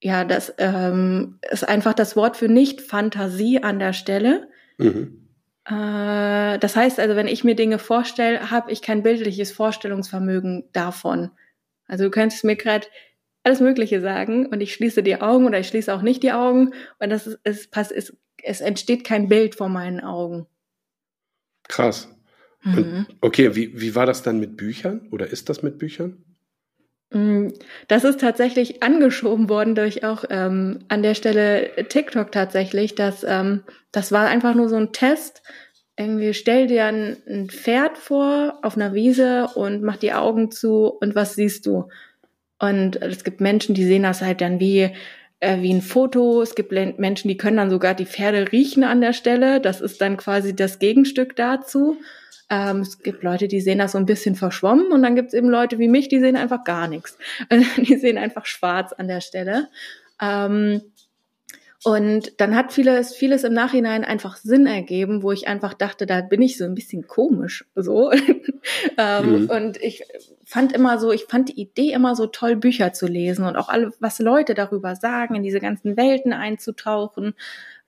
ja, 0.00 0.24
das 0.24 0.54
ähm, 0.58 1.38
ist 1.50 1.68
einfach 1.68 1.92
das 1.92 2.16
Wort 2.16 2.36
für 2.36 2.48
Nicht-Fantasie 2.48 3.62
an 3.62 3.78
der 3.78 3.92
Stelle. 3.92 4.48
Mhm. 4.78 5.26
Äh, 5.66 6.58
das 6.58 6.76
heißt 6.76 7.00
also, 7.00 7.16
wenn 7.16 7.26
ich 7.26 7.44
mir 7.44 7.56
Dinge 7.56 7.78
vorstelle, 7.78 8.50
habe 8.50 8.70
ich 8.70 8.80
kein 8.80 9.02
bildliches 9.02 9.52
Vorstellungsvermögen 9.52 10.68
davon. 10.72 11.30
Also 11.86 12.04
du 12.04 12.10
könntest 12.10 12.44
mir 12.44 12.56
gerade 12.56 12.86
alles 13.46 13.60
Mögliche 13.60 14.00
sagen 14.00 14.46
und 14.46 14.60
ich 14.60 14.74
schließe 14.74 15.02
die 15.02 15.20
Augen 15.20 15.46
oder 15.46 15.60
ich 15.60 15.68
schließe 15.68 15.94
auch 15.94 16.02
nicht 16.02 16.22
die 16.24 16.32
Augen 16.32 16.72
und 16.98 17.10
das 17.10 17.28
ist, 17.28 17.38
es, 17.44 17.68
passt, 17.68 17.92
es, 17.92 18.16
es 18.42 18.60
entsteht 18.60 19.04
kein 19.04 19.28
Bild 19.28 19.54
vor 19.54 19.68
meinen 19.68 20.00
Augen. 20.00 20.46
Krass. 21.68 22.12
Mhm. 22.64 23.06
okay, 23.20 23.54
wie, 23.54 23.80
wie 23.80 23.94
war 23.94 24.06
das 24.06 24.24
dann 24.24 24.40
mit 24.40 24.56
Büchern 24.56 25.08
oder 25.12 25.28
ist 25.28 25.48
das 25.48 25.62
mit 25.62 25.78
Büchern? 25.78 26.24
Mm, 27.10 27.50
das 27.86 28.02
ist 28.02 28.20
tatsächlich 28.20 28.82
angeschoben 28.82 29.48
worden 29.48 29.76
durch 29.76 30.04
auch 30.04 30.24
ähm, 30.28 30.80
an 30.88 31.04
der 31.04 31.14
Stelle 31.14 31.70
TikTok 31.88 32.32
tatsächlich. 32.32 32.96
Dass, 32.96 33.22
ähm, 33.22 33.62
das 33.92 34.10
war 34.10 34.26
einfach 34.26 34.56
nur 34.56 34.68
so 34.68 34.74
ein 34.74 34.92
Test. 34.92 35.44
Irgendwie 35.96 36.34
stell 36.34 36.66
dir 36.66 36.86
ein, 36.86 37.16
ein 37.28 37.48
Pferd 37.48 37.96
vor 37.96 38.58
auf 38.62 38.76
einer 38.76 38.92
Wiese 38.92 39.46
und 39.54 39.82
mach 39.82 39.96
die 39.96 40.12
Augen 40.12 40.50
zu 40.50 40.88
und 40.88 41.14
was 41.14 41.34
siehst 41.34 41.66
du? 41.66 41.88
Und 42.58 42.96
es 43.02 43.24
gibt 43.24 43.40
Menschen, 43.40 43.74
die 43.74 43.84
sehen 43.84 44.04
das 44.04 44.22
halt 44.22 44.40
dann 44.40 44.60
wie 44.60 44.90
äh, 45.40 45.60
wie 45.60 45.72
ein 45.72 45.82
Foto. 45.82 46.40
Es 46.42 46.54
gibt 46.54 46.72
Menschen, 46.72 47.28
die 47.28 47.36
können 47.36 47.58
dann 47.58 47.70
sogar 47.70 47.94
die 47.94 48.06
Pferde 48.06 48.50
riechen 48.52 48.84
an 48.84 49.00
der 49.00 49.12
Stelle. 49.12 49.60
Das 49.60 49.80
ist 49.80 50.00
dann 50.00 50.16
quasi 50.16 50.56
das 50.56 50.78
Gegenstück 50.78 51.36
dazu. 51.36 51.98
Ähm, 52.48 52.80
es 52.80 53.02
gibt 53.02 53.22
Leute, 53.22 53.48
die 53.48 53.60
sehen 53.60 53.78
das 53.78 53.92
so 53.92 53.98
ein 53.98 54.06
bisschen 54.06 54.36
verschwommen 54.36 54.92
und 54.92 55.02
dann 55.02 55.16
gibt 55.16 55.28
es 55.28 55.34
eben 55.34 55.48
Leute 55.48 55.78
wie 55.78 55.88
mich, 55.88 56.08
die 56.08 56.20
sehen 56.20 56.36
einfach 56.36 56.64
gar 56.64 56.88
nichts. 56.88 57.18
die 57.76 57.96
sehen 57.96 58.18
einfach 58.18 58.46
schwarz 58.46 58.92
an 58.92 59.08
der 59.08 59.20
Stelle. 59.20 59.68
Ähm, 60.20 60.80
und 61.84 62.40
dann 62.40 62.56
hat 62.56 62.72
vieles, 62.72 63.14
vieles 63.14 63.44
im 63.44 63.52
Nachhinein 63.52 64.04
einfach 64.04 64.36
Sinn 64.36 64.66
ergeben, 64.66 65.22
wo 65.22 65.32
ich 65.32 65.46
einfach 65.46 65.74
dachte, 65.74 66.06
da 66.06 66.20
bin 66.20 66.42
ich 66.42 66.56
so 66.56 66.64
ein 66.64 66.74
bisschen 66.74 67.06
komisch, 67.06 67.66
so. 67.74 68.10
ähm, 68.98 69.42
mhm. 69.42 69.50
Und 69.50 69.76
ich 69.82 70.02
fand 70.44 70.72
immer 70.72 70.98
so, 70.98 71.12
ich 71.12 71.24
fand 71.24 71.50
die 71.50 71.60
Idee 71.60 71.92
immer 71.92 72.16
so 72.16 72.26
toll, 72.26 72.56
Bücher 72.56 72.92
zu 72.92 73.06
lesen 73.06 73.44
und 73.44 73.56
auch 73.56 73.68
alle, 73.68 73.92
was 74.00 74.18
Leute 74.18 74.54
darüber 74.54 74.96
sagen, 74.96 75.34
in 75.34 75.42
diese 75.42 75.60
ganzen 75.60 75.96
Welten 75.96 76.32
einzutauchen. 76.32 77.34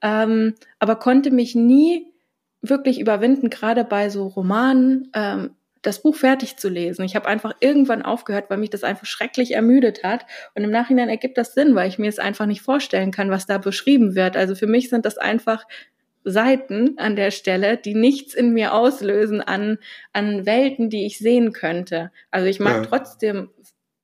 Ähm, 0.02 0.54
aber 0.78 0.96
konnte 0.96 1.30
mich 1.30 1.54
nie 1.54 2.12
wirklich 2.60 3.00
überwinden, 3.00 3.50
gerade 3.50 3.84
bei 3.84 4.10
so 4.10 4.26
Romanen, 4.26 5.10
ähm, 5.14 5.50
das 5.82 6.02
Buch 6.02 6.16
fertig 6.16 6.56
zu 6.56 6.68
lesen. 6.68 7.04
Ich 7.04 7.14
habe 7.14 7.28
einfach 7.28 7.54
irgendwann 7.60 8.02
aufgehört, 8.02 8.50
weil 8.50 8.58
mich 8.58 8.70
das 8.70 8.84
einfach 8.84 9.06
schrecklich 9.06 9.52
ermüdet 9.52 10.02
hat. 10.02 10.26
Und 10.54 10.64
im 10.64 10.70
Nachhinein 10.70 11.08
ergibt 11.08 11.38
das 11.38 11.54
Sinn, 11.54 11.74
weil 11.74 11.88
ich 11.88 11.98
mir 11.98 12.08
es 12.08 12.18
einfach 12.18 12.46
nicht 12.46 12.62
vorstellen 12.62 13.10
kann, 13.10 13.30
was 13.30 13.46
da 13.46 13.58
beschrieben 13.58 14.14
wird. 14.14 14.36
Also 14.36 14.54
für 14.54 14.66
mich 14.66 14.88
sind 14.88 15.04
das 15.04 15.18
einfach 15.18 15.64
Seiten 16.24 16.98
an 16.98 17.16
der 17.16 17.30
Stelle, 17.30 17.76
die 17.76 17.94
nichts 17.94 18.34
in 18.34 18.52
mir 18.52 18.74
auslösen 18.74 19.40
an, 19.40 19.78
an 20.12 20.46
Welten, 20.46 20.90
die 20.90 21.06
ich 21.06 21.18
sehen 21.18 21.52
könnte. 21.52 22.10
Also 22.30 22.48
ich 22.48 22.60
mag 22.60 22.76
ja. 22.76 22.82
trotzdem 22.82 23.50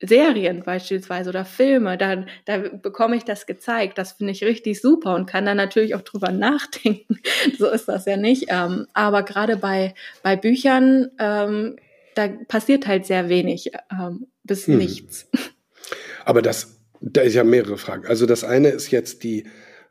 Serien 0.01 0.63
beispielsweise 0.63 1.29
oder 1.29 1.45
Filme, 1.45 1.97
da, 1.97 2.25
da 2.45 2.57
bekomme 2.57 3.15
ich 3.15 3.23
das 3.23 3.45
gezeigt. 3.45 3.97
Das 3.97 4.13
finde 4.13 4.33
ich 4.33 4.43
richtig 4.43 4.81
super 4.81 5.15
und 5.15 5.25
kann 5.25 5.45
dann 5.45 5.57
natürlich 5.57 5.95
auch 5.95 6.01
drüber 6.01 6.31
nachdenken. 6.31 7.19
so 7.57 7.69
ist 7.69 7.87
das 7.87 8.05
ja 8.05 8.17
nicht. 8.17 8.45
Ähm, 8.49 8.87
aber 8.93 9.23
gerade 9.23 9.57
bei, 9.57 9.93
bei 10.21 10.35
Büchern, 10.35 11.11
ähm, 11.19 11.77
da 12.15 12.27
passiert 12.27 12.87
halt 12.87 13.05
sehr 13.05 13.29
wenig 13.29 13.71
ähm, 13.91 14.27
bis 14.43 14.67
hm. 14.67 14.77
nichts. 14.77 15.29
Aber 16.25 16.41
das, 16.41 16.79
da 17.01 17.21
ist 17.21 17.35
ja 17.35 17.43
mehrere 17.43 17.77
Fragen. 17.77 18.07
Also 18.07 18.25
das 18.25 18.43
eine 18.43 18.69
ist 18.69 18.89
jetzt 18.89 19.23
die, 19.23 19.45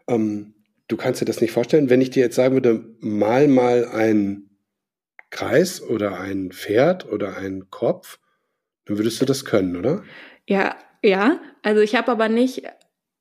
ähm, 0.09 0.55
du 0.89 0.97
kannst 0.97 1.21
dir 1.21 1.27
das 1.27 1.41
nicht 1.41 1.53
vorstellen, 1.53 1.91
wenn 1.91 2.01
ich 2.01 2.11
dir 2.11 2.25
jetzt 2.25 2.35
sagen 2.35 2.55
würde, 2.55 2.85
mal 2.99 3.47
mal 3.47 3.87
ein 3.87 4.51
Kreis 5.31 5.81
oder 5.81 6.19
ein 6.19 6.51
Pferd 6.51 7.07
oder 7.11 7.37
ein 7.37 7.71
Kopf 7.71 8.19
dann 8.87 8.99
würdest 8.99 9.21
du 9.21 9.25
das 9.25 9.45
können, 9.45 9.77
oder? 9.77 10.03
Ja, 10.47 10.77
ja. 11.03 11.41
Also 11.63 11.81
ich 11.81 11.95
habe 11.95 12.11
aber 12.11 12.29
nicht 12.29 12.65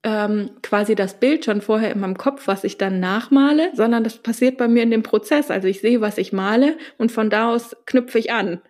ähm, 0.03 0.51
quasi 0.61 0.95
das 0.95 1.19
Bild 1.19 1.45
schon 1.45 1.61
vorher 1.61 1.91
in 1.91 1.99
meinem 1.99 2.17
Kopf, 2.17 2.47
was 2.47 2.63
ich 2.63 2.77
dann 2.77 2.99
nachmale, 2.99 3.71
sondern 3.73 4.03
das 4.03 4.17
passiert 4.17 4.57
bei 4.57 4.67
mir 4.67 4.83
in 4.83 4.91
dem 4.91 5.03
Prozess. 5.03 5.49
Also 5.49 5.67
ich 5.67 5.79
sehe, 5.79 6.01
was 6.01 6.17
ich 6.17 6.33
male 6.33 6.77
und 6.97 7.11
von 7.11 7.29
da 7.29 7.49
aus 7.49 7.75
knüpfe 7.85 8.19
ich 8.19 8.31
an. 8.31 8.61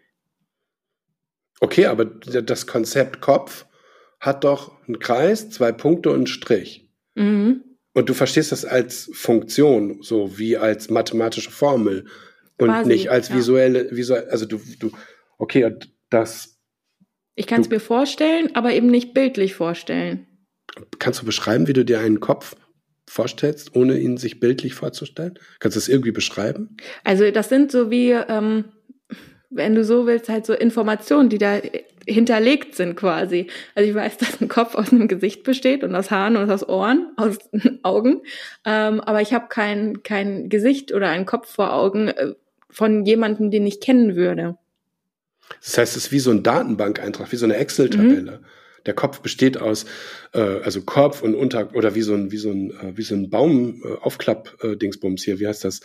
Okay, 1.59 1.87
aber 1.87 2.05
das 2.05 2.67
Konzept 2.67 3.21
Kopf 3.21 3.65
hat 4.19 4.43
doch 4.43 4.83
einen 4.87 4.99
Kreis, 4.99 5.49
zwei 5.49 5.71
Punkte 5.71 6.09
und 6.09 6.15
einen 6.15 6.27
Strich. 6.27 6.89
Mhm. 7.15 7.63
Und 7.93 8.09
du 8.09 8.13
verstehst 8.13 8.51
das 8.51 8.65
als 8.65 9.09
Funktion, 9.13 10.01
so 10.01 10.37
wie 10.37 10.57
als 10.57 10.89
mathematische 10.89 11.51
Formel. 11.51 12.05
Und 12.57 12.69
Quasi, 12.69 12.89
nicht 12.89 13.09
als 13.09 13.29
ja. 13.29 13.35
visuelle, 13.35 13.91
visuell, 13.91 14.29
also 14.29 14.45
du, 14.45 14.59
du, 14.79 14.91
okay, 15.37 15.65
und 15.65 15.91
das, 16.09 16.52
Ich 17.35 17.47
kann 17.47 17.61
es 17.61 17.69
mir 17.69 17.79
vorstellen, 17.79 18.55
aber 18.55 18.73
eben 18.73 18.87
nicht 18.87 19.13
bildlich 19.13 19.55
vorstellen. 19.55 20.27
kannst 20.99 21.21
du 21.21 21.25
beschreiben, 21.25 21.67
wie 21.67 21.73
du 21.73 21.85
dir 21.85 21.99
einen 21.99 22.19
Kopf 22.19 22.55
vorstellst, 23.07 23.75
ohne 23.75 23.97
ihn 23.97 24.17
sich 24.17 24.39
bildlich 24.39 24.73
vorzustellen? 24.73 25.37
Kannst 25.59 25.75
du 25.75 25.79
das 25.79 25.87
irgendwie 25.87 26.11
beschreiben? 26.11 26.77
Also 27.03 27.29
das 27.31 27.49
sind 27.49 27.71
so 27.71 27.91
wie, 27.91 28.11
ähm, 28.11 28.65
wenn 29.49 29.75
du 29.75 29.83
so 29.83 30.05
willst, 30.05 30.29
halt 30.29 30.45
so 30.45 30.53
Informationen, 30.53 31.29
die 31.29 31.37
da 31.37 31.59
hinterlegt 32.07 32.75
sind 32.75 32.95
quasi. 32.95 33.47
Also 33.75 33.89
ich 33.89 33.95
weiß, 33.95 34.17
dass 34.19 34.41
ein 34.41 34.47
Kopf 34.47 34.75
aus 34.75 34.91
einem 34.91 35.07
Gesicht 35.07 35.43
besteht 35.43 35.83
und 35.83 35.95
aus 35.95 36.11
Haaren 36.11 36.37
und 36.37 36.49
aus 36.49 36.67
Ohren, 36.67 37.11
aus 37.17 37.37
Augen. 37.83 38.21
Ähm, 38.65 39.01
aber 39.01 39.21
ich 39.21 39.33
habe 39.33 39.47
kein, 39.49 40.03
kein 40.03 40.49
Gesicht 40.49 40.93
oder 40.93 41.09
einen 41.09 41.25
Kopf 41.25 41.51
vor 41.51 41.73
Augen 41.73 42.09
äh, 42.09 42.33
von 42.69 43.05
jemandem, 43.05 43.51
den 43.51 43.67
ich 43.67 43.79
kennen 43.79 44.15
würde. 44.15 44.57
Das 45.61 45.77
heißt, 45.77 45.97
es 45.97 46.05
ist 46.05 46.11
wie 46.11 46.19
so 46.19 46.31
ein 46.31 46.43
Datenbankeintrag, 46.43 47.31
wie 47.31 47.37
so 47.37 47.45
eine 47.45 47.55
Excel-Tabelle. 47.55 48.41
Der 48.85 48.93
Kopf 48.93 49.21
besteht 49.21 49.57
aus, 49.57 49.85
äh, 50.33 50.39
also 50.39 50.81
Kopf 50.81 51.21
und 51.21 51.35
Unter, 51.35 51.73
oder 51.73 51.95
wie 51.95 52.01
so 52.01 52.13
ein, 52.13 52.31
wie 52.31 52.37
so 52.37 52.49
ein, 52.49 52.71
äh, 52.71 52.97
wie 52.97 53.03
so 53.03 53.15
ein 53.15 53.29
Baum, 53.29 53.81
äh, 53.83 53.93
Aufklapp-Dingsbums 54.01 55.23
hier, 55.23 55.39
wie 55.39 55.47
heißt 55.47 55.63
das? 55.63 55.79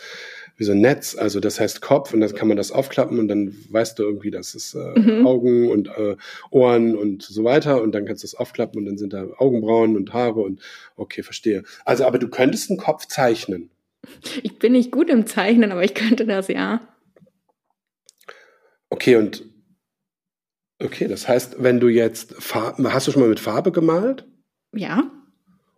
Wie 0.57 0.65
so 0.65 0.73
ein 0.73 0.81
Netz. 0.81 1.15
Also 1.15 1.39
das 1.39 1.61
heißt 1.61 1.81
Kopf 1.81 2.13
und 2.13 2.19
dann 2.19 2.35
kann 2.35 2.49
man 2.49 2.57
das 2.57 2.73
aufklappen 2.73 3.17
und 3.17 3.29
dann 3.29 3.55
weißt 3.69 3.97
du 3.97 4.03
irgendwie, 4.03 4.31
das 4.31 4.53
ist 4.53 4.73
äh, 4.73 4.99
Mhm. 4.99 5.25
Augen 5.25 5.69
und 5.71 5.87
äh, 5.87 6.17
Ohren 6.51 6.95
und 6.95 7.23
so 7.23 7.45
weiter 7.45 7.81
und 7.81 7.93
dann 7.93 8.05
kannst 8.05 8.23
du 8.23 8.27
es 8.27 8.35
aufklappen 8.35 8.79
und 8.79 8.85
dann 8.85 8.97
sind 8.97 9.13
da 9.13 9.27
Augenbrauen 9.37 9.95
und 9.95 10.11
Haare 10.11 10.41
und 10.41 10.59
okay, 10.97 11.23
verstehe. 11.23 11.63
Also, 11.85 12.03
aber 12.03 12.19
du 12.19 12.27
könntest 12.27 12.69
einen 12.69 12.79
Kopf 12.79 13.05
zeichnen. 13.05 13.69
Ich 14.43 14.59
bin 14.59 14.73
nicht 14.73 14.91
gut 14.91 15.09
im 15.09 15.25
Zeichnen, 15.25 15.71
aber 15.71 15.83
ich 15.85 15.93
könnte 15.93 16.25
das 16.25 16.49
ja. 16.49 16.81
Okay, 18.89 19.15
und 19.15 19.43
okay, 20.83 21.07
das 21.07 21.27
heißt, 21.27 21.57
wenn 21.61 21.79
du 21.79 21.87
jetzt 21.87 22.33
Farbe, 22.35 22.93
hast 22.93 23.07
du 23.07 23.11
schon 23.11 23.21
mal 23.21 23.29
mit 23.29 23.39
Farbe 23.39 23.71
gemalt? 23.71 24.25
Ja, 24.73 25.09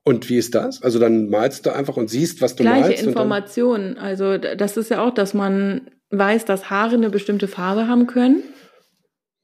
Und 0.03 0.30
wie 0.30 0.38
ist 0.38 0.55
das? 0.55 0.82
Also 0.82 0.97
dann 0.99 1.30
malst 1.30 1.66
du 1.66 1.70
einfach 1.76 1.95
und 1.97 2.09
siehst, 2.09 2.41
was 2.41 2.55
du 2.55 2.64
gleiche 2.64 2.88
malst. 2.89 3.01
dann- 3.03 3.07
Informationen. 3.09 3.97
Also 3.97 4.38
das 4.38 4.76
ist 4.78 4.89
ja 4.89 5.03
auch, 5.05 5.14
dass 5.14 5.34
man 5.34 5.91
weiß, 6.09 6.45
dass 6.45 6.70
Haare 6.70 6.95
eine 6.95 7.09
bestimmte 7.09 7.47
Farbe 7.47 7.88
haben 7.88 8.07
können. 8.07 8.43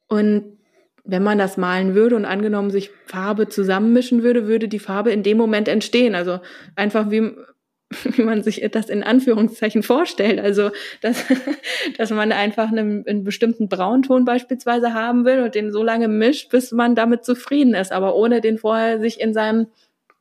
Und 0.08 0.58
wenn 1.06 1.24
man 1.24 1.38
das 1.38 1.56
malen 1.58 1.96
würde 1.96 2.16
und 2.16 2.26
angenommen 2.26 2.72
sich 2.72 2.90
Farbe 3.06 3.48
zusammenmischen 3.48 4.24
würde, 4.24 4.48
würde 4.48 4.68
die 4.68 4.80
Farbe 4.80 5.12
in 5.12 5.24
dem 5.24 5.38
Moment 5.38 5.68
entstehen. 5.70 6.16
Also 6.16 6.40
einfach 6.76 7.10
wie, 7.12 7.32
wie 8.04 8.24
man 8.24 8.44
sich 8.44 8.68
das 8.72 8.90
in 8.90 9.04
Anführungszeichen 9.04 9.84
vorstellt. 9.84 10.40
Also 10.40 10.72
dass, 11.02 11.24
dass 11.98 12.12
man 12.12 12.32
einfach 12.32 12.72
einen, 12.72 13.08
einen 13.08 13.24
bestimmten 13.24 13.70
Braunton 13.70 14.26
beispielsweise 14.26 14.94
haben 14.94 15.26
will 15.26 15.42
und 15.42 15.56
den 15.56 15.72
so 15.72 15.84
lange 15.84 16.08
mischt, 16.08 16.50
bis 16.50 16.72
man 16.72 16.96
damit 16.96 17.24
zufrieden 17.24 17.74
ist, 17.74 17.92
aber 17.92 18.16
ohne 18.16 18.42
den 18.42 18.58
vorher 18.58 19.00
sich 19.00 19.20
in 19.22 19.34
seinem 19.34 19.68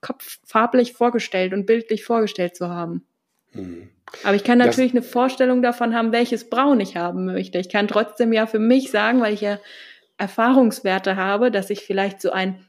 Kopf 0.01 0.39
farblich 0.45 0.93
vorgestellt 0.93 1.53
und 1.53 1.67
bildlich 1.67 2.05
vorgestellt 2.05 2.55
zu 2.55 2.69
haben. 2.69 3.05
Hm. 3.53 3.89
Aber 4.23 4.37
ich 4.37 4.45
kann 4.45 4.59
Das- 4.59 4.69
natürlich 4.69 4.93
eine 4.93 5.03
Vorstellung 5.03 5.63
davon 5.63 5.95
haben, 5.95 6.13
welches 6.13 6.49
Braun 6.49 6.79
ich 6.81 6.97
haben 6.97 7.25
möchte. 7.27 7.59
Ich 7.59 7.69
kann 7.69 7.89
trotzdem 7.89 8.33
ja 8.33 8.47
für 8.47 8.61
mich 8.61 8.91
sagen, 8.91 9.21
weil 9.21 9.35
ich 9.35 9.41
ja 9.41 9.59
Erfahrungswerte 10.17 11.17
habe, 11.17 11.51
dass 11.51 11.71
ich 11.71 11.81
vielleicht 11.81 12.21
so 12.21 12.31
ein 12.31 12.65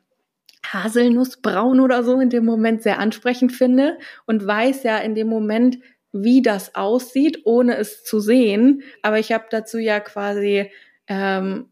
Haselnussbraun 0.74 1.80
oder 1.80 2.04
so 2.04 2.20
in 2.20 2.30
dem 2.30 2.46
Moment 2.46 2.82
sehr 2.82 3.00
ansprechend 3.00 3.52
finde 3.52 3.98
und 4.26 4.46
weiß 4.46 4.84
ja 4.84 4.98
in 4.98 5.16
dem 5.16 5.28
Moment, 5.28 5.80
wie 6.14 6.42
das 6.42 6.76
aussieht, 6.76 7.42
ohne 7.46 7.78
es 7.78 8.04
zu 8.04 8.20
sehen. 8.20 8.82
Aber 9.02 9.20
ich 9.20 9.32
habe 9.32 9.46
dazu 9.50 9.78
ja 9.78 10.00
quasi 10.00 10.72
ähm, 11.08 11.70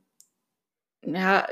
ja, 1.06 1.46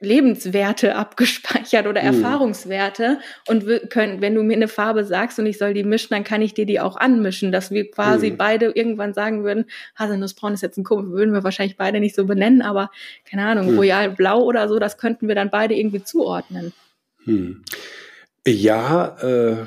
Lebenswerte 0.00 0.94
abgespeichert 0.96 1.86
oder 1.88 2.00
Mhm. 2.02 2.06
Erfahrungswerte 2.06 3.18
und 3.48 3.64
können, 3.90 4.20
wenn 4.20 4.34
du 4.36 4.42
mir 4.44 4.54
eine 4.54 4.68
Farbe 4.68 5.04
sagst 5.04 5.38
und 5.40 5.46
ich 5.46 5.58
soll 5.58 5.74
die 5.74 5.82
mischen, 5.82 6.10
dann 6.14 6.22
kann 6.24 6.40
ich 6.40 6.54
dir 6.54 6.66
die 6.66 6.78
auch 6.80 6.96
anmischen, 6.96 7.50
dass 7.50 7.70
wir 7.72 7.90
quasi 7.90 8.30
Mhm. 8.30 8.36
beide 8.36 8.66
irgendwann 8.66 9.12
sagen 9.14 9.42
würden, 9.42 9.64
Haselnussbraun 9.96 10.54
ist 10.54 10.62
jetzt 10.62 10.78
ein 10.78 10.84
Kumpel, 10.84 11.10
würden 11.12 11.34
wir 11.34 11.42
wahrscheinlich 11.42 11.76
beide 11.76 11.98
nicht 12.00 12.14
so 12.14 12.24
benennen, 12.26 12.62
aber 12.62 12.90
keine 13.28 13.44
Ahnung, 13.46 13.72
Mhm. 13.72 13.78
Royal 13.78 14.10
Blau 14.10 14.42
oder 14.42 14.68
so, 14.68 14.78
das 14.78 14.98
könnten 14.98 15.26
wir 15.26 15.34
dann 15.34 15.50
beide 15.50 15.74
irgendwie 15.74 16.04
zuordnen. 16.04 16.72
Hm. 17.28 17.62
Ja, 18.46 19.18
äh, 19.20 19.66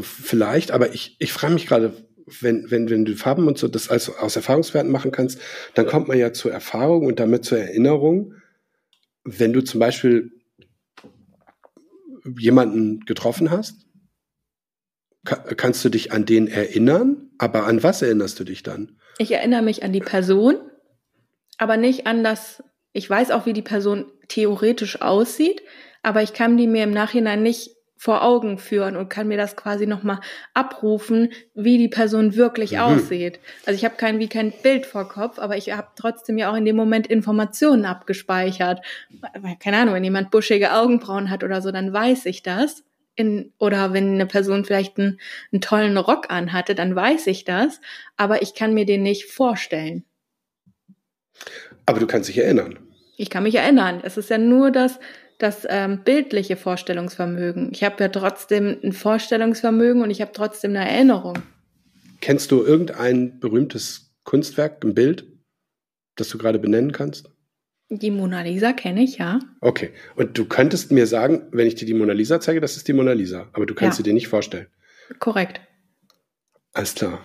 vielleicht, 0.00 0.70
aber 0.70 0.94
ich, 0.94 1.16
ich 1.18 1.32
frage 1.32 1.54
mich 1.54 1.66
gerade, 1.66 1.92
wenn, 2.40 2.70
wenn, 2.70 2.88
wenn 2.88 3.04
du 3.04 3.16
Farben 3.16 3.48
und 3.48 3.58
so 3.58 3.66
das 3.66 3.88
als, 3.88 4.08
aus 4.08 4.36
Erfahrungswerten 4.36 4.92
machen 4.92 5.10
kannst, 5.10 5.40
dann 5.74 5.86
kommt 5.86 6.06
man 6.06 6.18
ja 6.18 6.32
zur 6.32 6.52
Erfahrung 6.52 7.06
und 7.06 7.18
damit 7.18 7.44
zur 7.44 7.58
Erinnerung. 7.58 8.34
Wenn 9.24 9.52
du 9.52 9.60
zum 9.62 9.80
Beispiel 9.80 10.30
jemanden 12.38 13.00
getroffen 13.00 13.50
hast, 13.50 13.84
ka 15.24 15.36
kannst 15.56 15.84
du 15.84 15.88
dich 15.88 16.12
an 16.12 16.26
den 16.26 16.46
erinnern, 16.46 17.30
aber 17.38 17.66
an 17.66 17.82
was 17.82 18.02
erinnerst 18.02 18.38
du 18.38 18.44
dich 18.44 18.62
dann? 18.62 19.00
Ich 19.18 19.32
erinnere 19.32 19.62
mich 19.62 19.82
an 19.82 19.92
die 19.92 20.00
Person, 20.00 20.54
aber 21.58 21.76
nicht 21.76 22.06
an 22.06 22.22
das, 22.22 22.62
ich 22.92 23.10
weiß 23.10 23.32
auch, 23.32 23.46
wie 23.46 23.52
die 23.52 23.62
Person 23.62 24.06
theoretisch 24.32 25.02
aussieht, 25.02 25.62
aber 26.02 26.22
ich 26.22 26.32
kann 26.32 26.56
die 26.56 26.66
mir 26.66 26.84
im 26.84 26.90
Nachhinein 26.90 27.42
nicht 27.42 27.76
vor 27.96 28.22
Augen 28.24 28.58
führen 28.58 28.96
und 28.96 29.10
kann 29.10 29.28
mir 29.28 29.36
das 29.36 29.54
quasi 29.54 29.86
nochmal 29.86 30.18
abrufen, 30.54 31.32
wie 31.54 31.78
die 31.78 31.88
Person 31.88 32.34
wirklich 32.34 32.72
Mhm. 32.72 32.80
aussieht. 32.80 33.38
Also 33.64 33.76
ich 33.76 33.84
habe 33.84 33.94
kein 33.96 34.18
wie 34.18 34.28
kein 34.28 34.52
Bild 34.62 34.86
vor 34.86 35.08
Kopf, 35.08 35.38
aber 35.38 35.56
ich 35.56 35.70
habe 35.70 35.88
trotzdem 35.94 36.36
ja 36.36 36.50
auch 36.50 36.56
in 36.56 36.64
dem 36.64 36.74
Moment 36.74 37.06
Informationen 37.06 37.84
abgespeichert. 37.84 38.80
Keine 39.60 39.76
Ahnung, 39.76 39.94
wenn 39.94 40.02
jemand 40.02 40.32
buschige 40.32 40.72
Augenbrauen 40.72 41.30
hat 41.30 41.44
oder 41.44 41.62
so, 41.62 41.70
dann 41.70 41.92
weiß 41.92 42.26
ich 42.26 42.42
das. 42.42 42.82
In, 43.14 43.52
oder 43.58 43.92
wenn 43.92 44.14
eine 44.14 44.26
Person 44.26 44.64
vielleicht 44.64 44.98
einen, 44.98 45.20
einen 45.52 45.60
tollen 45.60 45.96
Rock 45.98 46.30
anhatte, 46.30 46.74
dann 46.74 46.96
weiß 46.96 47.26
ich 47.26 47.44
das, 47.44 47.80
aber 48.16 48.40
ich 48.40 48.54
kann 48.54 48.72
mir 48.72 48.86
den 48.86 49.02
nicht 49.02 49.26
vorstellen. 49.26 50.04
Aber 51.84 52.00
du 52.00 52.06
kannst 52.06 52.30
dich 52.30 52.38
erinnern. 52.38 52.78
Ich 53.22 53.30
kann 53.30 53.44
mich 53.44 53.54
erinnern. 53.54 54.00
Es 54.02 54.16
ist 54.16 54.30
ja 54.30 54.36
nur 54.38 54.72
das, 54.72 54.98
das 55.38 55.64
ähm, 55.70 56.02
bildliche 56.02 56.56
Vorstellungsvermögen. 56.56 57.70
Ich 57.72 57.84
habe 57.84 58.02
ja 58.02 58.08
trotzdem 58.08 58.76
ein 58.82 58.92
Vorstellungsvermögen 58.92 60.02
und 60.02 60.10
ich 60.10 60.20
habe 60.20 60.32
trotzdem 60.34 60.72
eine 60.72 60.90
Erinnerung. 60.90 61.38
Kennst 62.20 62.50
du 62.50 62.64
irgendein 62.64 63.38
berühmtes 63.38 64.12
Kunstwerk, 64.24 64.82
ein 64.84 64.94
Bild, 64.96 65.24
das 66.16 66.30
du 66.30 66.38
gerade 66.38 66.58
benennen 66.58 66.90
kannst? 66.90 67.30
Die 67.90 68.10
Mona 68.10 68.42
Lisa 68.42 68.72
kenne 68.72 69.04
ich, 69.04 69.18
ja. 69.18 69.38
Okay. 69.60 69.90
Und 70.16 70.36
du 70.36 70.44
könntest 70.46 70.90
mir 70.90 71.06
sagen, 71.06 71.46
wenn 71.52 71.68
ich 71.68 71.76
dir 71.76 71.86
die 71.86 71.94
Mona 71.94 72.14
Lisa 72.14 72.40
zeige, 72.40 72.60
das 72.60 72.76
ist 72.76 72.88
die 72.88 72.92
Mona 72.92 73.12
Lisa. 73.12 73.48
Aber 73.52 73.66
du 73.66 73.74
kannst 73.76 73.98
Ja. 73.98 74.02
sie 74.02 74.10
dir 74.10 74.14
nicht 74.14 74.26
vorstellen. 74.26 74.66
Korrekt. 75.20 75.60
Alles 76.72 76.96
klar. 76.96 77.20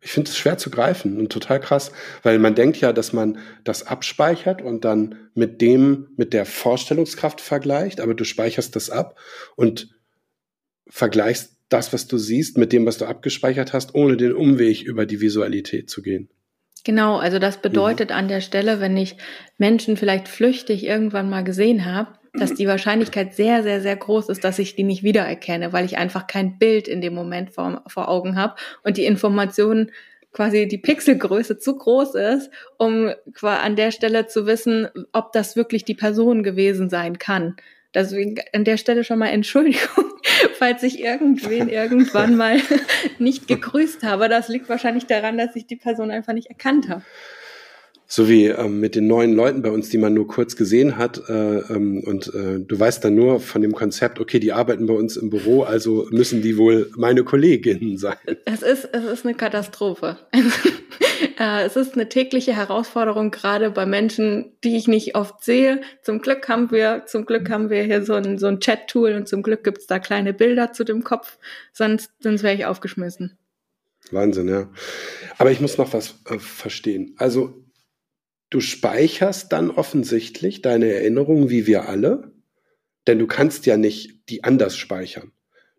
Ich 0.00 0.12
finde 0.12 0.30
es 0.30 0.36
schwer 0.36 0.58
zu 0.58 0.70
greifen 0.70 1.18
und 1.18 1.32
total 1.32 1.58
krass, 1.58 1.90
weil 2.22 2.38
man 2.38 2.54
denkt 2.54 2.80
ja, 2.80 2.92
dass 2.92 3.12
man 3.12 3.38
das 3.64 3.86
abspeichert 3.86 4.62
und 4.62 4.84
dann 4.84 5.30
mit 5.34 5.60
dem, 5.60 6.08
mit 6.16 6.32
der 6.32 6.46
Vorstellungskraft 6.46 7.40
vergleicht, 7.40 8.00
aber 8.00 8.14
du 8.14 8.24
speicherst 8.24 8.76
das 8.76 8.90
ab 8.90 9.18
und 9.56 9.88
vergleichst 10.88 11.56
das, 11.68 11.92
was 11.92 12.06
du 12.06 12.18
siehst, 12.18 12.58
mit 12.58 12.72
dem, 12.72 12.86
was 12.86 12.98
du 12.98 13.06
abgespeichert 13.06 13.72
hast, 13.72 13.94
ohne 13.94 14.16
den 14.16 14.32
Umweg 14.32 14.82
über 14.82 15.06
die 15.06 15.20
Visualität 15.20 15.90
zu 15.90 16.02
gehen. 16.02 16.28
Genau, 16.84 17.16
also 17.16 17.40
das 17.40 17.60
bedeutet 17.60 18.12
an 18.12 18.28
der 18.28 18.40
Stelle, 18.40 18.78
wenn 18.80 18.96
ich 18.96 19.16
Menschen 19.58 19.96
vielleicht 19.96 20.28
flüchtig 20.28 20.84
irgendwann 20.84 21.28
mal 21.28 21.42
gesehen 21.42 21.84
habe, 21.84 22.16
dass 22.38 22.54
die 22.54 22.66
Wahrscheinlichkeit 22.66 23.34
sehr, 23.34 23.62
sehr, 23.62 23.80
sehr 23.80 23.96
groß 23.96 24.28
ist, 24.28 24.44
dass 24.44 24.58
ich 24.58 24.76
die 24.76 24.84
nicht 24.84 25.02
wiedererkenne, 25.02 25.72
weil 25.72 25.84
ich 25.84 25.98
einfach 25.98 26.26
kein 26.26 26.58
Bild 26.58 26.88
in 26.88 27.00
dem 27.00 27.14
Moment 27.14 27.50
vor, 27.50 27.82
vor 27.86 28.08
Augen 28.08 28.36
habe 28.36 28.56
und 28.82 28.96
die 28.96 29.04
Information 29.04 29.90
quasi 30.32 30.68
die 30.68 30.78
Pixelgröße 30.78 31.58
zu 31.58 31.76
groß 31.76 32.14
ist, 32.14 32.50
um 32.76 33.10
an 33.42 33.76
der 33.76 33.90
Stelle 33.90 34.26
zu 34.26 34.46
wissen, 34.46 34.88
ob 35.12 35.32
das 35.32 35.56
wirklich 35.56 35.84
die 35.84 35.94
Person 35.94 36.42
gewesen 36.42 36.90
sein 36.90 37.18
kann. 37.18 37.56
Deswegen 37.94 38.36
an 38.52 38.64
der 38.64 38.76
Stelle 38.76 39.04
schon 39.04 39.18
mal 39.18 39.28
Entschuldigung, 39.28 40.04
falls 40.58 40.82
ich 40.82 41.00
irgendwen 41.00 41.70
irgendwann 41.70 42.36
mal 42.36 42.58
nicht 43.18 43.48
gegrüßt 43.48 44.02
habe. 44.02 44.28
Das 44.28 44.48
liegt 44.48 44.68
wahrscheinlich 44.68 45.06
daran, 45.06 45.38
dass 45.38 45.56
ich 45.56 45.66
die 45.66 45.76
Person 45.76 46.10
einfach 46.10 46.34
nicht 46.34 46.48
erkannt 46.48 46.90
habe. 46.90 47.02
So 48.08 48.28
wie 48.28 48.46
ähm, 48.46 48.78
mit 48.78 48.94
den 48.94 49.08
neuen 49.08 49.34
Leuten 49.34 49.62
bei 49.62 49.70
uns, 49.70 49.88
die 49.88 49.98
man 49.98 50.14
nur 50.14 50.28
kurz 50.28 50.54
gesehen 50.54 50.96
hat. 50.96 51.28
Äh, 51.28 51.32
ähm, 51.32 52.02
und 52.04 52.32
äh, 52.34 52.60
du 52.60 52.78
weißt 52.78 53.04
dann 53.04 53.16
nur 53.16 53.40
von 53.40 53.62
dem 53.62 53.72
Konzept, 53.72 54.20
okay, 54.20 54.38
die 54.38 54.52
arbeiten 54.52 54.86
bei 54.86 54.94
uns 54.94 55.16
im 55.16 55.28
Büro, 55.28 55.62
also 55.62 56.06
müssen 56.10 56.40
die 56.40 56.56
wohl 56.56 56.90
meine 56.96 57.24
Kolleginnen 57.24 57.98
sein. 57.98 58.16
Es 58.44 58.62
ist, 58.62 58.88
es 58.92 59.04
ist 59.04 59.26
eine 59.26 59.34
Katastrophe. 59.34 60.18
Äh, 61.38 61.64
es 61.64 61.76
ist 61.76 61.94
eine 61.94 62.08
tägliche 62.08 62.54
Herausforderung, 62.54 63.30
gerade 63.30 63.70
bei 63.70 63.86
Menschen, 63.86 64.52
die 64.64 64.76
ich 64.76 64.86
nicht 64.86 65.14
oft 65.14 65.42
sehe. 65.42 65.80
Zum 66.02 66.20
Glück 66.20 66.48
haben 66.48 66.70
wir, 66.70 67.04
zum 67.06 67.24
Glück 67.24 67.48
haben 67.50 67.70
wir 67.70 67.82
hier 67.82 68.02
so 68.04 68.14
ein, 68.14 68.38
so 68.38 68.46
ein 68.46 68.60
Chat-Tool 68.60 69.12
und 69.12 69.28
zum 69.28 69.42
Glück 69.42 69.64
gibt's 69.64 69.86
da 69.86 69.98
kleine 69.98 70.34
Bilder 70.34 70.72
zu 70.72 70.84
dem 70.84 71.04
Kopf, 71.04 71.38
sonst, 71.72 72.10
sonst 72.20 72.42
wäre 72.42 72.54
ich 72.54 72.66
aufgeschmissen. 72.66 73.38
Wahnsinn, 74.10 74.48
ja. 74.48 74.68
Aber 75.38 75.50
ich 75.50 75.60
muss 75.60 75.78
noch 75.78 75.92
was 75.92 76.16
äh, 76.28 76.38
verstehen. 76.38 77.14
Also 77.18 77.65
du 78.50 78.60
speicherst 78.60 79.52
dann 79.52 79.70
offensichtlich 79.70 80.62
deine 80.62 80.92
Erinnerungen 80.92 81.50
wie 81.50 81.66
wir 81.66 81.88
alle, 81.88 82.32
denn 83.06 83.18
du 83.18 83.26
kannst 83.26 83.66
ja 83.66 83.76
nicht 83.76 84.28
die 84.28 84.44
anders 84.44 84.76
speichern. 84.76 85.32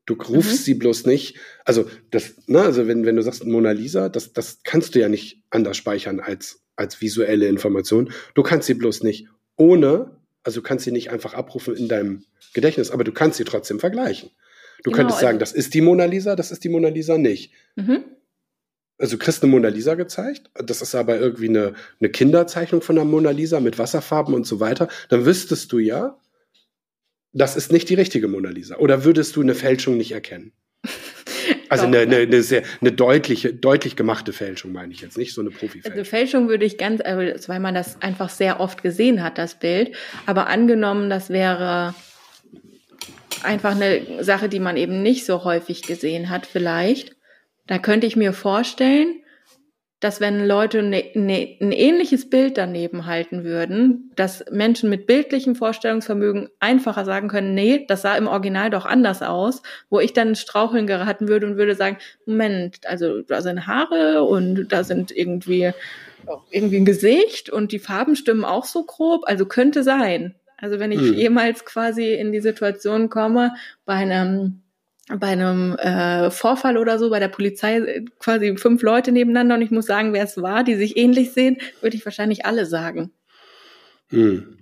Du 0.05 0.13
rufst 0.13 0.51
mhm. 0.51 0.63
sie 0.63 0.73
bloß 0.73 1.05
nicht, 1.05 1.35
also 1.65 1.89
das, 2.11 2.35
ne, 2.47 2.61
also 2.61 2.87
wenn, 2.87 3.05
wenn 3.05 3.17
du 3.17 3.21
sagst 3.21 3.45
Mona 3.45 3.71
Lisa, 3.71 4.07
das, 4.07 4.31
das 4.31 4.59
kannst 4.63 4.95
du 4.95 4.99
ja 4.99 5.09
nicht 5.09 5.43
anders 5.49 5.75
speichern 5.75 6.21
als, 6.21 6.63
als 6.77 7.01
visuelle 7.01 7.47
Information. 7.47 8.13
Du 8.33 8.41
kannst 8.41 8.67
sie 8.67 8.73
bloß 8.73 9.03
nicht 9.03 9.27
ohne, 9.57 10.17
also 10.43 10.61
du 10.61 10.63
kannst 10.67 10.85
sie 10.85 10.91
nicht 10.91 11.11
einfach 11.11 11.33
abrufen 11.33 11.75
in 11.75 11.89
deinem 11.89 12.23
Gedächtnis, 12.53 12.89
aber 12.89 13.03
du 13.03 13.11
kannst 13.11 13.37
sie 13.37 13.43
trotzdem 13.43 13.81
vergleichen. 13.81 14.29
Du 14.83 14.91
genau, 14.91 14.97
könntest 14.97 15.19
sagen, 15.19 15.39
also 15.39 15.39
das 15.39 15.53
ist 15.53 15.73
die 15.73 15.81
Mona 15.81 16.05
Lisa, 16.05 16.37
das 16.37 16.51
ist 16.51 16.63
die 16.63 16.69
Mona 16.69 16.87
Lisa 16.87 17.17
nicht. 17.17 17.51
Mhm. 17.75 18.05
Also 18.99 19.17
kriegst 19.17 19.43
eine 19.43 19.51
Mona 19.51 19.67
Lisa 19.67 19.93
gezeigt, 19.93 20.49
das 20.55 20.81
ist 20.81 20.95
aber 20.95 21.19
irgendwie 21.19 21.49
eine, 21.49 21.73
eine 21.99 22.09
Kinderzeichnung 22.09 22.81
von 22.81 22.95
der 22.95 23.05
Mona 23.05 23.29
Lisa 23.29 23.59
mit 23.59 23.77
Wasserfarben 23.77 24.33
und 24.33 24.47
so 24.47 24.59
weiter, 24.59 24.87
dann 25.09 25.25
wüsstest 25.25 25.71
du 25.71 25.77
ja, 25.77 26.17
das 27.31 27.55
ist 27.55 27.71
nicht 27.71 27.89
die 27.89 27.93
richtige 27.93 28.27
Mona 28.27 28.49
Lisa. 28.49 28.77
Oder 28.77 29.03
würdest 29.03 29.35
du 29.35 29.41
eine 29.41 29.53
Fälschung 29.53 29.97
nicht 29.97 30.11
erkennen? 30.11 30.51
Also 31.69 31.85
eine, 31.85 31.99
eine, 31.99 32.17
eine 32.17 32.43
sehr 32.43 32.63
eine 32.81 32.93
deutliche, 32.93 33.53
deutlich 33.53 33.95
gemachte 33.95 34.31
Fälschung 34.31 34.71
meine 34.71 34.93
ich 34.93 35.01
jetzt 35.01 35.17
nicht, 35.17 35.33
so 35.33 35.41
eine 35.41 35.49
Profi-Fälschung. 35.49 35.91
Also 35.91 36.09
Fälschung 36.09 36.49
würde 36.49 36.65
ich 36.65 36.77
ganz, 36.77 37.01
also 37.01 37.49
weil 37.49 37.59
man 37.59 37.75
das 37.75 38.01
einfach 38.01 38.29
sehr 38.29 38.59
oft 38.61 38.83
gesehen 38.83 39.21
hat, 39.21 39.37
das 39.37 39.55
Bild. 39.55 39.93
Aber 40.25 40.47
angenommen, 40.47 41.09
das 41.09 41.29
wäre 41.29 41.93
einfach 43.43 43.75
eine 43.75 44.23
Sache, 44.23 44.47
die 44.49 44.59
man 44.59 44.77
eben 44.77 45.03
nicht 45.03 45.25
so 45.25 45.43
häufig 45.43 45.81
gesehen 45.83 46.29
hat, 46.29 46.45
vielleicht. 46.45 47.16
Da 47.67 47.77
könnte 47.77 48.07
ich 48.07 48.15
mir 48.15 48.33
vorstellen, 48.33 49.21
dass 49.99 50.21
wenn 50.21 50.45
Leute 50.45 50.83
ne, 50.83 51.11
ne, 51.15 51.57
ein 51.59 51.71
ähnliches 51.71 52.29
Bild 52.29 52.57
daneben 52.57 53.07
halten 53.07 53.43
würden, 53.43 54.11
dass 54.15 54.45
Menschen 54.51 54.91
mit 54.91 55.07
bildlichem 55.07 55.55
Vorstellungsvermögen 55.55 56.49
einfacher 56.59 57.03
sagen 57.03 57.29
können, 57.29 57.55
nee, 57.55 57.85
das 57.87 58.03
sah 58.03 58.15
im 58.15 58.27
Original 58.27 58.69
doch 58.69 58.85
anders 58.85 59.23
aus, 59.23 59.63
wo 59.89 59.99
ich 59.99 60.13
dann 60.13 60.35
Straucheln 60.35 60.85
geraten 60.85 61.27
würde 61.27 61.47
und 61.47 61.57
würde 61.57 61.73
sagen, 61.73 61.97
Moment, 62.27 62.85
also 62.85 63.21
da 63.21 63.41
sind 63.41 63.65
Haare 63.65 64.23
und 64.23 64.67
da 64.71 64.83
sind 64.83 65.11
irgendwie 65.11 65.71
irgendwie 66.51 66.77
ein 66.77 66.85
Gesicht 66.85 67.49
und 67.49 67.71
die 67.71 67.79
Farben 67.79 68.15
stimmen 68.15 68.45
auch 68.45 68.65
so 68.65 68.83
grob, 68.83 69.23
also 69.25 69.45
könnte 69.45 69.81
sein. 69.81 70.35
Also 70.57 70.79
wenn 70.79 70.91
ich 70.91 70.99
hm. 70.99 71.13
jemals 71.13 71.65
quasi 71.65 72.13
in 72.13 72.31
die 72.31 72.41
Situation 72.41 73.09
komme, 73.09 73.53
bei 73.85 73.93
einem 73.93 74.61
bei 75.07 75.27
einem 75.27 75.75
äh, 75.75 76.29
Vorfall 76.31 76.77
oder 76.77 76.99
so 76.99 77.09
bei 77.09 77.19
der 77.19 77.29
Polizei 77.29 77.77
äh, 77.77 78.05
quasi 78.19 78.57
fünf 78.57 78.81
Leute 78.81 79.11
nebeneinander 79.11 79.55
und 79.55 79.61
ich 79.61 79.71
muss 79.71 79.85
sagen, 79.85 80.13
wer 80.13 80.23
es 80.23 80.41
war, 80.41 80.63
die 80.63 80.75
sich 80.75 80.97
ähnlich 80.97 81.31
sehen, 81.31 81.57
würde 81.81 81.95
ich 81.95 82.05
wahrscheinlich 82.05 82.45
alle 82.45 82.65
sagen. 82.65 83.11
Hm. 84.09 84.57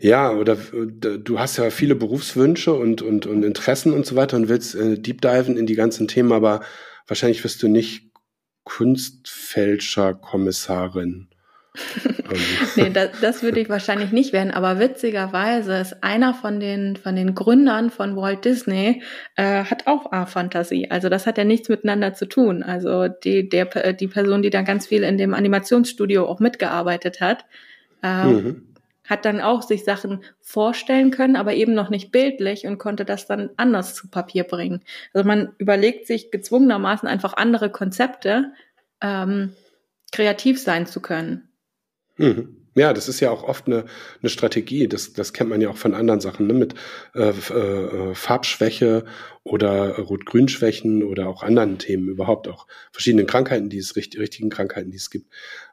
Ja, 0.00 0.30
oder 0.30 0.56
du 0.56 1.38
hast 1.38 1.56
ja 1.56 1.70
viele 1.70 1.94
Berufswünsche 1.94 2.72
und, 2.72 3.02
und, 3.02 3.26
und 3.26 3.42
Interessen 3.42 3.92
und 3.92 4.06
so 4.06 4.16
weiter 4.16 4.36
und 4.36 4.48
willst 4.48 4.74
äh, 4.74 4.98
deep 4.98 5.20
diven 5.20 5.56
in 5.56 5.66
die 5.66 5.74
ganzen 5.74 6.08
Themen, 6.08 6.32
aber 6.32 6.60
wahrscheinlich 7.06 7.42
wirst 7.42 7.62
du 7.62 7.68
nicht 7.68 8.10
Kunstfälscher-Kommissarin. 11.74 12.76
nee, 12.76 12.90
das, 12.90 13.20
das 13.20 13.42
würde 13.42 13.60
ich 13.60 13.68
wahrscheinlich 13.68 14.12
nicht 14.12 14.32
werden, 14.32 14.50
aber 14.50 14.78
witzigerweise 14.78 15.76
ist 15.76 16.02
einer 16.02 16.34
von 16.34 16.60
den, 16.60 16.96
von 16.96 17.16
den 17.16 17.34
Gründern 17.34 17.90
von 17.90 18.16
Walt 18.16 18.44
Disney, 18.44 19.02
äh, 19.36 19.64
hat 19.64 19.86
auch 19.86 20.12
A-Fantasie. 20.12 20.90
Also 20.90 21.08
das 21.08 21.26
hat 21.26 21.38
ja 21.38 21.44
nichts 21.44 21.68
miteinander 21.68 22.14
zu 22.14 22.26
tun. 22.26 22.62
Also 22.62 23.08
die, 23.08 23.48
der, 23.48 23.92
die 23.92 24.08
Person, 24.08 24.42
die 24.42 24.50
da 24.50 24.62
ganz 24.62 24.86
viel 24.86 25.02
in 25.02 25.18
dem 25.18 25.34
Animationsstudio 25.34 26.26
auch 26.26 26.40
mitgearbeitet 26.40 27.20
hat, 27.20 27.44
äh, 28.02 28.24
mhm. 28.24 28.66
hat 29.04 29.24
dann 29.24 29.40
auch 29.40 29.62
sich 29.62 29.84
Sachen 29.84 30.24
vorstellen 30.40 31.10
können, 31.10 31.36
aber 31.36 31.54
eben 31.54 31.74
noch 31.74 31.90
nicht 31.90 32.12
bildlich 32.12 32.66
und 32.66 32.78
konnte 32.78 33.04
das 33.04 33.26
dann 33.26 33.50
anders 33.56 33.94
zu 33.94 34.08
Papier 34.08 34.44
bringen. 34.44 34.80
Also 35.12 35.26
man 35.26 35.52
überlegt 35.58 36.06
sich 36.06 36.30
gezwungenermaßen 36.30 37.08
einfach 37.08 37.34
andere 37.36 37.70
Konzepte, 37.70 38.52
ähm, 39.00 39.54
kreativ 40.12 40.62
sein 40.62 40.86
zu 40.86 41.00
können. 41.00 41.48
Mhm. 42.16 42.56
Ja, 42.76 42.92
das 42.92 43.08
ist 43.08 43.20
ja 43.20 43.30
auch 43.30 43.44
oft 43.44 43.66
eine, 43.66 43.84
eine 44.20 44.30
Strategie. 44.30 44.88
Das, 44.88 45.12
das 45.12 45.32
kennt 45.32 45.50
man 45.50 45.60
ja 45.60 45.70
auch 45.70 45.76
von 45.76 45.94
anderen 45.94 46.20
Sachen, 46.20 46.48
ne? 46.48 46.54
mit 46.54 46.74
äh, 47.14 47.28
äh, 47.28 48.14
Farbschwäche 48.14 49.04
oder 49.44 49.98
Rot-Grün-Schwächen 49.98 51.02
oder 51.02 51.28
auch 51.28 51.42
anderen 51.42 51.78
Themen 51.78 52.08
überhaupt 52.08 52.48
auch 52.48 52.66
verschiedenen 52.92 53.26
Krankheiten, 53.26 53.68
die 53.68 53.76
es 53.76 53.94
richtigen 53.94 54.48
Krankheiten, 54.48 54.90
die 54.90 54.96
es 54.96 55.10
gibt. 55.10 55.26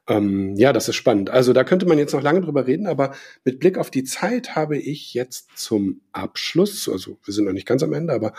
Ähm, 0.10 0.56
ja, 0.58 0.74
das 0.74 0.90
ist 0.90 0.96
spannend. 0.96 1.30
Also 1.30 1.54
da 1.54 1.64
könnte 1.64 1.86
man 1.86 1.98
jetzt 1.98 2.14
noch 2.14 2.22
lange 2.22 2.42
drüber 2.42 2.68
reden, 2.68 2.86
aber 2.86 3.16
mit 3.46 3.62
Blick 3.62 3.78
auf 3.78 3.90
die 3.90 4.04
Zeit 4.04 4.56
habe 4.56 4.78
ich 4.78 5.14
jetzt 5.14 5.58
zum 5.58 6.02
Abschluss, 6.12 6.90
also 6.90 7.18
wir 7.24 7.34
sind 7.34 7.46
noch 7.46 7.54
nicht 7.54 7.68
ganz 7.68 7.82
am 7.82 7.94
Ende, 7.94 8.14
aber 8.14 8.34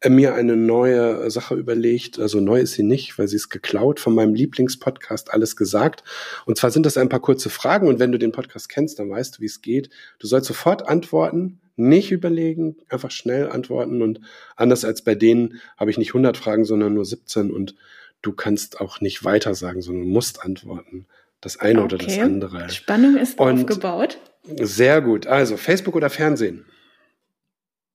äh, 0.00 0.10
mir 0.10 0.34
eine 0.34 0.56
neue 0.56 1.30
Sache 1.30 1.54
überlegt. 1.54 2.18
Also 2.18 2.40
neu 2.40 2.58
ist 2.58 2.72
sie 2.72 2.82
nicht, 2.82 3.16
weil 3.16 3.28
sie 3.28 3.36
ist 3.36 3.50
geklaut 3.50 4.00
von 4.00 4.14
meinem 4.14 4.34
Lieblingspodcast 4.34 5.32
Alles 5.32 5.54
gesagt. 5.54 6.02
Und 6.46 6.58
zwar 6.58 6.72
sind 6.72 6.84
das 6.84 6.96
ein 6.96 7.08
paar 7.08 7.20
kurze 7.20 7.48
Fragen 7.48 7.86
und 7.86 8.00
wenn 8.00 8.10
du 8.10 8.18
den 8.18 8.32
Podcast 8.32 8.68
kennst, 8.68 8.98
dann 8.98 9.08
weißt 9.08 9.36
du, 9.36 9.40
wie 9.40 9.46
es 9.46 9.62
geht. 9.62 9.90
Du 10.18 10.26
sollst 10.26 10.48
sofort 10.48 10.88
antworten 10.88 11.60
nicht 11.76 12.12
überlegen, 12.12 12.76
einfach 12.88 13.10
schnell 13.10 13.48
antworten 13.50 14.02
und 14.02 14.20
anders 14.56 14.84
als 14.84 15.02
bei 15.02 15.14
denen 15.14 15.60
habe 15.76 15.90
ich 15.90 15.98
nicht 15.98 16.10
100 16.10 16.36
Fragen, 16.36 16.64
sondern 16.64 16.94
nur 16.94 17.04
17 17.04 17.50
und 17.50 17.74
du 18.22 18.32
kannst 18.32 18.80
auch 18.80 19.00
nicht 19.00 19.24
weiter 19.24 19.54
sagen, 19.54 19.82
sondern 19.82 20.06
musst 20.06 20.44
antworten. 20.44 21.06
Das 21.40 21.58
eine 21.58 21.82
okay. 21.82 21.94
oder 21.94 22.04
das 22.04 22.18
andere. 22.18 22.70
Spannung 22.70 23.16
ist 23.16 23.38
und 23.38 23.60
aufgebaut. 23.60 24.18
Sehr 24.44 25.02
gut. 25.02 25.26
Also 25.26 25.56
Facebook 25.56 25.94
oder 25.94 26.10
Fernsehen? 26.10 26.64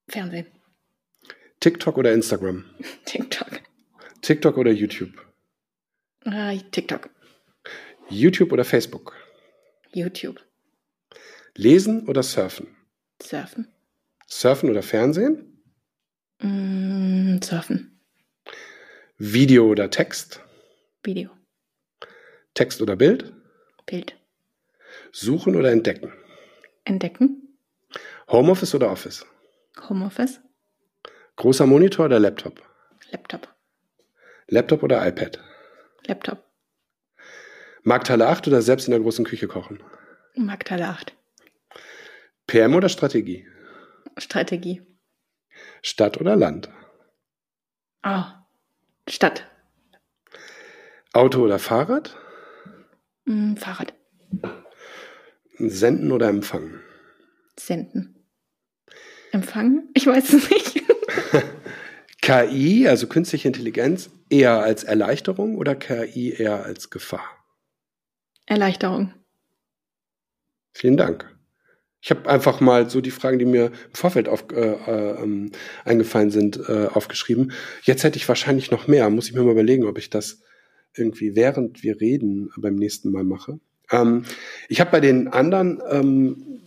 Fernsehen. 0.07 0.45
TikTok 1.59 1.97
oder 1.97 2.13
Instagram? 2.13 2.65
TikTok. 3.05 3.61
TikTok 4.21 4.57
oder 4.57 4.71
YouTube? 4.71 5.13
Uh, 6.25 6.57
TikTok. 6.71 7.09
YouTube 8.09 8.51
oder 8.51 8.65
Facebook? 8.65 9.15
YouTube. 9.93 10.39
Lesen 11.55 12.07
oder 12.07 12.23
surfen? 12.23 12.67
Surfen. 13.21 13.67
Surfen 14.27 14.69
oder 14.69 14.81
Fernsehen? 14.83 15.61
Mm, 16.41 17.41
surfen. 17.41 17.99
Video 19.17 19.67
oder 19.67 19.89
Text? 19.89 20.41
Video. 21.03 21.29
Text 22.53 22.81
oder 22.81 22.95
Bild? 22.95 23.33
Bild. 23.85 24.15
Suchen 25.11 25.55
oder 25.55 25.71
entdecken? 25.71 26.13
Entdecken. 26.85 27.57
Homeoffice 28.29 28.75
oder 28.75 28.91
Office? 28.91 29.25
Homeoffice. 29.89 30.39
Großer 31.35 31.65
Monitor 31.65 32.05
oder 32.05 32.19
Laptop? 32.19 32.61
Laptop. 33.11 33.47
Laptop 34.47 34.83
oder 34.83 35.05
iPad? 35.07 35.39
Laptop. 36.05 36.43
Markthalle 37.83 38.27
8 38.27 38.47
oder 38.47 38.61
selbst 38.61 38.87
in 38.87 38.91
der 38.91 38.99
großen 38.99 39.25
Küche 39.25 39.47
kochen? 39.47 39.81
Markthalle 40.35 40.87
8. 40.87 41.13
PM 42.49 42.73
oder 42.73 42.89
Strategie? 42.89 43.45
Strategie. 44.17 44.81
Stadt 45.83 46.19
oder 46.19 46.35
Land? 46.35 46.67
Ah, 48.01 48.25
oh, 48.25 48.43
Stadt. 49.07 49.45
Auto 51.13 51.43
oder 51.43 51.59
Fahrrad? 51.59 52.17
Mm, 53.25 53.55
Fahrrad. 53.55 53.93
Senden 55.59 56.11
oder 56.11 56.27
empfangen? 56.27 56.81
Senden. 57.55 58.25
Empfangen? 59.31 59.91
Ich 59.93 60.07
weiß 60.07 60.33
es 60.33 60.49
nicht. 60.49 60.83
KI, 62.23 62.87
also 62.87 63.05
künstliche 63.05 63.47
Intelligenz, 63.47 64.09
eher 64.31 64.59
als 64.59 64.83
Erleichterung 64.83 65.55
oder 65.55 65.75
KI 65.75 66.31
eher 66.31 66.63
als 66.63 66.89
Gefahr? 66.89 67.29
Erleichterung. 68.47 69.13
Vielen 70.71 70.97
Dank. 70.97 71.38
Ich 72.01 72.11
habe 72.11 72.29
einfach 72.29 72.61
mal 72.61 72.89
so 72.89 73.01
die 73.01 73.11
Fragen, 73.11 73.39
die 73.39 73.45
mir 73.45 73.65
im 73.67 73.93
Vorfeld 73.93 74.29
auf, 74.29 74.45
äh, 74.53 74.61
äh, 74.61 75.21
ähm, 75.21 75.51
eingefallen 75.83 76.31
sind, 76.31 76.59
äh, 76.69 76.87
aufgeschrieben. 76.93 77.51
Jetzt 77.83 78.03
hätte 78.03 78.17
ich 78.17 78.27
wahrscheinlich 78.27 78.71
noch 78.71 78.87
mehr. 78.87 79.09
Muss 79.09 79.27
ich 79.27 79.33
mir 79.33 79.43
mal 79.43 79.51
überlegen, 79.51 79.85
ob 79.85 79.97
ich 79.97 80.09
das 80.09 80.41
irgendwie 80.95 81.35
während 81.35 81.83
wir 81.83 81.99
reden 81.99 82.49
beim 82.57 82.75
nächsten 82.75 83.11
Mal 83.11 83.23
mache. 83.23 83.59
Ähm, 83.91 84.23
ich 84.67 84.79
habe 84.79 84.91
bei 84.91 84.99
den 84.99 85.27
anderen 85.27 85.81
ähm, 85.89 86.61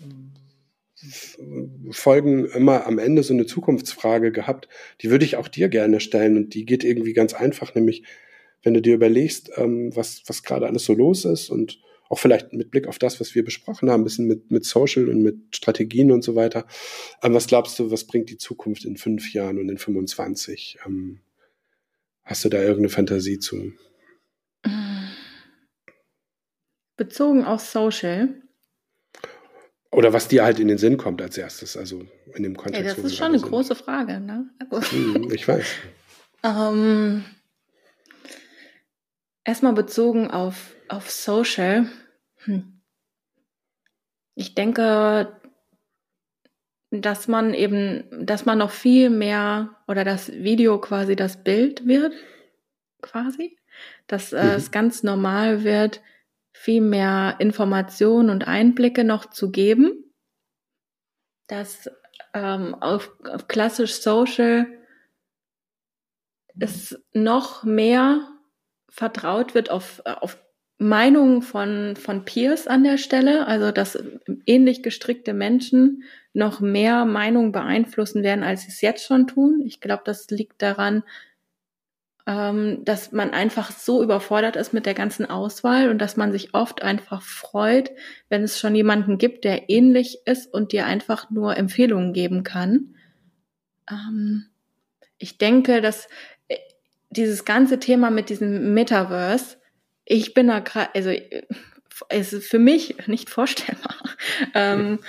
Folgen 1.91 2.47
immer 2.47 2.87
am 2.87 2.99
Ende 2.99 3.23
so 3.23 3.35
eine 3.35 3.47
Zukunftsfrage 3.47 4.33
gehabt. 4.33 4.69
Die 5.01 5.11
würde 5.11 5.25
ich 5.25 5.37
auch 5.37 5.49
dir 5.49 5.69
gerne 5.69 6.01
stellen 6.01 6.37
und 6.37 6.55
die 6.55 6.65
geht 6.65 6.85
irgendwie 6.85 7.13
ganz 7.13 7.35
einfach, 7.35 7.75
nämlich 7.75 8.05
wenn 8.63 8.75
du 8.75 8.83
dir 8.83 8.95
überlegst, 8.95 9.51
ähm, 9.57 9.95
was, 9.95 10.23
was 10.27 10.43
gerade 10.43 10.67
alles 10.67 10.85
so 10.85 10.95
los 10.95 11.25
ist 11.25 11.51
und 11.51 11.81
auch 12.13 12.19
vielleicht 12.19 12.53
mit 12.53 12.71
Blick 12.71 12.87
auf 12.87 12.99
das, 12.99 13.21
was 13.21 13.35
wir 13.35 13.45
besprochen 13.45 13.91
haben, 13.91 14.03
ein 14.03 14.05
bisschen 14.05 14.27
mit, 14.27 14.51
mit 14.51 14.65
Social 14.65 15.09
und 15.09 15.23
mit 15.23 15.57
Strategien 15.57 16.13
und 16.13 16.23
so 16.23 16.35
weiter. 16.35 16.67
Ähm, 17.23 17.35
was 17.35 17.47
glaubst 17.47 17.79
du, 17.79 17.91
was 17.91 18.07
bringt 18.07 18.31
die 18.31 18.39
Zukunft 18.39 18.85
in 18.85 18.97
fünf 18.97 19.33
Jahren 19.33 19.59
und 19.59 19.69
in 19.69 19.79
25? 19.79 20.79
Ähm, 20.87 21.21
Hast 22.25 22.45
du 22.45 22.49
da 22.49 22.59
irgendeine 22.59 22.89
Fantasie 22.89 23.39
zu? 23.39 23.73
Bezogen 26.97 27.45
auf 27.45 27.61
Social. 27.61 28.41
Oder 29.91 30.13
was 30.13 30.29
dir 30.29 30.45
halt 30.45 30.59
in 30.61 30.69
den 30.69 30.79
Sinn 30.79 30.97
kommt 30.97 31.21
als 31.21 31.37
erstes, 31.37 31.77
also 31.77 32.07
in 32.35 32.43
dem 32.45 32.57
Kontext. 32.57 32.87
Ja, 32.87 32.95
das 32.95 33.05
ist 33.05 33.17
schon 33.17 33.29
eine 33.29 33.39
sind. 33.39 33.49
große 33.49 33.75
Frage, 33.75 34.21
ne? 34.21 34.49
Also, 34.71 34.91
hm, 34.93 35.31
ich 35.33 35.47
weiß. 35.47 35.67
ähm, 36.45 37.25
erstmal 39.45 39.75
bezogen 39.75 40.31
auf, 40.31 40.75
auf 40.89 41.11
Social. 41.11 41.91
Hm. 42.45 42.81
Ich 44.35 44.55
denke, 44.55 45.41
dass 46.91 47.29
man 47.29 47.55
eben, 47.55 48.27
dass 48.27 48.45
man 48.45 48.59
noch 48.59 48.71
viel 48.71 49.11
mehr 49.11 49.77
oder 49.89 50.05
das 50.05 50.31
Video 50.33 50.79
quasi 50.79 51.17
das 51.17 51.43
Bild 51.43 51.87
wird, 51.87 52.15
quasi, 53.01 53.59
dass 54.07 54.33
äh, 54.33 54.43
mhm. 54.43 54.51
es 54.51 54.71
ganz 54.71 55.03
normal 55.03 55.65
wird, 55.65 56.03
viel 56.53 56.83
mehr 56.83 57.37
Informationen 57.39 58.31
und 58.31 58.47
Einblicke 58.47 59.05
noch 59.05 59.27
zu 59.27 59.51
geben, 59.51 60.13
dass 61.47 61.91
ähm, 62.35 62.75
auf, 62.75 63.13
auf 63.25 63.49
klassisch 63.49 63.95
Social 63.95 64.67
es 66.59 67.03
noch 67.13 67.65
mehr 67.65 68.29
vertraut 68.91 69.55
wird 69.55 69.71
auf, 69.71 70.03
auf 70.05 70.39
Meinungen 70.83 71.43
von, 71.43 71.97
von 71.97 72.25
Peers 72.25 72.67
an 72.67 72.85
der 72.85 72.99
Stelle, 72.99 73.47
also 73.47 73.71
dass 73.71 74.03
ähnlich 74.47 74.83
gestrickte 74.83 75.33
Menschen 75.33 76.03
noch 76.33 76.61
mehr 76.61 77.05
Meinungen 77.05 77.53
beeinflussen 77.53 78.23
werden, 78.23 78.45
als 78.45 78.63
sie 78.63 78.69
es 78.69 78.81
jetzt 78.81 79.05
schon 79.05 79.27
tun. 79.27 79.63
Ich 79.65 79.81
glaube, 79.81 80.03
das 80.05 80.29
liegt 80.31 80.63
daran, 80.63 81.03
ähm, 82.27 82.85
dass 82.85 83.13
man 83.13 83.31
einfach 83.31 83.71
so 83.73 84.03
überfordert 84.03 84.57
ist 84.57 84.73
mit 84.73 84.87
der 84.87 84.95
ganzen 84.95 85.29
Auswahl 85.29 85.89
und 85.91 85.99
dass 85.99 86.17
man 86.17 86.33
sich 86.33 86.55
oft 86.55 86.83
einfach 86.83 87.23
freut, 87.23 87.91
wenn 88.29 88.43
es 88.43 88.59
schon 88.61 88.75
jemanden 88.75 89.19
gibt, 89.19 89.45
der 89.45 89.69
ähnlich 89.69 90.21
ist 90.25 90.53
und 90.53 90.73
dir 90.73 90.87
einfach 90.87 91.31
nur 91.31 91.57
Empfehlungen 91.57 92.13
geben 92.13 92.45
kann. 92.45 92.95
Ähm, 93.91 94.47
ich 95.19 95.39
denke, 95.39 95.81
dass 95.81 96.09
äh, 96.49 96.59
dieses 97.11 97.45
ganze 97.45 97.79
Thema 97.79 98.11
mit 98.11 98.29
diesem 98.29 98.73
Metaverse, 98.73 99.57
ich 100.13 100.35
bin 100.35 100.49
da 100.49 100.61
gerade, 100.61 100.95
also 100.95 101.09
äh, 101.09 101.43
es 102.09 102.33
ist 102.33 102.49
für 102.49 102.59
mich 102.59 103.07
nicht 103.07 103.31
vorstellbar. 103.31 103.97
Ähm, 104.55 105.01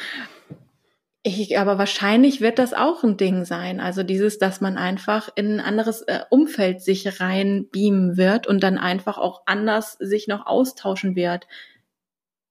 ich, 1.22 1.58
aber 1.60 1.78
wahrscheinlich 1.78 2.41
wird 2.41 2.58
das 2.58 2.74
auch 2.74 3.04
ein 3.04 3.16
Ding 3.16 3.45
sein. 3.45 3.80
Also 3.80 4.01
dieses, 4.01 4.39
dass 4.39 4.60
man 4.60 4.78
einfach 4.78 5.30
in 5.36 5.54
ein 5.54 5.60
anderes 5.60 6.01
äh, 6.01 6.22
Umfeld 6.30 6.82
sich 6.82 7.22
rein 7.22 7.68
beamen 7.72 8.18
wird 8.18 8.47
und 8.47 8.64
dann 8.64 8.78
einfach 8.78 9.18
auch 9.18 9.43
anders 9.45 9.93
sich 9.99 10.28
noch 10.28 10.45
austauschen 10.47 11.16
wird. 11.16 11.47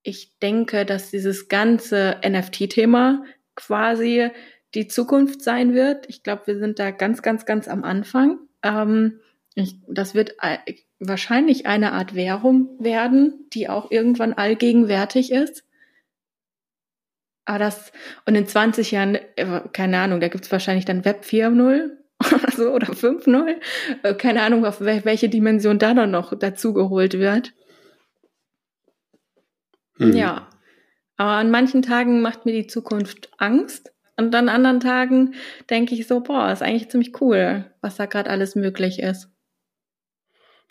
Ich 0.03 0.39
denke, 0.39 0.87
dass 0.87 1.11
dieses 1.11 1.49
ganze 1.49 2.21
NFT-Thema 2.25 3.25
quasi 3.57 4.31
die 4.75 4.87
Zukunft 4.87 5.43
sein 5.43 5.75
wird. 5.75 6.09
Ich 6.09 6.23
glaube, 6.23 6.47
wir 6.47 6.59
sind 6.59 6.79
da 6.79 6.93
ganz, 6.93 7.23
ganz, 7.23 7.45
ganz 7.45 7.67
am 7.67 7.83
Anfang. 7.85 8.39
Ähm, 8.63 9.21
ich, 9.55 9.77
das 9.89 10.15
wird 10.15 10.37
wahrscheinlich 11.09 11.67
eine 11.67 11.93
Art 11.93 12.15
Währung 12.15 12.69
werden, 12.79 13.49
die 13.53 13.69
auch 13.69 13.91
irgendwann 13.91 14.33
allgegenwärtig 14.33 15.33
ist. 15.33 15.65
Aber 17.45 17.59
das, 17.59 17.93
und 18.25 18.35
in 18.35 18.47
20 18.47 18.93
Jahren, 18.93 19.17
äh, 19.37 19.61
keine 19.73 19.99
Ahnung, 19.99 20.21
da 20.21 20.29
gibt's 20.29 20.53
wahrscheinlich 20.53 20.85
dann 20.85 21.05
Web 21.05 21.25
4.0 21.25 21.91
oder 22.35 22.53
so 22.53 22.71
oder 22.71 22.87
5.0. 22.89 23.57
Äh, 24.03 24.15
keine 24.15 24.43
Ahnung, 24.43 24.65
auf 24.65 24.81
welche 24.81 25.29
Dimension 25.29 25.79
da 25.79 25.93
dann 25.93 26.13
noch 26.13 26.39
dazugeholt 26.39 27.19
wird. 27.19 27.53
Mhm. 29.99 30.17
Ja. 30.17 30.49
Aber 31.17 31.31
an 31.31 31.51
manchen 31.51 31.83
Tagen 31.83 32.21
macht 32.21 32.47
mir 32.47 32.53
die 32.53 32.67
Zukunft 32.67 33.31
Angst. 33.39 33.93
Und 34.17 34.35
an 34.35 34.49
anderen 34.49 34.81
Tagen 34.81 35.35
denke 35.69 35.95
ich 35.95 36.07
so, 36.07 36.21
boah, 36.21 36.53
ist 36.53 36.63
eigentlich 36.63 36.91
ziemlich 36.91 37.21
cool, 37.21 37.65
was 37.81 37.97
da 37.97 38.07
gerade 38.07 38.31
alles 38.31 38.55
möglich 38.55 39.01
ist. 39.01 39.32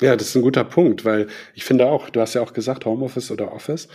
Ja, 0.02 0.16
das 0.16 0.30
ist 0.30 0.36
ein 0.36 0.42
guter 0.42 0.64
Punkt, 0.64 1.06
weil 1.06 1.28
ich 1.54 1.64
finde 1.64 1.86
auch, 1.86 2.10
du 2.10 2.22
hast 2.22 2.34
ja 2.34 2.42
auch 2.42 2.54
gesagt, 2.54 2.86
Homeoffice 2.86 3.30
oder 3.30 3.54
Office. 3.54 3.88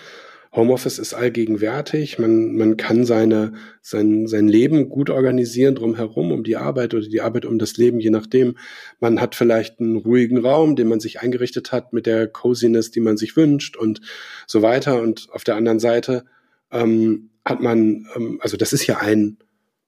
Homeoffice 0.55 0.99
ist 0.99 1.15
allgegenwärtig. 1.15 2.19
Man, 2.19 2.57
man 2.57 2.77
kann 2.77 3.05
seine, 3.05 3.55
sein, 3.83 4.29
sein 4.29 4.47
Leben 4.47 4.89
gut 4.89 5.11
organisieren 5.11 5.75
drumherum, 5.75 6.31
um 6.31 6.45
die 6.45 6.57
Arbeit 6.57 6.95
oder 6.95 7.07
die 7.07 7.21
Arbeit 7.21 7.45
um 7.45 7.59
das 7.59 7.77
Leben, 7.77 7.99
je 7.99 8.11
nachdem. 8.11 8.57
Man 9.01 9.21
hat 9.21 9.35
vielleicht 9.35 9.81
einen 9.81 9.97
ruhigen 9.97 10.39
Raum, 10.39 10.77
den 10.77 10.89
man 10.89 11.01
sich 11.01 11.21
eingerichtet 11.21 11.73
hat 11.73 11.93
mit 11.93 12.07
der 12.07 12.29
Coziness, 12.29 12.93
die 12.93 13.01
man 13.01 13.17
sich 13.17 13.37
wünscht 13.37 13.77
und 13.77 14.01
so 14.47 14.63
weiter. 14.63 15.03
Und 15.03 15.29
auf 15.33 15.43
der 15.43 15.57
anderen 15.57 15.81
Seite 15.81 16.25
ähm, 16.71 17.31
hat 17.45 17.61
man, 17.61 18.07
ähm, 18.15 18.39
also 18.41 18.57
das 18.57 18.73
ist 18.73 18.87
ja 18.87 18.99
ein, 18.99 19.39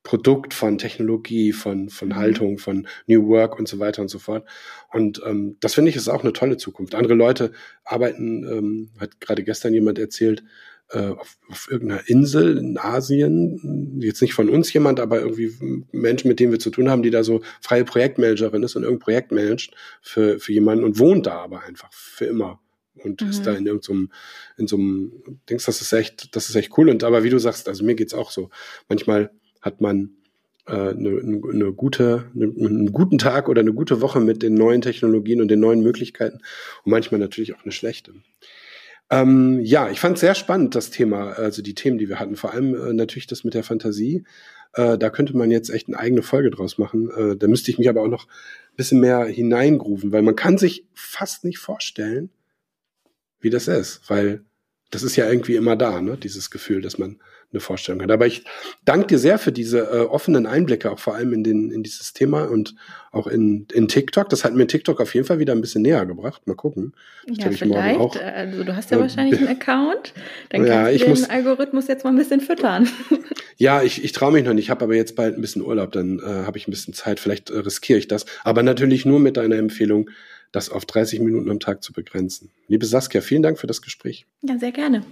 Produkt 0.09 0.55
von 0.55 0.79
Technologie, 0.79 1.53
von, 1.53 1.91
von 1.91 2.09
mhm. 2.09 2.17
Haltung, 2.17 2.57
von 2.57 2.89
New 3.07 3.29
Work 3.29 3.59
und 3.59 3.69
so 3.69 3.79
weiter 3.79 4.01
und 4.01 4.09
so 4.09 4.19
fort. 4.19 4.49
Und 4.91 5.21
ähm, 5.27 5.59
das 5.61 5.75
finde 5.75 5.91
ich 5.91 5.97
ist 5.97 6.09
auch 6.09 6.23
eine 6.23 6.33
tolle 6.33 6.57
Zukunft. 6.57 6.95
Andere 6.95 7.13
Leute 7.13 7.53
arbeiten, 7.85 8.43
ähm, 8.45 8.91
hat 8.99 9.21
gerade 9.21 9.45
gestern 9.45 9.75
jemand 9.75 9.99
erzählt, 9.99 10.45
äh, 10.93 11.09
auf, 11.09 11.37
auf 11.51 11.69
irgendeiner 11.71 12.09
Insel 12.09 12.57
in 12.57 12.79
Asien, 12.79 14.01
jetzt 14.01 14.23
nicht 14.23 14.33
von 14.33 14.49
uns 14.49 14.73
jemand, 14.73 14.99
aber 14.99 15.21
irgendwie 15.21 15.53
Menschen, 15.93 16.29
mit 16.29 16.41
denen 16.41 16.53
wir 16.53 16.59
zu 16.59 16.71
tun 16.71 16.89
haben, 16.89 17.03
die 17.03 17.11
da 17.11 17.23
so 17.23 17.43
freie 17.61 17.85
Projektmanagerin 17.85 18.63
ist 18.63 18.77
und 18.77 18.85
irgendein 18.85 19.05
Projekt 19.05 19.31
managt 19.31 19.75
für, 20.01 20.41
für 20.41 20.55
jemanden 20.55 20.85
und 20.85 20.99
wohnt 20.99 21.27
da 21.27 21.35
aber 21.35 21.65
einfach 21.65 21.93
für 21.93 22.25
immer 22.25 22.61
und 22.95 23.21
mhm. 23.21 23.29
ist 23.29 23.43
da 23.43 23.53
in 23.53 23.67
irgendeinem, 23.67 24.11
in 24.57 24.69
so 24.69 24.77
einem 24.77 25.13
Dings, 25.51 25.67
das 25.67 25.83
ist 25.83 25.93
echt, 25.93 26.35
das 26.35 26.49
ist 26.49 26.57
echt 26.57 26.79
cool. 26.79 26.89
Und 26.89 27.05
aber 27.05 27.25
wie 27.25 27.31
du 27.31 27.39
sagst, 27.39 27.69
also 27.69 27.85
mir 27.85 27.95
geht's 27.95 28.15
auch 28.15 28.31
so. 28.31 28.49
Manchmal 28.89 29.31
hat 29.61 29.81
man 29.81 30.11
äh, 30.67 30.73
eine, 30.73 31.21
eine 31.53 31.73
gute, 31.73 32.27
eine, 32.35 32.45
einen 32.45 32.93
guten 32.93 33.19
Tag 33.19 33.49
oder 33.49 33.61
eine 33.61 33.73
gute 33.73 34.01
Woche 34.01 34.21
mit 34.21 34.43
den 34.43 34.55
neuen 34.55 34.83
Technologien 34.83 35.41
und 35.41 35.49
den 35.49 35.61
neuen 35.61 35.81
Möglichkeiten 35.81 36.39
und 36.85 36.91
manchmal 36.91 37.21
natürlich 37.21 37.55
auch 37.55 37.63
eine 37.63 37.73
schlechte. 37.73 38.13
Ähm, 39.11 39.61
ja, 39.63 39.89
ich 39.91 40.01
fand 40.01 40.17
es 40.17 40.21
sehr 40.21 40.35
spannend, 40.35 40.75
das 40.75 40.91
Thema, 40.91 41.31
also 41.33 41.63
die 41.63 41.75
Themen, 41.75 41.99
die 41.99 42.09
wir 42.09 42.21
hatten, 42.21 42.37
vor 42.37 42.53
allem 42.53 42.75
äh, 42.75 42.93
natürlich 42.93 43.27
das 43.27 43.45
mit 43.45 43.55
der 43.55 43.65
Fantasie. 43.65 44.25
Äh, 44.75 44.99
da 44.99 45.09
könnte 45.09 45.37
man 45.37 45.51
jetzt 45.51 45.71
echt 45.71 45.89
eine 45.89 45.99
eigene 45.99 46.23
Folge 46.23 46.51
draus 46.51 46.77
machen. 46.77 47.11
Äh, 47.11 47.37
da 47.37 47.49
müsste 47.49 47.71
ich 47.71 47.79
mich 47.79 47.89
aber 47.89 48.03
auch 48.03 48.09
noch 48.09 48.27
ein 48.27 48.77
bisschen 48.77 49.01
mehr 49.01 49.25
hineingrufen, 49.25 50.13
weil 50.13 50.23
man 50.23 50.37
kann 50.37 50.59
sich 50.59 50.87
fast 50.93 51.45
nicht 51.45 51.59
vorstellen, 51.59 52.31
wie 53.41 53.51
das 53.51 53.69
ist, 53.69 54.03
weil 54.09 54.45
das 54.91 55.03
ist 55.03 55.17
ja 55.17 55.29
irgendwie 55.29 55.57
immer 55.57 55.77
da, 55.77 56.01
ne? 56.01 56.17
dieses 56.17 56.51
Gefühl, 56.51 56.83
dass 56.83 56.99
man 56.99 57.21
eine 57.51 57.61
Vorstellung 57.61 58.03
hat. 58.03 58.11
Aber 58.11 58.27
ich 58.27 58.45
danke 58.85 59.07
dir 59.07 59.19
sehr 59.19 59.39
für 59.39 59.53
diese 59.53 59.79
äh, 59.79 60.01
offenen 60.01 60.47
Einblicke, 60.47 60.91
auch 60.91 60.99
vor 60.99 61.15
allem 61.15 61.33
in, 61.33 61.45
den, 61.45 61.71
in 61.71 61.83
dieses 61.83 62.13
Thema 62.13 62.45
und 62.45 62.75
auch 63.11 63.27
in, 63.27 63.67
in 63.73 63.89
TikTok. 63.89 64.29
Das 64.29 64.45
hat 64.45 64.55
mir 64.55 64.67
TikTok 64.67 65.01
auf 65.01 65.15
jeden 65.15 65.27
Fall 65.27 65.39
wieder 65.39 65.55
ein 65.55 65.61
bisschen 65.63 65.83
näher 65.83 66.05
gebracht. 66.05 66.47
Mal 66.47 66.55
gucken. 66.55 66.93
Ja, 67.27 67.51
vielleicht. 67.51 67.99
Auch, 67.99 68.17
also 68.17 68.65
du 68.65 68.77
hast 68.77 68.91
ja 68.91 68.99
äh, 68.99 69.01
wahrscheinlich 69.01 69.39
einen 69.39 69.49
Account. 69.61 70.13
Dann 70.51 70.67
kannst 70.67 70.69
ja, 70.69 70.91
du 70.91 70.99
den 70.99 71.09
muss, 71.09 71.31
Algorithmus 71.31 71.89
jetzt 71.89 72.05
mal 72.05 72.11
ein 72.11 72.17
bisschen 72.17 72.41
füttern. 72.41 72.89
Ja, 73.61 73.83
ich, 73.83 74.05
ich 74.05 74.13
traue 74.13 74.31
mich 74.31 74.45
noch 74.45 74.55
nicht. 74.55 74.67
Ich 74.67 74.71
habe 74.71 74.85
aber 74.85 74.95
jetzt 74.95 75.17
bald 75.17 75.37
ein 75.37 75.41
bisschen 75.41 75.63
Urlaub. 75.63 75.91
Dann 75.91 76.21
äh, 76.21 76.23
habe 76.23 76.57
ich 76.59 76.69
ein 76.69 76.71
bisschen 76.71 76.95
Zeit. 76.95 77.19
Vielleicht 77.19 77.51
äh, 77.51 77.59
riskiere 77.59 77.99
ich 77.99 78.07
das. 78.07 78.25
Aber 78.45 78.63
natürlich 78.63 79.05
nur 79.05 79.19
mit 79.19 79.37
deiner 79.37 79.57
Empfehlung, 79.57 80.11
das 80.53 80.71
auf 80.71 80.87
30 80.87 81.19
Minuten 81.19 81.51
am 81.51 81.59
Tag 81.59 81.83
zu 81.83 81.93
begrenzen. 81.93 82.53
Liebe 82.69 82.87
Saskia, 82.87 83.21
vielen 83.21 83.43
Dank 83.43 83.59
für 83.59 83.67
das 83.67 83.83
Gespräch. 83.83 84.27
Ja, 84.43 84.57
sehr 84.59 84.71
gerne. 84.71 85.03